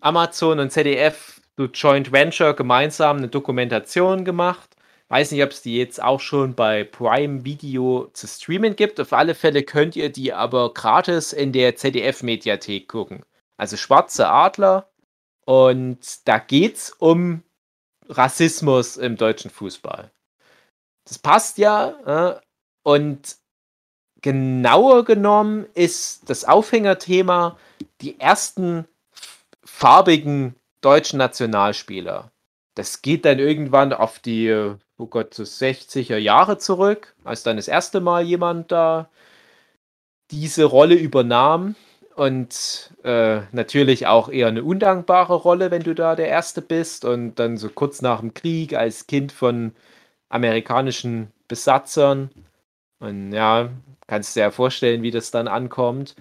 [0.01, 4.76] Amazon und ZDF so Joint Venture gemeinsam eine Dokumentation gemacht.
[5.09, 8.99] Weiß nicht, ob es die jetzt auch schon bei Prime Video zu streamen gibt.
[8.99, 13.22] Auf alle Fälle könnt ihr die aber gratis in der ZDF-Mediathek gucken.
[13.59, 14.89] Also Schwarze Adler.
[15.45, 17.43] Und da geht's um
[18.09, 20.11] Rassismus im deutschen Fußball.
[21.05, 22.36] Das passt ja.
[22.36, 22.40] Äh,
[22.84, 23.36] und
[24.20, 27.59] genauer genommen ist das Aufhängerthema
[28.00, 28.86] die ersten
[29.64, 32.30] farbigen deutschen Nationalspieler.
[32.74, 37.68] Das geht dann irgendwann auf die, oh Gott, so 60er Jahre zurück, als dann das
[37.68, 39.11] erste Mal jemand da
[40.30, 41.76] diese Rolle übernahm.
[42.15, 47.05] Und äh, natürlich auch eher eine undankbare Rolle, wenn du da der Erste bist.
[47.05, 49.73] Und dann so kurz nach dem Krieg als Kind von
[50.29, 52.31] amerikanischen Besatzern.
[52.99, 53.71] Und ja,
[54.07, 56.15] kannst dir ja vorstellen, wie das dann ankommt.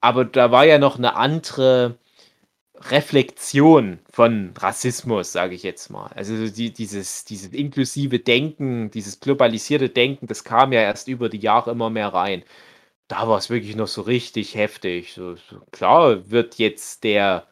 [0.00, 1.96] Aber da war ja noch eine andere
[2.88, 6.10] Reflexion von Rassismus, sage ich jetzt mal.
[6.14, 11.28] Also so die, dieses, dieses inklusive Denken, dieses globalisierte Denken, das kam ja erst über
[11.28, 12.42] die Jahre immer mehr rein.
[13.10, 15.14] Da war es wirklich noch so richtig heftig.
[15.14, 17.48] So, so, klar wird jetzt der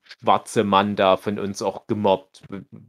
[0.00, 2.42] schwarze Mann da von uns auch gemobbt.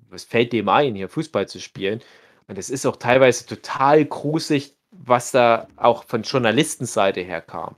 [0.10, 2.02] Was fällt dem ein, hier Fußball zu spielen?
[2.48, 7.76] Und es ist auch teilweise total gruselig, was da auch von Journalistenseite her kam.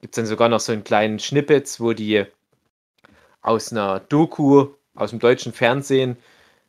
[0.00, 2.26] Gibt es dann sogar noch so einen kleinen Schnippets, wo die
[3.42, 6.16] aus einer Doku aus dem deutschen Fernsehen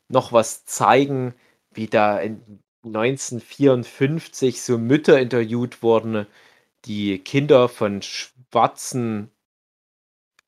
[0.07, 1.35] noch was zeigen,
[1.71, 2.41] wie da in
[2.83, 6.25] 1954 so Mütter interviewt wurden,
[6.85, 9.31] die Kinder von schwarzen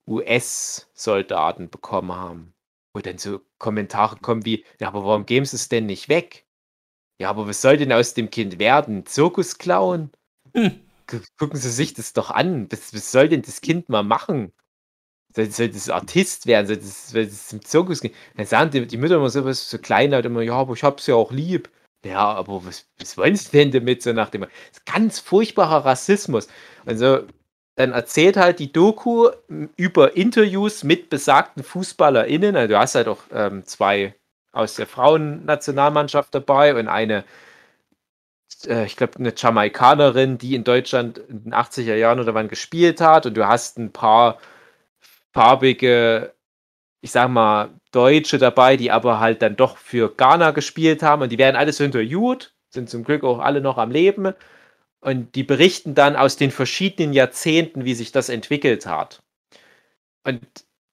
[0.08, 2.54] US-Soldaten bekommen haben.
[2.94, 6.46] Wo dann so Kommentare kommen wie, ja, aber warum geben sie es denn nicht weg?
[7.20, 9.06] Ja, aber was soll denn aus dem Kind werden?
[9.06, 10.12] Zirkusclown?
[10.56, 10.82] Hm.
[11.08, 12.68] gu gucken Sie sich das doch an.
[12.72, 14.54] Was was soll denn das Kind mal machen?
[15.36, 16.68] Soll soll das Artist werden?
[16.68, 18.14] Soll das soll das zum Zirkus gehen?
[18.38, 21.02] Dann sagen die die Mütter immer so was so kleinlaut immer: „Ja, aber ich habe
[21.02, 21.70] sie ja auch lieb.“
[22.06, 24.46] Ja, aber was was wollen Sie denn damit so nach dem
[24.86, 26.48] ganz furchtbarer Rassismus.
[26.86, 27.20] Also,
[27.76, 29.30] dann erzählt halt die Doku,
[29.78, 32.56] über Interviews mit besagten FußballerInnen.
[32.58, 34.14] Also, du hast halt auch, ähm, 2
[34.52, 37.24] aus der Frauennationalmannschaft dabei und eine
[38.68, 43.02] äh, ich glaube, eine Jamaikanerin, die in Deutschland in den 80er Jahren oder wann gespielt
[43.02, 44.40] hat und du hast ein paar
[45.34, 46.34] farbige,
[47.04, 51.34] ich sage mal, Deutsche dabei, die aber halt dann doch für Ghana gespielt haben und
[51.34, 54.34] die werden alles interviewt, sind zum Glück auch alle noch am Leben
[55.02, 59.22] und die berichten dann aus den verschiedenen Jahrzehnten, wie sich das entwickelt hat.
[60.24, 60.40] Und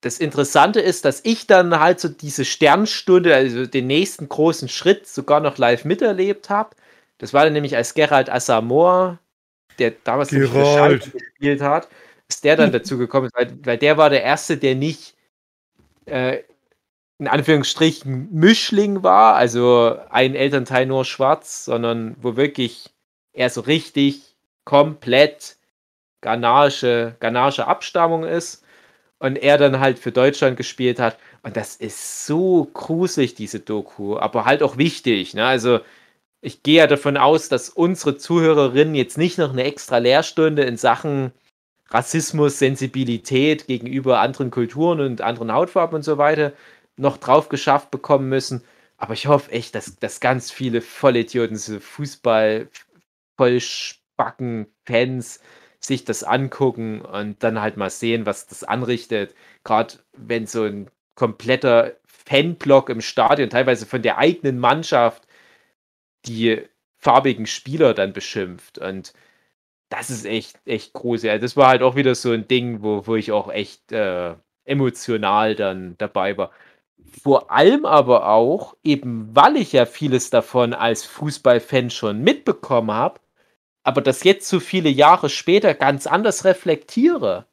[0.00, 5.06] das Interessante ist, dass ich dann halt so diese Sternstunde, also den nächsten großen Schritt
[5.06, 6.74] sogar noch live miterlebt habe.
[7.18, 9.20] Das war dann nämlich als Gerald Asamoah,
[9.78, 11.88] der damals gespielt hat,
[12.28, 15.14] ist der dann dazu gekommen weil, weil der war der Erste, der nicht
[16.10, 16.42] äh,
[17.18, 22.90] in Anführungsstrichen Mischling war, also ein Elternteil nur schwarz, sondern wo wirklich
[23.32, 24.34] er so richtig
[24.64, 25.56] komplett
[26.22, 28.64] ghanaische, ghanaische Abstammung ist
[29.18, 31.18] und er dann halt für Deutschland gespielt hat.
[31.42, 35.34] Und das ist so gruselig, diese Doku, aber halt auch wichtig.
[35.34, 35.44] Ne?
[35.44, 35.80] Also
[36.40, 40.78] ich gehe ja davon aus, dass unsere Zuhörerinnen jetzt nicht noch eine extra Lehrstunde in
[40.78, 41.32] Sachen
[41.90, 46.52] Rassismus, Sensibilität gegenüber anderen Kulturen und anderen Hautfarben und so weiter
[46.96, 48.62] noch drauf geschafft bekommen müssen.
[48.96, 52.68] Aber ich hoffe echt, dass, dass ganz viele Vollidioten, so Fußball,
[53.36, 55.40] Vollspacken, Fans
[55.80, 59.34] sich das angucken und dann halt mal sehen, was das anrichtet.
[59.64, 65.26] Gerade wenn so ein kompletter Fanblock im Stadion, teilweise von der eigenen Mannschaft,
[66.26, 66.62] die
[66.98, 68.78] farbigen Spieler dann beschimpft.
[68.78, 69.14] Und
[69.90, 71.24] das ist echt, echt groß.
[71.24, 74.34] Ja, das war halt auch wieder so ein Ding, wo, wo ich auch echt äh,
[74.64, 76.50] emotional dann dabei war.
[77.22, 83.20] Vor allem aber auch, eben weil ich ja vieles davon als Fußballfan schon mitbekommen habe,
[83.82, 87.46] aber das jetzt so viele Jahre später ganz anders reflektiere.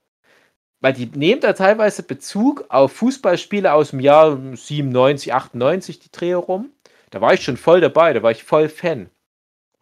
[0.80, 6.34] Weil die nehmen da teilweise Bezug auf Fußballspiele aus dem Jahr 97, 98, die Dreh
[6.34, 6.72] rum.
[7.09, 9.09] Da war ich schon voll dabei, da war ich voll Fan.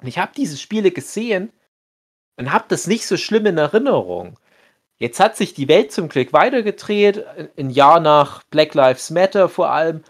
[0.02, 1.52] Und ich habe diese Spiele gesehen
[2.38, 4.40] und habe das nicht so schlimm in Erinnerung.
[4.98, 7.26] Jetzt hat sich die Welt zum Glück weitergedreht.
[7.58, 10.04] Ein Jahr nach Black Lives Matter vor allem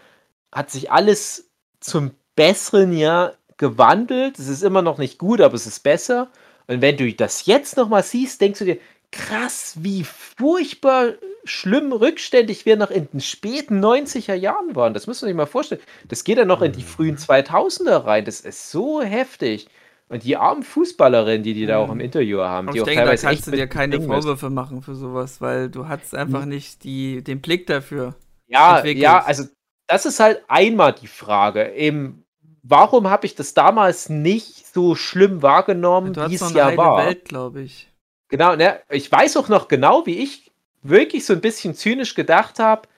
[0.52, 1.50] hat sich alles
[1.80, 4.38] zum Besseren ja gewandelt.
[4.38, 6.30] Es ist immer noch nicht gut, aber es ist besser.
[6.68, 8.78] Und wenn du das jetzt nochmal siehst, denkst du dir,
[9.12, 14.94] krass, wie furchtbar schlimm rückständig wir noch in den späten 90er Jahren waren.
[14.94, 15.80] Das muss man sich mal vorstellen.
[16.08, 18.24] Das geht ja noch in die frühen 2000er rein.
[18.24, 19.68] Das ist so heftig.
[20.08, 22.86] Und die armen Fußballerinnen, die die da auch im Interview haben, Und die ich auch
[22.86, 24.00] denke, da teilweise kannst echt du dir keine.
[24.00, 26.48] Vorwürfe machen für sowas, weil du hast einfach Mhm.
[26.50, 28.14] nicht die, den Blick dafür.
[28.46, 29.02] Ja, entwickelt.
[29.02, 29.44] ja, also
[29.88, 31.72] das ist halt einmal die Frage.
[31.72, 32.24] Eben,
[32.62, 37.04] warum habe ich das damals nicht so schlimm wahrgenommen, Du wie es ja war?
[37.04, 37.90] Welt, glaube ich.
[38.28, 38.80] Genau, ne?
[38.90, 40.52] Ich weiß auch noch genau, wie ich
[40.82, 42.88] wirklich so ein bisschen zynisch gedacht habe.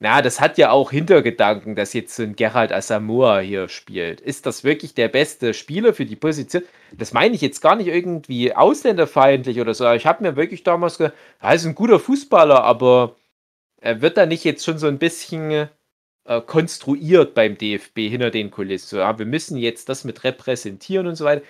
[0.00, 4.20] Na, das hat ja auch Hintergedanken, dass jetzt so ein Gerald Asamoah hier spielt.
[4.20, 6.64] Ist das wirklich der beste Spieler für die Position?
[6.92, 9.90] Das meine ich jetzt gar nicht irgendwie ausländerfeindlich oder so.
[9.92, 13.16] Ich habe mir wirklich damals gedacht, er ist ein guter Fußballer, aber
[13.80, 15.68] er wird da nicht jetzt schon so ein bisschen
[16.24, 18.98] äh, konstruiert beim DFB hinter den Kulissen.
[18.98, 21.42] Ja, wir müssen jetzt das mit repräsentieren und so weiter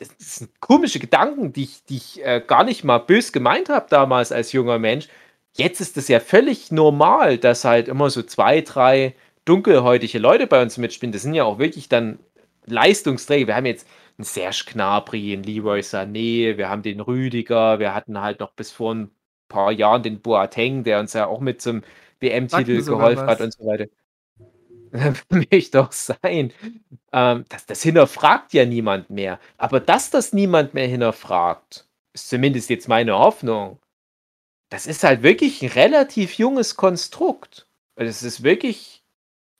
[0.00, 3.86] das sind komische Gedanken, die ich, die ich äh, gar nicht mal bös gemeint habe
[3.90, 5.08] damals als junger Mensch.
[5.56, 9.14] Jetzt ist es ja völlig normal, dass halt immer so zwei, drei
[9.44, 11.12] dunkelhäutige Leute bei uns mitspielen.
[11.12, 12.20] Das sind ja auch wirklich dann
[12.66, 13.48] Leistungsträger.
[13.48, 13.86] Wir haben jetzt
[14.18, 18.70] einen Serge Gnabry, einen Leroy Sané, wir haben den Rüdiger, wir hatten halt noch bis
[18.70, 19.10] vor ein
[19.48, 21.82] paar Jahren den Boateng, der uns ja auch mit zum
[22.20, 23.86] WM-Titel geholfen hat und so weiter.
[25.30, 26.52] Möchte doch sein.
[27.12, 29.38] Ähm, das, das hinterfragt ja niemand mehr.
[29.56, 33.78] Aber dass das niemand mehr hinterfragt, ist zumindest jetzt meine Hoffnung.
[34.70, 37.66] Das ist halt wirklich ein relativ junges Konstrukt.
[37.96, 39.02] Es ist wirklich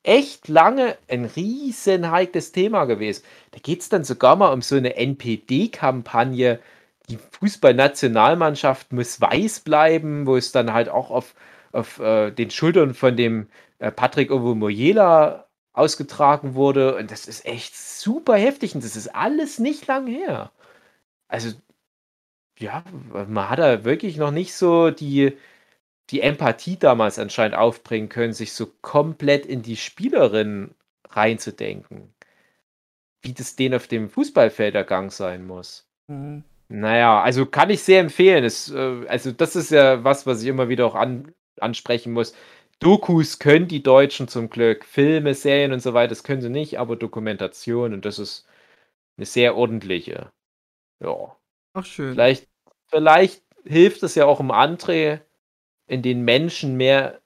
[0.03, 3.25] echt lange ein riesen heikles Thema gewesen.
[3.51, 6.61] Da geht es dann sogar mal um so eine NPD-Kampagne.
[7.09, 11.35] Die Fußballnationalmannschaft muss weiß bleiben, wo es dann halt auch auf,
[11.73, 16.97] auf äh, den Schultern von dem äh, Patrick Ovomoyela ausgetragen wurde.
[16.97, 18.75] Und das ist echt super heftig.
[18.75, 20.53] Und das ist alles nicht lang her.
[21.29, 21.51] Also,
[22.61, 25.37] ja, man hat da wirklich noch nicht so die,
[26.11, 30.75] die Empathie damals anscheinend aufbringen können, sich so komplett in die Spielerin
[31.09, 32.15] reinzudenken.
[33.23, 35.87] Wie das denen auf dem Fußballfeld ergangen sein muss.
[36.09, 36.45] Mhm.
[36.69, 38.45] Naja, also kann ich sehr empfehlen.
[38.45, 42.35] Es, äh, also das ist ja was, was ich immer wieder auch an, ansprechen muss.
[42.79, 44.85] Dokus können die Deutschen zum Glück.
[44.85, 48.47] Filme, Serien und so weiter, das können sie nicht, aber Dokumentation und das ist
[49.19, 50.33] eine sehr ordentliche.
[51.03, 51.37] Ja.
[51.75, 52.13] Ach, schön.
[52.15, 52.50] Vielleicht,
[52.91, 55.21] vielleicht hilft es ja auch um André,
[55.87, 57.21] in den Menschen mehr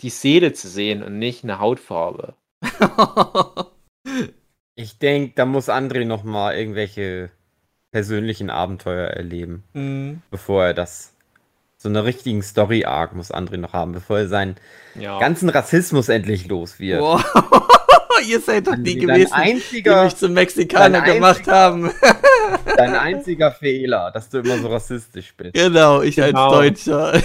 [0.00, 2.34] die Seele zu sehen und nicht eine Hautfarbe.
[4.80, 7.30] Ich denke, da muss André noch mal irgendwelche
[7.90, 10.22] persönlichen Abenteuer erleben, Mhm.
[10.30, 11.12] bevor er das.
[11.78, 14.54] So eine richtigen Story-Arc muss André noch haben, bevor er seinen
[14.94, 15.18] Ja.
[15.18, 17.00] ganzen Rassismus endlich los wird.
[17.02, 17.24] Wow.
[18.26, 21.90] Ihr seid doch die gewesen, die einziger, mich zum Mexikaner gemacht haben.
[22.76, 25.54] dein einziger Fehler, dass du immer so rassistisch bist.
[25.54, 26.50] genau, ich Genau.
[26.54, 27.20] als Deutscher.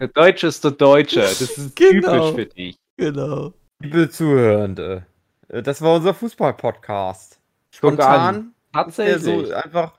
[0.00, 1.20] Der Deutsche ist der Deutsche.
[1.20, 2.30] Das ist Genau.
[2.30, 2.76] typisch für dich.
[2.96, 3.52] genau.
[3.80, 5.06] Liebe Zuhörende,
[5.48, 7.38] äh, das war unser Fußball-Podcast.
[7.70, 8.52] Spontan
[8.88, 9.54] ist der so Tatsächlich.
[9.56, 9.92] einfach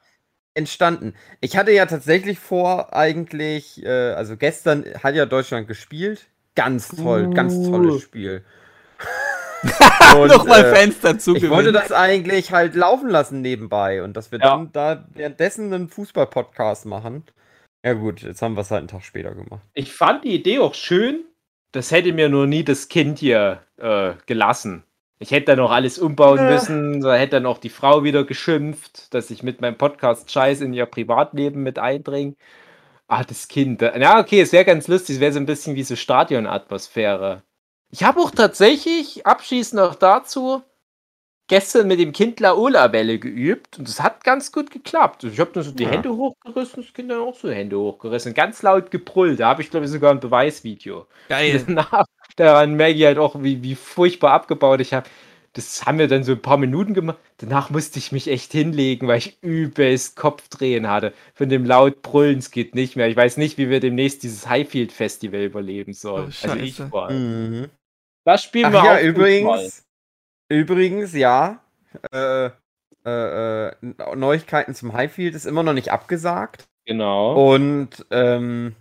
[0.53, 1.13] entstanden.
[1.39, 6.27] Ich hatte ja tatsächlich vor, eigentlich, äh, also gestern hat ja Deutschland gespielt.
[6.55, 7.71] Ganz toll, ganz Uh.
[7.71, 8.43] tolles Spiel.
[10.17, 14.31] Und, Nochmal äh, Fans dazu Ich wollte das eigentlich halt laufen lassen nebenbei und dass
[14.31, 14.51] wir Ja.
[14.51, 17.23] dann da währenddessen einen Fußball-Podcast machen.
[17.85, 19.61] Ja gut, jetzt haben wir es halt einen Tag später gemacht.
[19.73, 21.23] Ich fand die Idee auch schön.
[21.71, 24.83] Das hätte mir nur nie das Kind hier äh, gelassen.
[25.19, 26.49] Ich hätte dann auch alles umbauen Ja.
[26.51, 27.01] müssen.
[27.01, 30.73] Da hätte dann auch die Frau wieder geschimpft, dass ich mit meinem Podcast Scheiß in
[30.73, 32.35] ihr Privatleben mit eindringe.
[33.07, 33.81] Ah, das Kind.
[33.81, 35.15] äh, Ja, okay, es wäre ganz lustig.
[35.15, 37.43] Es wäre so ein bisschen wie so Stadionatmosphäre.
[37.91, 40.63] Ich habe auch tatsächlich, abschließend noch dazu,
[41.47, 45.23] gestern mit dem Kind Laola-Welle geübt und es hat ganz gut geklappt.
[45.25, 45.89] Ich habe dann so die Ja.
[45.89, 48.33] Hände hochgerissen, das Kind dann auch so die Hände hochgerissen.
[48.35, 49.39] Ganz laut gebrüllt.
[49.39, 51.07] Da habe ich, glaube ich, sogar ein Beweisvideo.
[51.29, 51.63] Geil.
[51.67, 52.05] Danach,
[52.35, 55.09] daran merke ich halt auch, wie, wie furchtbar abgebaut ich habe.
[55.53, 57.17] Das haben wir dann so ein paar Minuten gemacht.
[57.37, 61.13] Danach musste ich mich echt hinlegen, weil ich übelst Kopfdrehen hatte.
[61.33, 63.07] Von dem laut Brüllen, es geht nicht mehr.
[63.09, 66.31] Ich weiß nicht, wie wir demnächst dieses Highfield Festival überleben sollen.
[66.43, 67.61] Oh, also ich vor allem.
[67.61, 67.69] Mhm.
[68.25, 69.85] Das spielen Ach wir ja, auch übrigens,
[70.49, 71.61] übrigens, ja.
[72.11, 72.49] Äh,
[73.05, 73.75] äh, äh,
[74.15, 76.67] Neuigkeiten zum Highfield ist immer noch nicht abgesagt.
[76.85, 77.51] Genau.
[77.53, 78.75] Und ähm,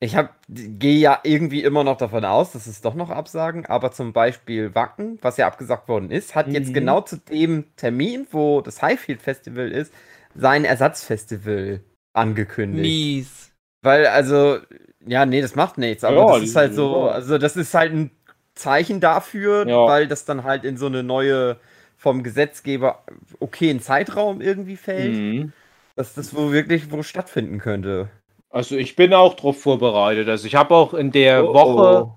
[0.00, 0.16] ich
[0.48, 3.66] gehe ja irgendwie immer noch davon aus, dass es doch noch absagen.
[3.66, 6.74] Aber zum Beispiel Wacken, was ja abgesagt worden ist, hat jetzt Mhm.
[6.74, 9.92] genau zu dem Termin, wo das Highfield Festival ist,
[10.34, 11.80] sein Ersatzfestival
[12.14, 12.82] angekündigt.
[12.82, 13.52] Mies.
[13.82, 14.58] Weil, also,
[15.06, 16.04] ja, nee, das macht nichts.
[16.04, 18.10] Aber Ja, das ist halt so, also das ist halt ein
[18.54, 19.86] Zeichen dafür, Ja.
[19.86, 21.56] weil das dann halt in so eine neue,
[21.96, 23.02] vom Gesetzgeber
[23.40, 25.52] okayen Zeitraum irgendwie fällt, Mhm.
[25.96, 28.08] dass das wo wirklich wo stattfinden könnte.
[28.50, 30.28] Also ich bin auch drauf vorbereitet.
[30.28, 32.14] Also ich habe auch in der Oh, Woche oh.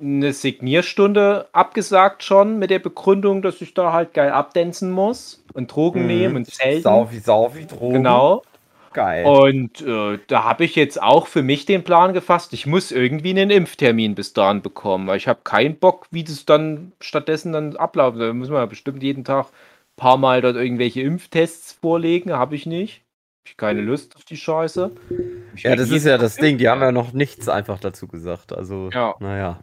[0.00, 5.74] eine Signierstunde abgesagt schon mit der Begründung, dass ich da halt geil abdancen muss und
[5.74, 6.06] Drogen Mhm.
[6.06, 6.82] nehmen und zelten.
[6.82, 7.94] Saufi, Saufi, Drogen.
[7.94, 8.42] Genau.
[8.96, 9.26] Geil.
[9.26, 13.28] Und äh, da habe ich jetzt auch für mich den Plan gefasst, ich muss irgendwie
[13.30, 17.76] einen Impftermin bis dahin bekommen, weil ich habe keinen Bock, wie das dann stattdessen dann
[17.76, 18.28] ablaufen soll.
[18.28, 22.54] Da muss man ja bestimmt jeden Tag ein paar Mal dort irgendwelche Impftests vorlegen, habe
[22.54, 23.02] ich nicht.
[23.44, 24.90] Hab ich keine Lust auf die Scheiße.
[25.54, 26.56] Ich ja, das ist ja das Ding.
[26.56, 28.52] Die haben ja noch nichts einfach dazu gesagt.
[28.54, 29.14] Also, Ja.
[29.20, 29.60] naja.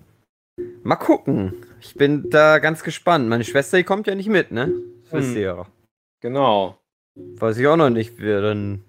[0.83, 1.55] Mal gucken.
[1.81, 3.27] Ich bin da ganz gespannt.
[3.27, 4.71] Meine Schwester, die kommt ja nicht mit, ne?
[5.09, 5.37] Wisst Hm.
[5.37, 5.65] ihr ja.
[6.21, 6.77] Genau.
[7.15, 8.83] Weiß ich auch noch nicht, wer dann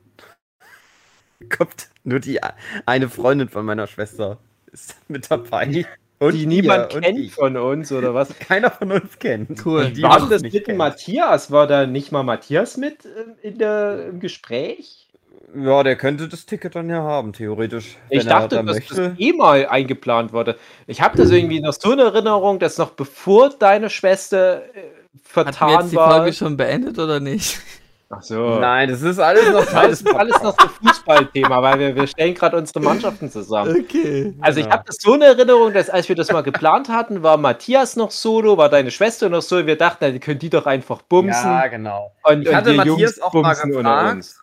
[1.56, 1.88] kommt.
[2.04, 2.40] Nur die
[2.86, 4.38] eine Freundin von meiner Schwester
[4.72, 5.86] ist mit dabei.
[6.18, 7.32] Und die niemand kennt ich.
[7.32, 8.38] von uns oder was?
[8.38, 9.64] Keiner von uns kennt.
[9.64, 9.90] Cool.
[9.90, 10.78] Die War das mit kennt.
[10.78, 11.50] Matthias?
[11.50, 15.08] War da nicht mal Matthias mit ähm, in der, im Gespräch?
[15.56, 17.96] Ja, der könnte das Ticket dann ja haben, theoretisch.
[18.10, 18.94] Ich dachte, da dass möchte.
[19.10, 20.56] das eh mal eingeplant wurde.
[20.86, 24.80] Ich habe das irgendwie noch so in Erinnerung, dass noch bevor deine Schwester äh,
[25.34, 26.10] Hatten wir vertan jetzt die war.
[26.10, 27.60] Folge schon beendet oder nicht?
[28.10, 28.58] Ach so.
[28.60, 31.96] Nein, das ist alles noch Teil Das des ist alles noch so Fußballthema, weil wir,
[31.96, 33.76] wir stellen gerade unsere Mannschaften zusammen.
[33.84, 34.34] Okay.
[34.40, 34.72] Also ich Ja.
[34.72, 38.10] habe das so in Erinnerung, dass als wir das mal geplant hatten, war Matthias noch
[38.10, 39.66] solo, war deine Schwester noch so.
[39.66, 41.42] Wir dachten, dann können die doch einfach bumsen.
[41.50, 42.12] Ja, genau.
[42.24, 44.14] und, Ich und hatte Matthias Jungs auch mal gefragt.
[44.16, 44.40] uns.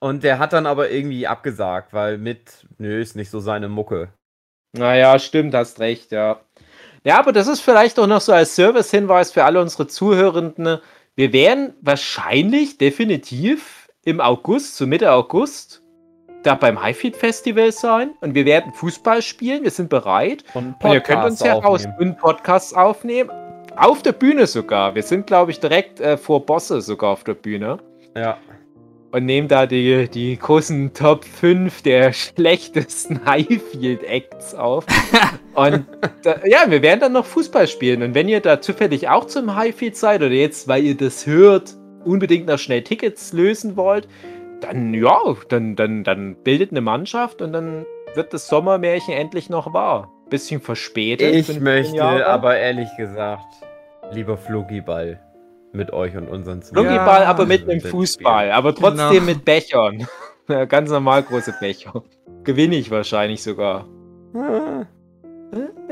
[0.00, 4.08] Und der hat dann aber irgendwie abgesagt, weil mit, nö, ist nicht so seine Mucke.
[4.76, 6.40] Naja, stimmt, hast recht, ja.
[7.04, 10.78] Ja, aber das ist vielleicht auch noch so als Service-Hinweis für alle unsere Zuhörenden.
[11.18, 15.82] Wir werden wahrscheinlich definitiv im August, so Mitte August,
[16.44, 19.64] da beim Highfield Festival sein und wir werden Fußball spielen.
[19.64, 20.44] Wir sind bereit.
[20.54, 23.30] Und Und ihr könnt uns ja raus und Podcasts aufnehmen.
[23.74, 24.94] Auf der Bühne sogar.
[24.94, 27.78] Wir sind, glaube ich, direkt äh, vor Bosse sogar auf der Bühne.
[28.16, 28.38] Ja.
[29.10, 34.84] Und nehmen da die, die großen Top 5 der schlechtesten Highfield-Acts auf.
[35.54, 35.86] Und
[36.22, 38.02] da, ja, wir werden dann noch Fußball spielen.
[38.02, 41.74] Und wenn ihr da zufällig auch zum Highfield seid oder jetzt, weil ihr das hört,
[42.04, 44.08] unbedingt noch schnell Tickets lösen wollt,
[44.60, 45.18] dann ja,
[45.48, 50.12] dann, dann, dann bildet eine Mannschaft und dann wird das Sommermärchen endlich noch wahr.
[50.28, 51.34] Bisschen verspätet.
[51.34, 52.26] Ich 15 möchte Jahre.
[52.26, 53.46] aber ehrlich gesagt
[54.12, 55.20] lieber Fluggiball
[55.72, 57.28] mit euch und unseren Flunkyball, Ja.
[57.28, 59.22] aber mit einem Fußball, aber trotzdem Genau.
[59.26, 60.06] mit Bechern.
[60.68, 62.02] Ganz normal große Becher.
[62.44, 63.86] Gewinne ich wahrscheinlich sogar.
[64.34, 64.86] Ah,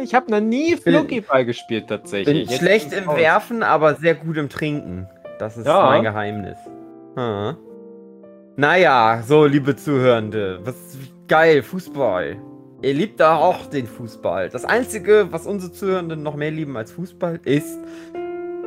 [0.02, 2.48] Ich habe noch nie Flunkyball gespielt tatsächlich.
[2.48, 3.18] Bin schlecht im raus.
[3.18, 5.08] Werfen, aber sehr gut im Trinken.
[5.38, 5.84] Das ist Ja.
[5.86, 6.56] mein Geheimnis.
[7.16, 7.54] Ah.
[8.56, 10.60] Naja, so, liebe Zuhörende.
[10.64, 10.74] Was
[11.28, 12.36] geil, Fußball.
[12.82, 14.48] Ihr liebt da auch den Fußball.
[14.50, 17.78] Das Einzige, was unsere Zuhörenden noch mehr lieben als Fußball, ist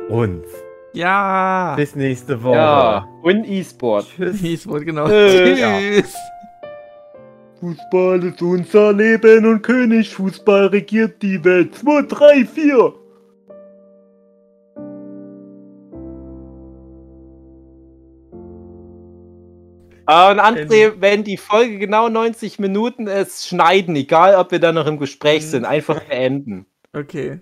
[0.08, 0.46] uns.
[0.92, 1.74] Ja.
[1.76, 2.56] Bis nächste Woche.
[2.56, 4.06] Ja, und E-Sport.
[4.16, 4.40] Tschüss.
[4.40, 5.06] Hieß genau.
[5.08, 5.54] Äh,
[6.00, 6.14] Tschüss.
[7.60, 11.74] Fußball ist unser Leben und König Fußball regiert die Welt.
[11.74, 12.94] 2, 3, 4.
[20.06, 24.72] Äh, Und André, wenn die Folge genau 90 Minuten ist, schneiden, egal ob wir da
[24.72, 25.48] noch im Gespräch Mhm.
[25.48, 26.66] sind, einfach beenden.
[26.92, 27.40] Okay.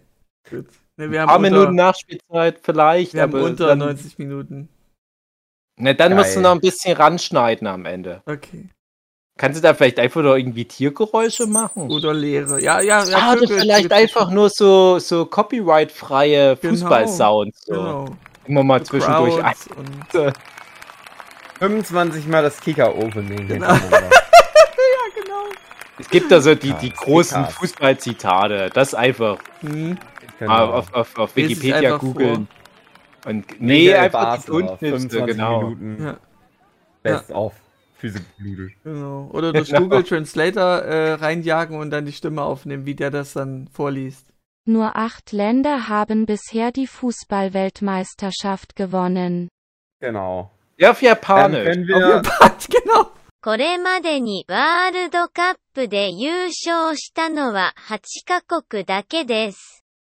[0.50, 0.66] Gut.
[0.98, 4.18] Ne, Ein wir paar haben unter, Minuten Nachspielzeit vielleicht, wir haben aber unter dann, 90
[4.18, 4.68] Minuten.
[5.76, 6.42] Ne, dann musst du Geil.
[6.42, 8.20] noch ein bisschen ranschneiden am Ende.
[8.26, 8.68] Okay.
[9.38, 11.88] Kannst du da vielleicht einfach noch irgendwie Tiergeräusche machen?
[11.92, 12.60] Oder Leere.
[12.60, 13.16] Ja, ja, ja.
[13.16, 16.72] Ah, oder Vögel- vielleicht Vögel- einfach nur so, so copyright-freie Genau.
[16.74, 17.60] Fußball-Sounds.
[17.66, 17.72] So.
[17.74, 18.04] Genau.
[18.46, 19.54] Immer mal zwischendurch ein.
[19.54, 20.34] Crowds und
[21.60, 23.46] 25 Mal das Kicker-Opening.
[23.46, 23.72] Genau.
[23.72, 24.10] hintereinander.
[26.00, 27.44] Es gibt da so die, die großen.
[27.46, 28.70] Fußballzitate.
[28.72, 29.98] Das einfach hm,
[30.39, 30.51] Genau.
[30.51, 32.47] mal auf, auf, auf Lies es Wikipedia einfach googeln.
[33.25, 35.61] Und nee, Michael einfach die Basler, Grundschnipsel, genau.
[35.69, 36.03] Minuten.
[36.03, 36.17] Ja.
[37.03, 37.53] Best of.
[37.97, 38.73] Physik-Blüte.
[38.83, 39.29] genau.
[39.31, 39.81] Oder durch Genau.
[39.83, 44.27] Google Translator äh, reinjagen und dann die Stimme aufnehmen, wie der das dann vorliest.
[44.65, 49.47] Nur acht Länder haben bisher die Fußballweltmeisterschaft gewonnen.
[50.01, 50.51] Genau.
[50.77, 51.63] Ja, auf Dann Japanisch.
[51.63, 52.07] können Auf wir.
[52.15, 53.07] Japanisch, genau.
[53.41, 59.76] これまでにワールドカップで優勝したのは8カ国だけです。